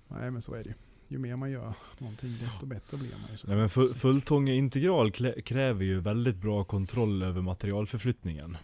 [0.09, 0.75] Nej men så är det ju.
[1.11, 3.39] Ju mer man gör någonting desto bättre blir man ju.
[3.49, 8.57] Nej men full, fulltånge integral klä- kräver ju väldigt bra kontroll över materialförflyttningen.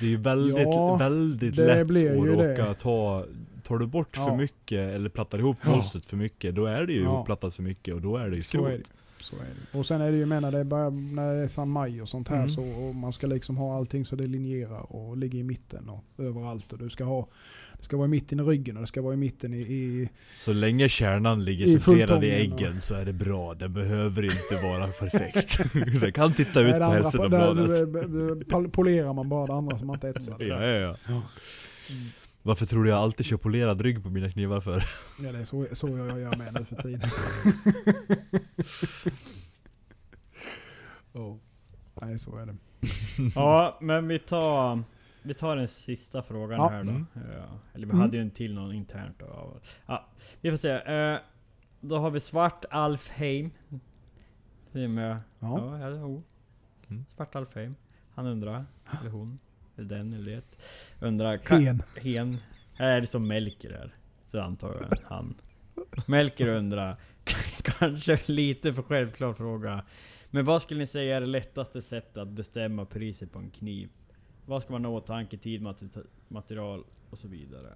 [0.00, 2.52] Det är ju väldigt, Ja, väldigt lätt att ju det.
[2.58, 3.24] råka ta
[3.66, 4.36] Tar du bort för Ja.
[4.36, 5.70] mycket eller plattar ihop Ja.
[5.72, 7.04] bolstret för mycket, då är det ju Ja.
[7.14, 8.92] ihoplattat för mycket och då är det ju skrot.
[9.26, 9.40] Så är
[9.72, 9.78] det.
[9.78, 12.08] Och sen är det ju med när det, börjar, när det är San Maj och
[12.08, 12.50] sånt här Mm.
[12.50, 16.04] så och man ska liksom ha allting så det linjerar och ligger i mitten och
[16.18, 16.72] överallt.
[16.72, 17.28] Och du ska ha,
[17.78, 20.08] det ska vara i mitten i ryggen och det ska vara i mitten i, i
[20.34, 23.54] Så länge kärnan ligger I centrerad i fulltången och- äggen så är det bra.
[23.54, 25.72] Den behöver inte vara perfekt.
[26.00, 27.68] Den kan titta ut på hälften av bladet.
[28.48, 30.36] där- polerar man bara det andra som man inte etsar.
[30.40, 31.22] Ja, ja, ja.
[32.46, 34.84] Varför tror du jag alltid kör polerad rygg på mina knivar för?
[35.22, 37.00] Ja, det är så, så jag gör med nu för tiden.
[41.12, 41.36] oh.
[41.94, 42.56] Nej, så är det.
[43.34, 44.82] Ja, men vi tar,
[45.22, 46.68] vi tar den sista frågan Ja.
[46.68, 46.90] här då.
[46.90, 47.06] Mm.
[47.14, 48.00] Ja, eller vi Mm.
[48.00, 49.56] hade ju en till någon internt då.
[49.86, 50.06] Ja,
[50.40, 50.70] vi får se.
[50.70, 51.18] Eh,
[51.80, 53.50] då har vi Svart Alfheim.
[54.72, 55.18] Ja.
[55.38, 56.22] ja, ja, jo.
[56.88, 57.04] Mm.
[57.16, 57.74] Svart Alfheim.
[58.14, 58.64] Han undrar,
[59.00, 59.38] eller hon,
[59.82, 60.42] den eller det.
[61.06, 61.82] Undrar, Hen.
[62.02, 62.36] hen.
[62.76, 63.94] Är det som Melker är?
[64.30, 65.34] Så antar jag han.
[66.06, 66.96] Melker undrar,
[67.62, 69.84] kanske lite för självklar fråga.
[70.30, 73.88] Men vad skulle ni säga är det lättaste sättet att bestämma priset på en kniv?
[74.46, 77.74] Vad ska man ha i åtanke, tid, mate- material och så vidare?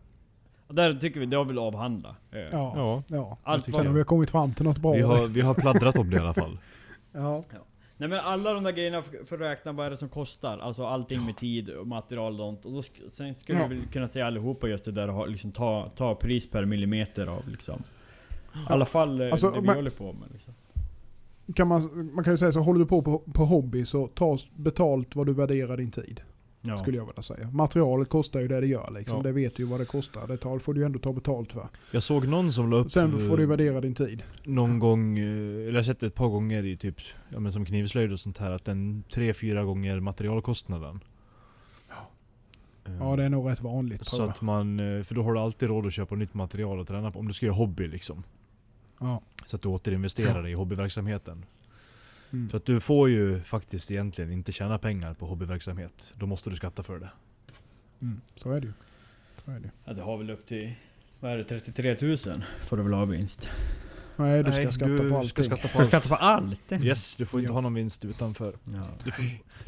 [0.67, 2.17] Och där tycker vi, det har vi väl avhandla.
[2.33, 2.49] Eh, Ja.
[2.53, 3.03] Ja.
[3.09, 3.39] ja.
[3.43, 4.93] Allt vad- vi har kommit fram till något bra.
[4.93, 6.59] Vi har, vi har pladdrat om det i alla fall.
[7.13, 7.43] Ja.
[8.01, 10.59] Nej men alla de där grejerna att räkna vad är det som kostar.
[10.59, 12.65] Alltså allting med tid och material och sånt.
[12.65, 13.67] Och då sk sen skulle Ja.
[13.67, 17.27] vi kunna säga allihopa just det där och ha, liksom, ta, ta pris per millimeter
[17.27, 17.83] av liksom.
[18.55, 20.55] I alla fall eh, Alltså, det vi men- håller på med liksom.
[21.55, 24.39] Kan man, man kan ju säga så, håller du på, på på hobby så ta
[24.57, 26.21] betalt vad du värderar din tid.
[26.63, 26.77] Ja.
[26.77, 27.51] Skulle jag vilja säga.
[27.51, 29.17] Materialet kostar ju det det gör liksom.
[29.17, 29.23] Ja.
[29.23, 30.27] Det vet du ju vad det kostar.
[30.27, 31.69] Det får du ju ändå ta betalt för.
[31.91, 34.23] Jag såg någon som la upp Sen får du eh, värdera din tid.
[34.45, 36.97] någon gång, eh, eller jag har sett det ett par gånger i typ,
[37.29, 41.01] ja men som knivslöjd och sånt här, att den tre, fyra gånger materialkostnaden.
[42.99, 45.69] Ja det är nog rätt vanligt Så att man, eh, för då har du alltid
[45.69, 48.23] råd att köpa nytt material och träna på, om du ska göra hobby liksom.
[49.01, 49.21] Ja.
[49.47, 51.45] Så att du återinvesterar i hobbyverksamheten.
[52.33, 52.51] Mm.
[52.51, 56.15] Så att du får ju faktiskt egentligen inte tjäna pengar på hobbyverksamhet.
[56.17, 57.11] Då måste du skatta för det.
[58.03, 58.21] Mm.
[58.37, 58.73] Så är det ju.
[59.45, 59.71] Så är det.
[59.85, 60.73] Ja, det har väl upp till,
[61.21, 62.17] vad är det, 33 000
[62.61, 63.49] får du väl ha vinst.
[64.17, 65.29] Nej du ska Nej, skatta du på allting.
[65.29, 65.89] ska skatta på Ska du allt.
[65.91, 66.73] skatta på allt?
[66.83, 67.55] Yes, du får inte Ja.
[67.55, 68.55] ha någon vinst utanför.
[68.65, 68.83] Ja.
[69.05, 69.25] Du får,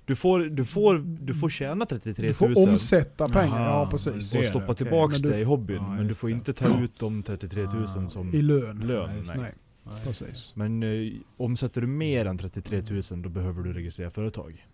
[0.07, 4.35] du får, du får, du får tjäna 33 Du 000 får omsätta pengar, ja precis.
[4.35, 5.77] och stoppa tillbaks Men du det i hobbyn.
[5.77, 6.35] Ja, men du får det.
[6.35, 8.09] inte ta ut de 33 000 Ah.
[8.09, 8.79] som I lön.
[8.79, 9.25] lön.
[9.27, 9.53] Nej, Nej.
[9.85, 10.53] Nej, precis.
[10.57, 14.67] Men eh, omsätter du mer än 33 000 då behöver du registrera företag.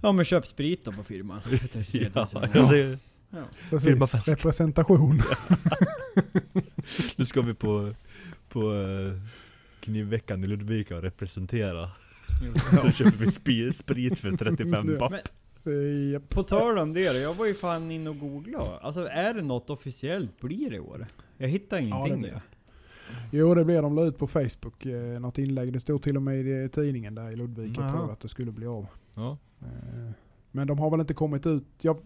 [0.00, 1.40] Ja men köp sprit då på firman.
[1.60, 2.26] 33 000.
[2.32, 2.98] ja, det,
[3.30, 3.44] Ja.
[3.70, 4.28] precis.
[4.28, 5.22] Representation.
[7.16, 7.94] nu ska vi på,
[8.48, 9.20] på eh,
[9.80, 11.90] knivveckan i Ludvika och representera.
[12.84, 13.30] Då köper vi
[13.72, 15.08] sprit för 35 Ja.
[15.08, 15.12] papp.
[15.62, 18.78] Men på tal om det då, jag var ju fan inne och googlade.
[18.78, 21.06] Alltså är det något officiellt blir det i år?
[21.38, 22.30] Jag hittar Ja, ingenting.
[22.32, 22.42] Ja, det.
[23.30, 25.72] Jo det blev de la ut på Facebook, eh, något inlägg.
[25.72, 27.90] Det stod till och med i eh, tidningen där i Ludvika Jaha.
[27.90, 28.86] tror jag att det skulle bli av.
[29.14, 29.36] Ja.
[29.60, 30.10] Eh,
[30.50, 31.64] Men de har väl inte kommit ut.
[31.80, 31.96] Jag,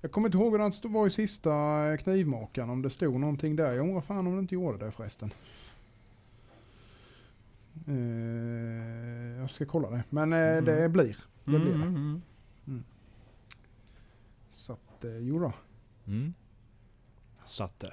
[0.00, 1.52] jag kommer inte ihåg hur det var i sista
[1.92, 3.72] eh, knivmakaren, om det stod någonting där.
[3.72, 5.30] Jag undrar fan om det inte gjorde det förresten.
[9.38, 10.02] Jag ska kolla det.
[10.10, 10.64] Men Mhm.
[10.64, 11.16] det blir.
[11.44, 11.74] Det blir det.
[11.74, 12.22] mm,
[12.66, 12.84] mm.
[14.50, 15.52] Så att, eh, jo då.
[16.06, 16.34] Mm.
[17.44, 17.92] Satt det.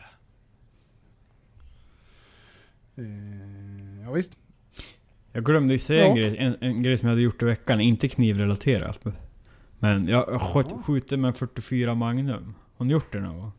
[3.00, 4.32] Eh, ja, visst.
[5.32, 6.08] Jag glömde säga Ja.
[6.10, 9.00] en, grej, en, en grej som jag hade gjort i veckan, inte knivrelaterat.
[9.80, 10.78] Men jag sköt, Ja.
[10.86, 12.56] skjuter med en 44 Magnum.
[12.78, 13.52] Har ni gjort det någon gång?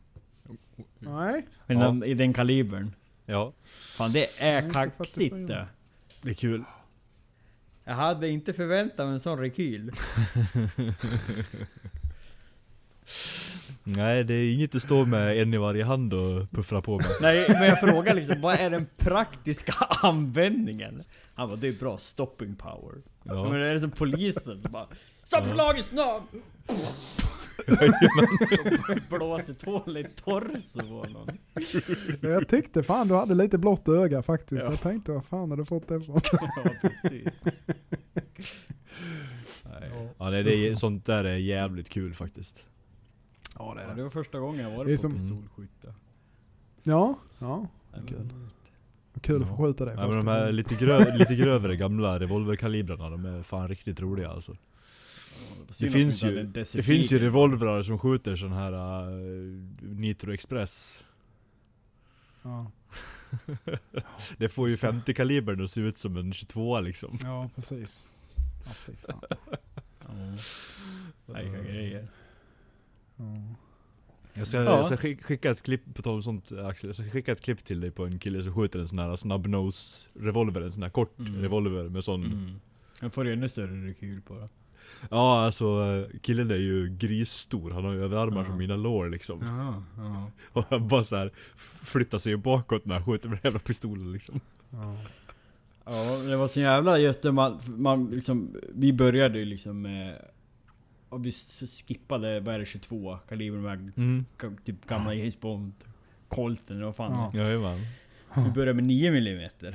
[0.99, 1.39] Nej.
[1.41, 1.79] I, Ja.
[1.79, 2.93] den, I den kalibern.
[3.27, 3.53] Ja,
[3.97, 5.47] Fan det är kaxigt 44.
[5.47, 5.67] det.
[6.23, 6.65] det är kul.
[7.85, 9.93] Jag hade inte förväntat mig en sån rekyl.
[13.85, 17.07] Nej, det är inget att stå med en i varje hand och puffra på med.
[17.20, 21.02] Nej, men jag frågar liksom, vad är den praktiska användningen?
[21.35, 22.94] Han bara, det är bra stopping power.
[23.24, 23.48] Ja.
[23.51, 24.86] Men är det som polisen som bara
[25.24, 25.55] Stopp Ja.
[25.55, 26.23] laget snabb!
[29.09, 31.28] Blåser hål i torso på någon.
[32.20, 34.62] Jag tyckte fan du hade lite blått öga faktiskt.
[34.65, 34.70] Ja.
[34.70, 36.20] Jag tänkte vad fan har du fått det ifrån?
[36.32, 37.28] Ja, precis.
[40.19, 42.66] Ja, nej, det är, sånt där är jävligt kul faktiskt.
[43.61, 45.95] Ja det Ja, det var första gången jag Det är varit på som- pistolskytte.
[46.82, 47.66] Ja, ja.
[48.09, 48.31] Kul.
[49.20, 50.57] Kul att få skjuta det Ja, men första de här gången.
[50.57, 54.57] lite, grö, lite grövre gamla revolverkalibrarna, de är fan riktigt roliga alltså.
[55.78, 61.05] Det finns ju, det finns ju revolvrar som skjuter sån här uh, Nitro Express.
[62.43, 62.70] Ja.
[64.39, 67.19] Det får ju 50 kalibern att se ut som en 22 liksom.
[67.23, 68.05] ja, precis.
[68.66, 69.20] Ja, fy fan.
[71.27, 72.09] Nej, vilka grejer.
[73.21, 73.55] Ja.
[74.35, 74.65] Jag ska, Ja.
[74.77, 77.41] jag ska skick- skicka ett klipp, på tal om sånt Axel, jag ska skicka ett
[77.41, 80.83] klipp till dig på en kille som skjuter en sån här snabbnose revolver, en sån
[80.83, 81.41] här kort Mm.
[81.43, 82.61] revolver med sån Mm.
[83.01, 84.49] Jag får ännu större rekyl på det.
[85.11, 85.67] Ja alltså
[86.23, 88.47] killen är ju grisstor, han har ju överarmar Ja.
[88.47, 89.41] som mina lår liksom.
[89.43, 90.31] Jaha, ja.
[90.53, 91.31] Och han bara så här
[91.85, 94.41] flyttar sig bakåt när han skjuter med den jävla pistolen liksom.
[94.71, 94.97] Ja.
[95.85, 100.25] Ja, det var så jävla just det man, man liksom, vi började ju liksom med
[101.11, 104.24] och vi skippade, vad är det, 22 kaliber med Mm.
[104.65, 105.73] typ gamla James Bond
[106.28, 107.31] Colten eller vad fan Ja.
[107.32, 107.45] det är.
[107.45, 107.78] Jajamän.
[108.47, 109.74] Vi började med 9 mm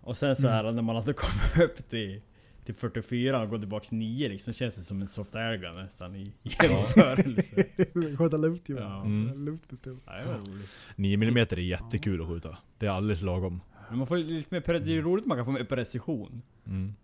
[0.00, 0.52] Och sen så Mm.
[0.52, 2.20] här när man hade kommit upp till,
[2.64, 6.16] till 44 och gått tillbaka till 9 liksom, känns det som en soft airgun nästan
[6.16, 7.64] i jämförelse.
[8.18, 8.82] Skjuta luftgevär.
[8.82, 9.04] Ja.
[9.04, 9.44] Mm.
[9.44, 9.96] Luftpistol.
[10.06, 10.70] Ja, det var roligt.
[10.96, 12.58] 9 mm är jättekul att skjuta.
[12.78, 13.60] Det är alldeles lagom.
[13.88, 16.42] Men man får lite mer, det är ju roligt att man kan få mer precision.
[16.66, 16.94] Mm.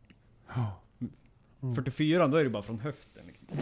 [1.62, 1.74] Mm.
[1.74, 3.58] 44 då är det bara från höften liksom.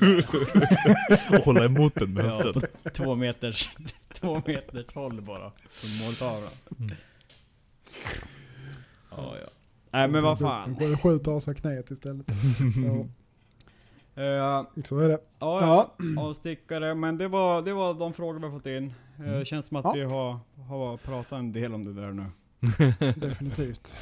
[1.38, 2.62] Och hålla emot den med Ja, höften.
[2.92, 3.68] två meters,
[4.12, 5.52] två meters håll bara.
[5.70, 6.50] Från måltavlan.
[6.78, 6.96] Mm.
[9.10, 9.48] Ja, ja.
[9.90, 10.76] Nej men vad fan.
[10.78, 12.26] De skjuter av sig knät istället.
[12.86, 13.06] Ja,
[14.22, 15.18] Eh, så är det.
[15.38, 16.22] ja, ja.
[16.22, 16.94] avstickare.
[16.94, 18.94] Men det var, det var de frågor vi har fått in.
[19.18, 19.44] Eh, Mm.
[19.44, 19.92] Känns som att Ja.
[19.92, 20.38] vi har,
[20.68, 22.26] har pratat en del om det där nu.
[23.16, 23.94] Definitivt.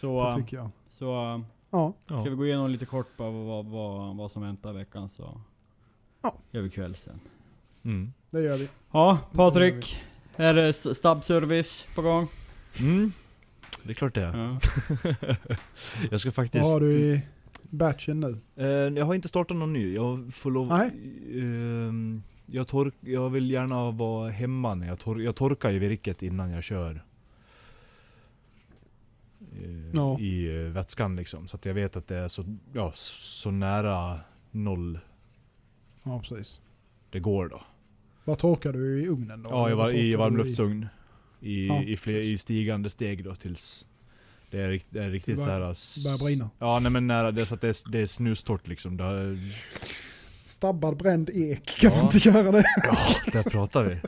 [0.00, 0.70] Så, Det tycker jag.
[1.02, 1.92] Så eh, Ja.
[2.06, 5.40] ska vi gå igenom lite kort på vad, vad, vad som väntar veckan så
[6.22, 6.34] Ja.
[6.50, 7.20] gör vi kväll sen.
[7.84, 8.12] Mm.
[8.30, 8.68] Det gör vi.
[8.92, 9.98] Ja, Patrik.
[10.36, 12.28] Är det s- snabbservice på gång?
[12.80, 13.12] Mm.
[13.82, 14.36] Det är klart det är.
[14.36, 14.58] Ja.
[16.10, 16.64] Jag ska faktiskt...
[16.64, 17.20] Vad har du i
[17.70, 18.38] batchen nu?
[18.56, 18.66] Eh,
[18.98, 19.94] jag har inte startat någon ny.
[19.94, 20.68] Jag får lov...
[20.68, 20.90] Nej.
[21.42, 26.22] Ehm, jag, tork, jag vill gärna vara hemma när jag, tor, jag torkar i virket
[26.22, 27.04] innan jag kör.
[29.62, 30.18] Eh, Ja.
[30.20, 31.48] I eh, vätskan liksom.
[31.48, 34.20] Så att jag vet att det är så, ja, så nära
[34.50, 34.98] noll
[36.02, 36.60] Ja, precis.
[37.10, 37.62] det går då.
[38.24, 39.50] Vad torkar du i ugnen då?
[39.50, 40.86] Ja, i, var, i varmluftsugn.
[41.40, 43.86] I, Ja, i, fler, I stigande steg då tills
[44.50, 45.72] det är, det är riktigt Det så börjar- här.
[45.72, 46.50] s- börjar brinna.
[46.58, 47.30] Ja, nej men nära.
[47.30, 48.96] Det är så att det är, det är snustort liksom.
[48.96, 49.38] Det har,
[50.42, 51.96] Stabbad bränd ek, kan Ja.
[51.96, 52.64] man inte göra det?
[52.84, 52.96] ja,
[53.32, 53.96] där pratar vi.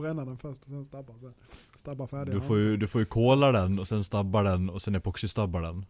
[0.00, 1.34] Bränna den först och sen stabba sen.
[1.76, 2.34] Stabba färdiga.
[2.34, 5.60] Du får, ju, du får ju kola den och sen stabba den och sen epoxystabba
[5.60, 5.86] den.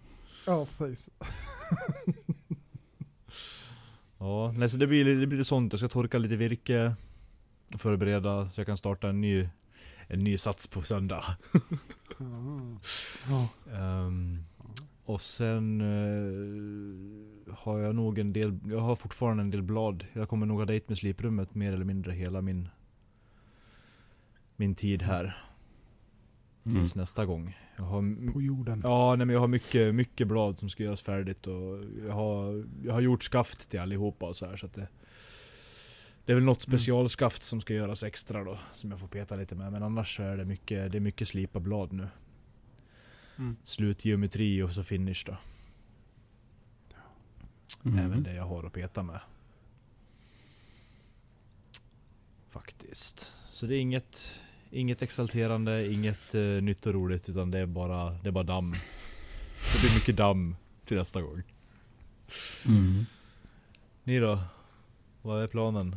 [0.46, 1.10] Ja, precis.
[4.22, 5.72] Ja, nej, så det blir, det blir lite sånt.
[5.72, 6.94] Jag ska torka lite virke.
[7.78, 9.48] Förbereda så jag kan starta en ny,
[10.06, 11.24] en ny sats på söndag.
[13.28, 13.48] Ja.
[13.72, 14.44] Ehm,
[15.04, 20.06] och sen eh, har jag nog en del, jag har fortfarande en del blad.
[20.12, 22.68] Jag kommer nog ha dejt med sliprummet mer eller mindre hela min,
[24.60, 25.36] min tid här.
[26.64, 27.58] Tills nästa gång.
[27.76, 28.80] Jag har, På jorden.
[28.84, 32.66] ja, nej, men jag har mycket, mycket blad som ska göras färdigt och jag har,
[32.84, 34.88] jag har gjort skaft till allihopa och så här så att det
[36.24, 36.78] det är väl något Mm.
[36.78, 39.72] specialskaft som ska göras extra då, som jag får peta lite med.
[39.72, 42.08] Men annars så är det mycket, det är mycket slipa blad nu.
[43.38, 43.56] Mm.
[43.64, 45.36] Slutgeometri och så finish då.
[47.84, 47.98] Mm.
[47.98, 49.20] Även det jag har att peta med.
[52.48, 53.32] Faktiskt.
[53.50, 54.40] Så det är inget,
[54.70, 58.72] inget exalterande, inget uh, nytt och roligt utan det är bara, det är bara damm.
[59.72, 61.42] Det blir mycket damm till nästa gång.
[62.66, 63.06] Mm.
[64.04, 64.38] Ni då?
[65.22, 65.96] Vad är planen?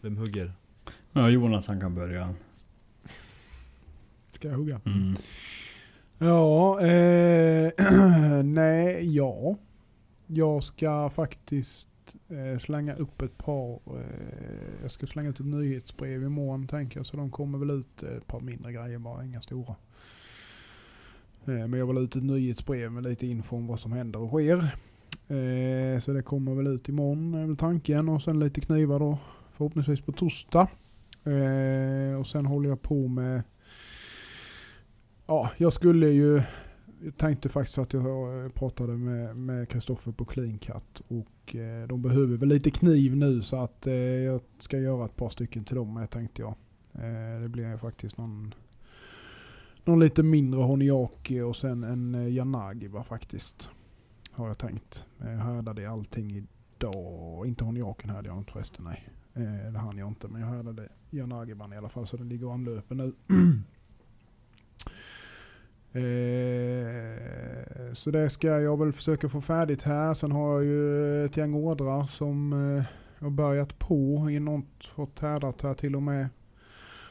[0.00, 0.52] Vem hugger?
[1.12, 2.34] Ja, Jonas han kan börja.
[4.32, 4.80] Ska jag hugga?
[4.84, 5.16] Mm.
[6.18, 7.72] Ja, eh,
[8.44, 9.56] nej, ja.
[10.26, 11.88] Jag ska faktiskt
[12.28, 17.06] eh, slänga upp ett par, eh, jag ska slänga ut ett nyhetsbrev imorgon tänker jag.
[17.06, 19.74] Så de kommer väl ut eh, ett par mindre grejer bara, inga stora.
[21.44, 24.28] Eh, men jag vill ut ett nyhetsbrev med lite info om vad som händer och
[24.28, 24.56] sker.
[25.28, 28.08] Eh, så det kommer väl ut imorgon är väl tanken.
[28.08, 29.18] Och sen lite knivar då
[29.52, 30.68] förhoppningsvis på torsdag.
[31.24, 33.42] Eh, och sen håller jag på med
[35.26, 36.42] Ja, jag skulle ju...
[37.02, 38.96] Jag tänkte faktiskt att jag eh, pratade
[39.34, 43.86] med Kristoffer på Clean Cut och eh, de behöver väl lite kniv nu så att
[43.86, 46.54] eh, jag ska göra ett par stycken till dem med tänkte jag.
[46.92, 48.54] Eh, det blir faktiskt någon,
[49.84, 53.68] någon lite mindre Honiaki och sen en eh, Yanagiba faktiskt.
[54.30, 55.06] Har jag tänkt.
[55.18, 57.46] Jag härdade allting idag.
[57.46, 59.08] Inte Honiaken härdade jag inte förresten nej.
[59.72, 62.54] Det hann jag inte men jag härdade Yanagiban i alla fall så den ligger och
[62.54, 63.12] anlöper nu.
[65.96, 70.14] Eh, så det ska jag väl försöka få färdigt här.
[70.14, 72.84] Sen har jag ju ett gäng ordrar som eh,
[73.18, 74.30] jag har börjat på.
[74.30, 76.28] I något fått härdat här till och med.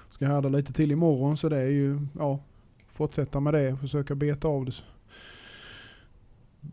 [0.09, 2.39] Ska härda lite till imorgon så det är ju, ja,
[2.87, 3.77] fortsätta med det.
[3.77, 4.75] Försöka beta av det.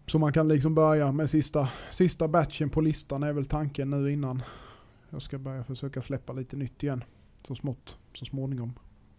[0.06, 4.12] Så man kan liksom börja med sista, sista batchen på listan är väl tanken nu
[4.12, 4.42] innan
[5.10, 7.04] jag ska börja försöka släppa lite nytt igen.
[7.46, 8.72] Så smått, så småningom.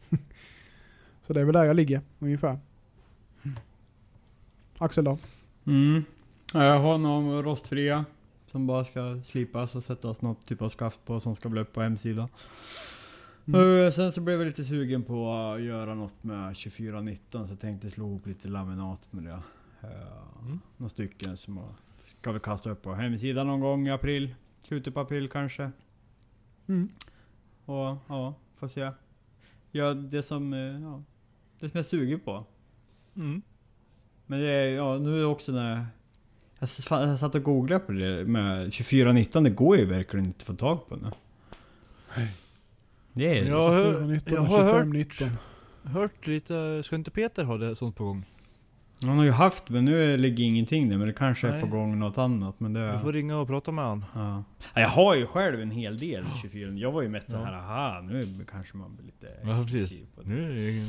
[1.21, 2.59] så det är väl där jag ligger ungefär.
[4.77, 5.17] Axel då?
[5.65, 6.03] Mm.
[6.53, 8.05] Ja, Jag har några rostfria
[8.47, 11.73] som bara ska slipas och sättas något typ av skaft på som ska bli upp
[11.73, 12.27] på hemsidan.
[13.45, 13.85] Mm.
[13.85, 17.59] Eh, Sen så blev jag lite sugen på att göra något med 2419 så jag
[17.59, 19.39] tänkte slå ihop lite laminat med det.
[19.87, 19.89] Uh,
[20.45, 20.59] Mm.
[20.77, 21.69] Några stycken som jag
[22.19, 24.35] ska vi kasta upp på hemsidan någon gång i april.
[24.61, 25.71] Slutet på april kanske.
[26.67, 26.89] Mm.
[27.65, 28.91] Och ja, får se.
[29.71, 31.03] Ja, det som, eh, ja,
[31.59, 32.45] det som jag är sugen på.
[33.15, 33.41] Mm.
[34.25, 35.85] Men det är, ja, nu är det också när
[36.59, 40.43] jag, jag satt och googlade på det med 2419, det går ju verkligen inte att
[40.47, 41.11] få tag på nu.
[43.13, 43.45] Det är...
[43.45, 45.29] Jag hör- 2419 jag har hört- 2519.
[45.83, 48.25] Hört lite, ska inte Peter ha det sånt på gång?
[49.05, 50.97] Han har ju haft, men nu ligger ingenting där.
[50.97, 51.61] Men det kanske är Nej.
[51.61, 52.59] på gång något annat.
[52.59, 52.91] Men det...
[52.91, 54.05] Du får ringa och prata med han.
[54.15, 54.43] ja.
[54.73, 56.71] Ja, Jag har ju själv en hel del 24.
[56.71, 57.43] Jag var ju mest så Ja.
[57.45, 59.63] här, aha, nu kanske man blir lite Ja precis.
[59.73, 60.29] exklusiv på det.
[60.29, 60.87] Nu är det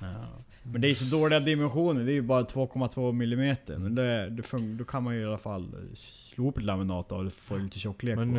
[0.00, 0.26] Ja.
[0.62, 3.78] Men det är så dåliga dimensioner, det är ju bara 2,2 millimeter.
[3.78, 4.42] Men det, det
[4.78, 8.16] då kan man ju i alla fall slå upp ett laminat och få lite tjocklek
[8.18, 8.36] Men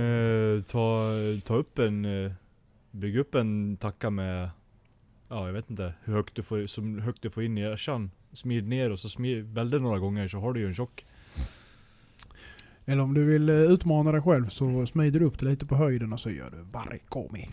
[0.58, 1.12] eh, ta,
[1.44, 2.26] ta upp en...
[2.26, 2.32] eh,
[2.92, 4.50] Bygg upp en tacka med...
[5.30, 8.12] Ja jag vet inte hur högt du får, som högt du får in i ersan.
[8.32, 11.06] Smid ner och så smid, välde några gånger så har du ju en tjock.
[12.90, 15.76] Eller om du vill eh, utmana dig själv så smider du upp det lite på
[15.76, 17.50] höjden och så gör du varikomi.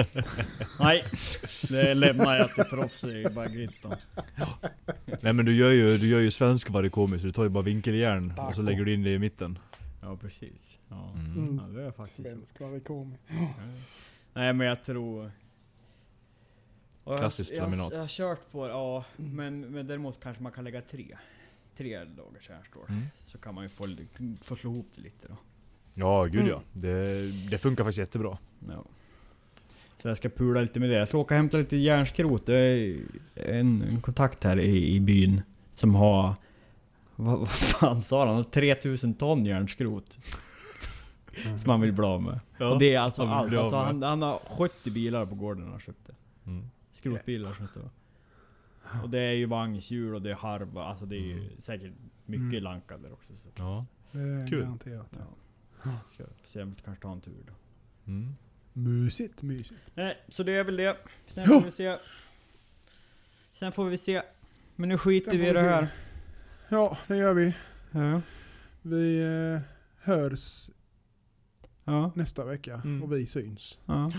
[0.80, 1.04] Nej,
[1.68, 3.94] det lämnar jag till proffs i Bagritton.
[5.20, 7.62] Nej men du gör ju, du gör ju svensk varikomi så du tar ju bara
[7.64, 9.58] vinkeljärn och så lägger du in det i mitten.
[10.00, 10.78] Ja precis.
[10.88, 11.60] Ja, Mm.
[11.62, 12.16] ja det är faktiskt.
[12.22, 13.16] Svensk varikomi.
[14.34, 15.30] Nej men jag tror...
[17.04, 17.92] Jag- Klassiskt jag, laminat.
[17.92, 19.04] Jag, har kört på det, ja.
[19.16, 21.16] Men, men däremot kanske man kan lägga tre.
[21.76, 22.84] Tre dagars järnstål.
[22.88, 23.02] Mm.
[23.16, 23.88] Så kan man ju få,
[24.40, 25.36] få slå ihop det lite då.
[25.94, 26.48] Ja gud Mm.
[26.48, 26.62] ja.
[26.72, 27.04] Det,
[27.50, 28.38] det funkar faktiskt jättebra.
[28.68, 28.84] Ja.
[30.02, 30.96] Så jag ska pula lite med det.
[30.96, 32.46] Jag ska åka och hämta lite järnskrot.
[32.46, 32.98] Det är
[33.34, 35.42] en, en kontakt här i, i byn
[35.74, 36.34] som har...
[37.16, 38.28] Vad, vad fan sa han?
[38.28, 40.18] Han har 3000 ton järnskrot.
[41.60, 42.40] Som han vill bli av med.
[42.72, 43.54] och det är alltså han allt.
[43.56, 46.14] Alltså han, han har 70 bilar på gården han köpte.
[46.46, 46.70] Mm.
[46.92, 47.90] Skrotbilar som det var.
[49.02, 51.60] Och det är ju vagnshjul och det är harva, alltså det är ju Mm.
[51.60, 51.92] säkert
[52.26, 52.62] mycket Mm.
[52.62, 53.32] lankar där också.
[53.36, 53.48] Så.
[53.58, 53.86] Ja.
[54.12, 54.60] Det är Kul.
[54.60, 55.18] garanterat.
[55.84, 55.90] Ja.
[56.14, 57.52] Ska se om vi kanske tar en tur då.
[58.12, 58.34] Mm.
[58.72, 59.80] Mysigt, mysigt.
[59.94, 60.96] Nej, så det är väl det.
[61.26, 61.96] Sen får vi se.
[63.52, 64.22] Sen får vi se.
[64.76, 65.88] Men nu skiter vi i det här.
[66.68, 67.54] Ja, det gör vi.
[67.90, 68.20] Ja.
[68.82, 69.60] Vi eh,
[70.02, 70.70] hörs
[71.84, 72.12] Ja.
[72.14, 73.02] nästa vecka Mm.
[73.02, 73.78] och vi syns.
[73.86, 74.12] ja.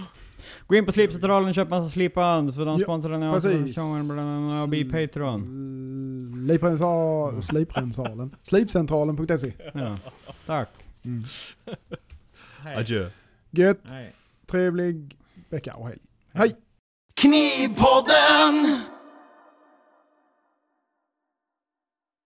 [0.68, 4.30] Gå in på Slipcentralen och köp massa slipband för de Ja, sponsrar den här bland
[4.30, 5.42] annat och bli Patreon.
[6.48, 8.36] Sliprensal, sliprensalen.
[8.42, 9.54] Slipcentralen.se.
[9.74, 9.98] Ja.
[10.46, 10.70] Tack.
[11.04, 11.24] Mm.
[12.60, 12.76] Hej.
[12.76, 13.10] Adjö.
[13.52, 14.16] Gött, Hej.
[14.46, 15.18] trevlig
[15.50, 15.98] vecka och hej.
[16.34, 16.56] Hej!
[17.14, 18.82] Knivpodden!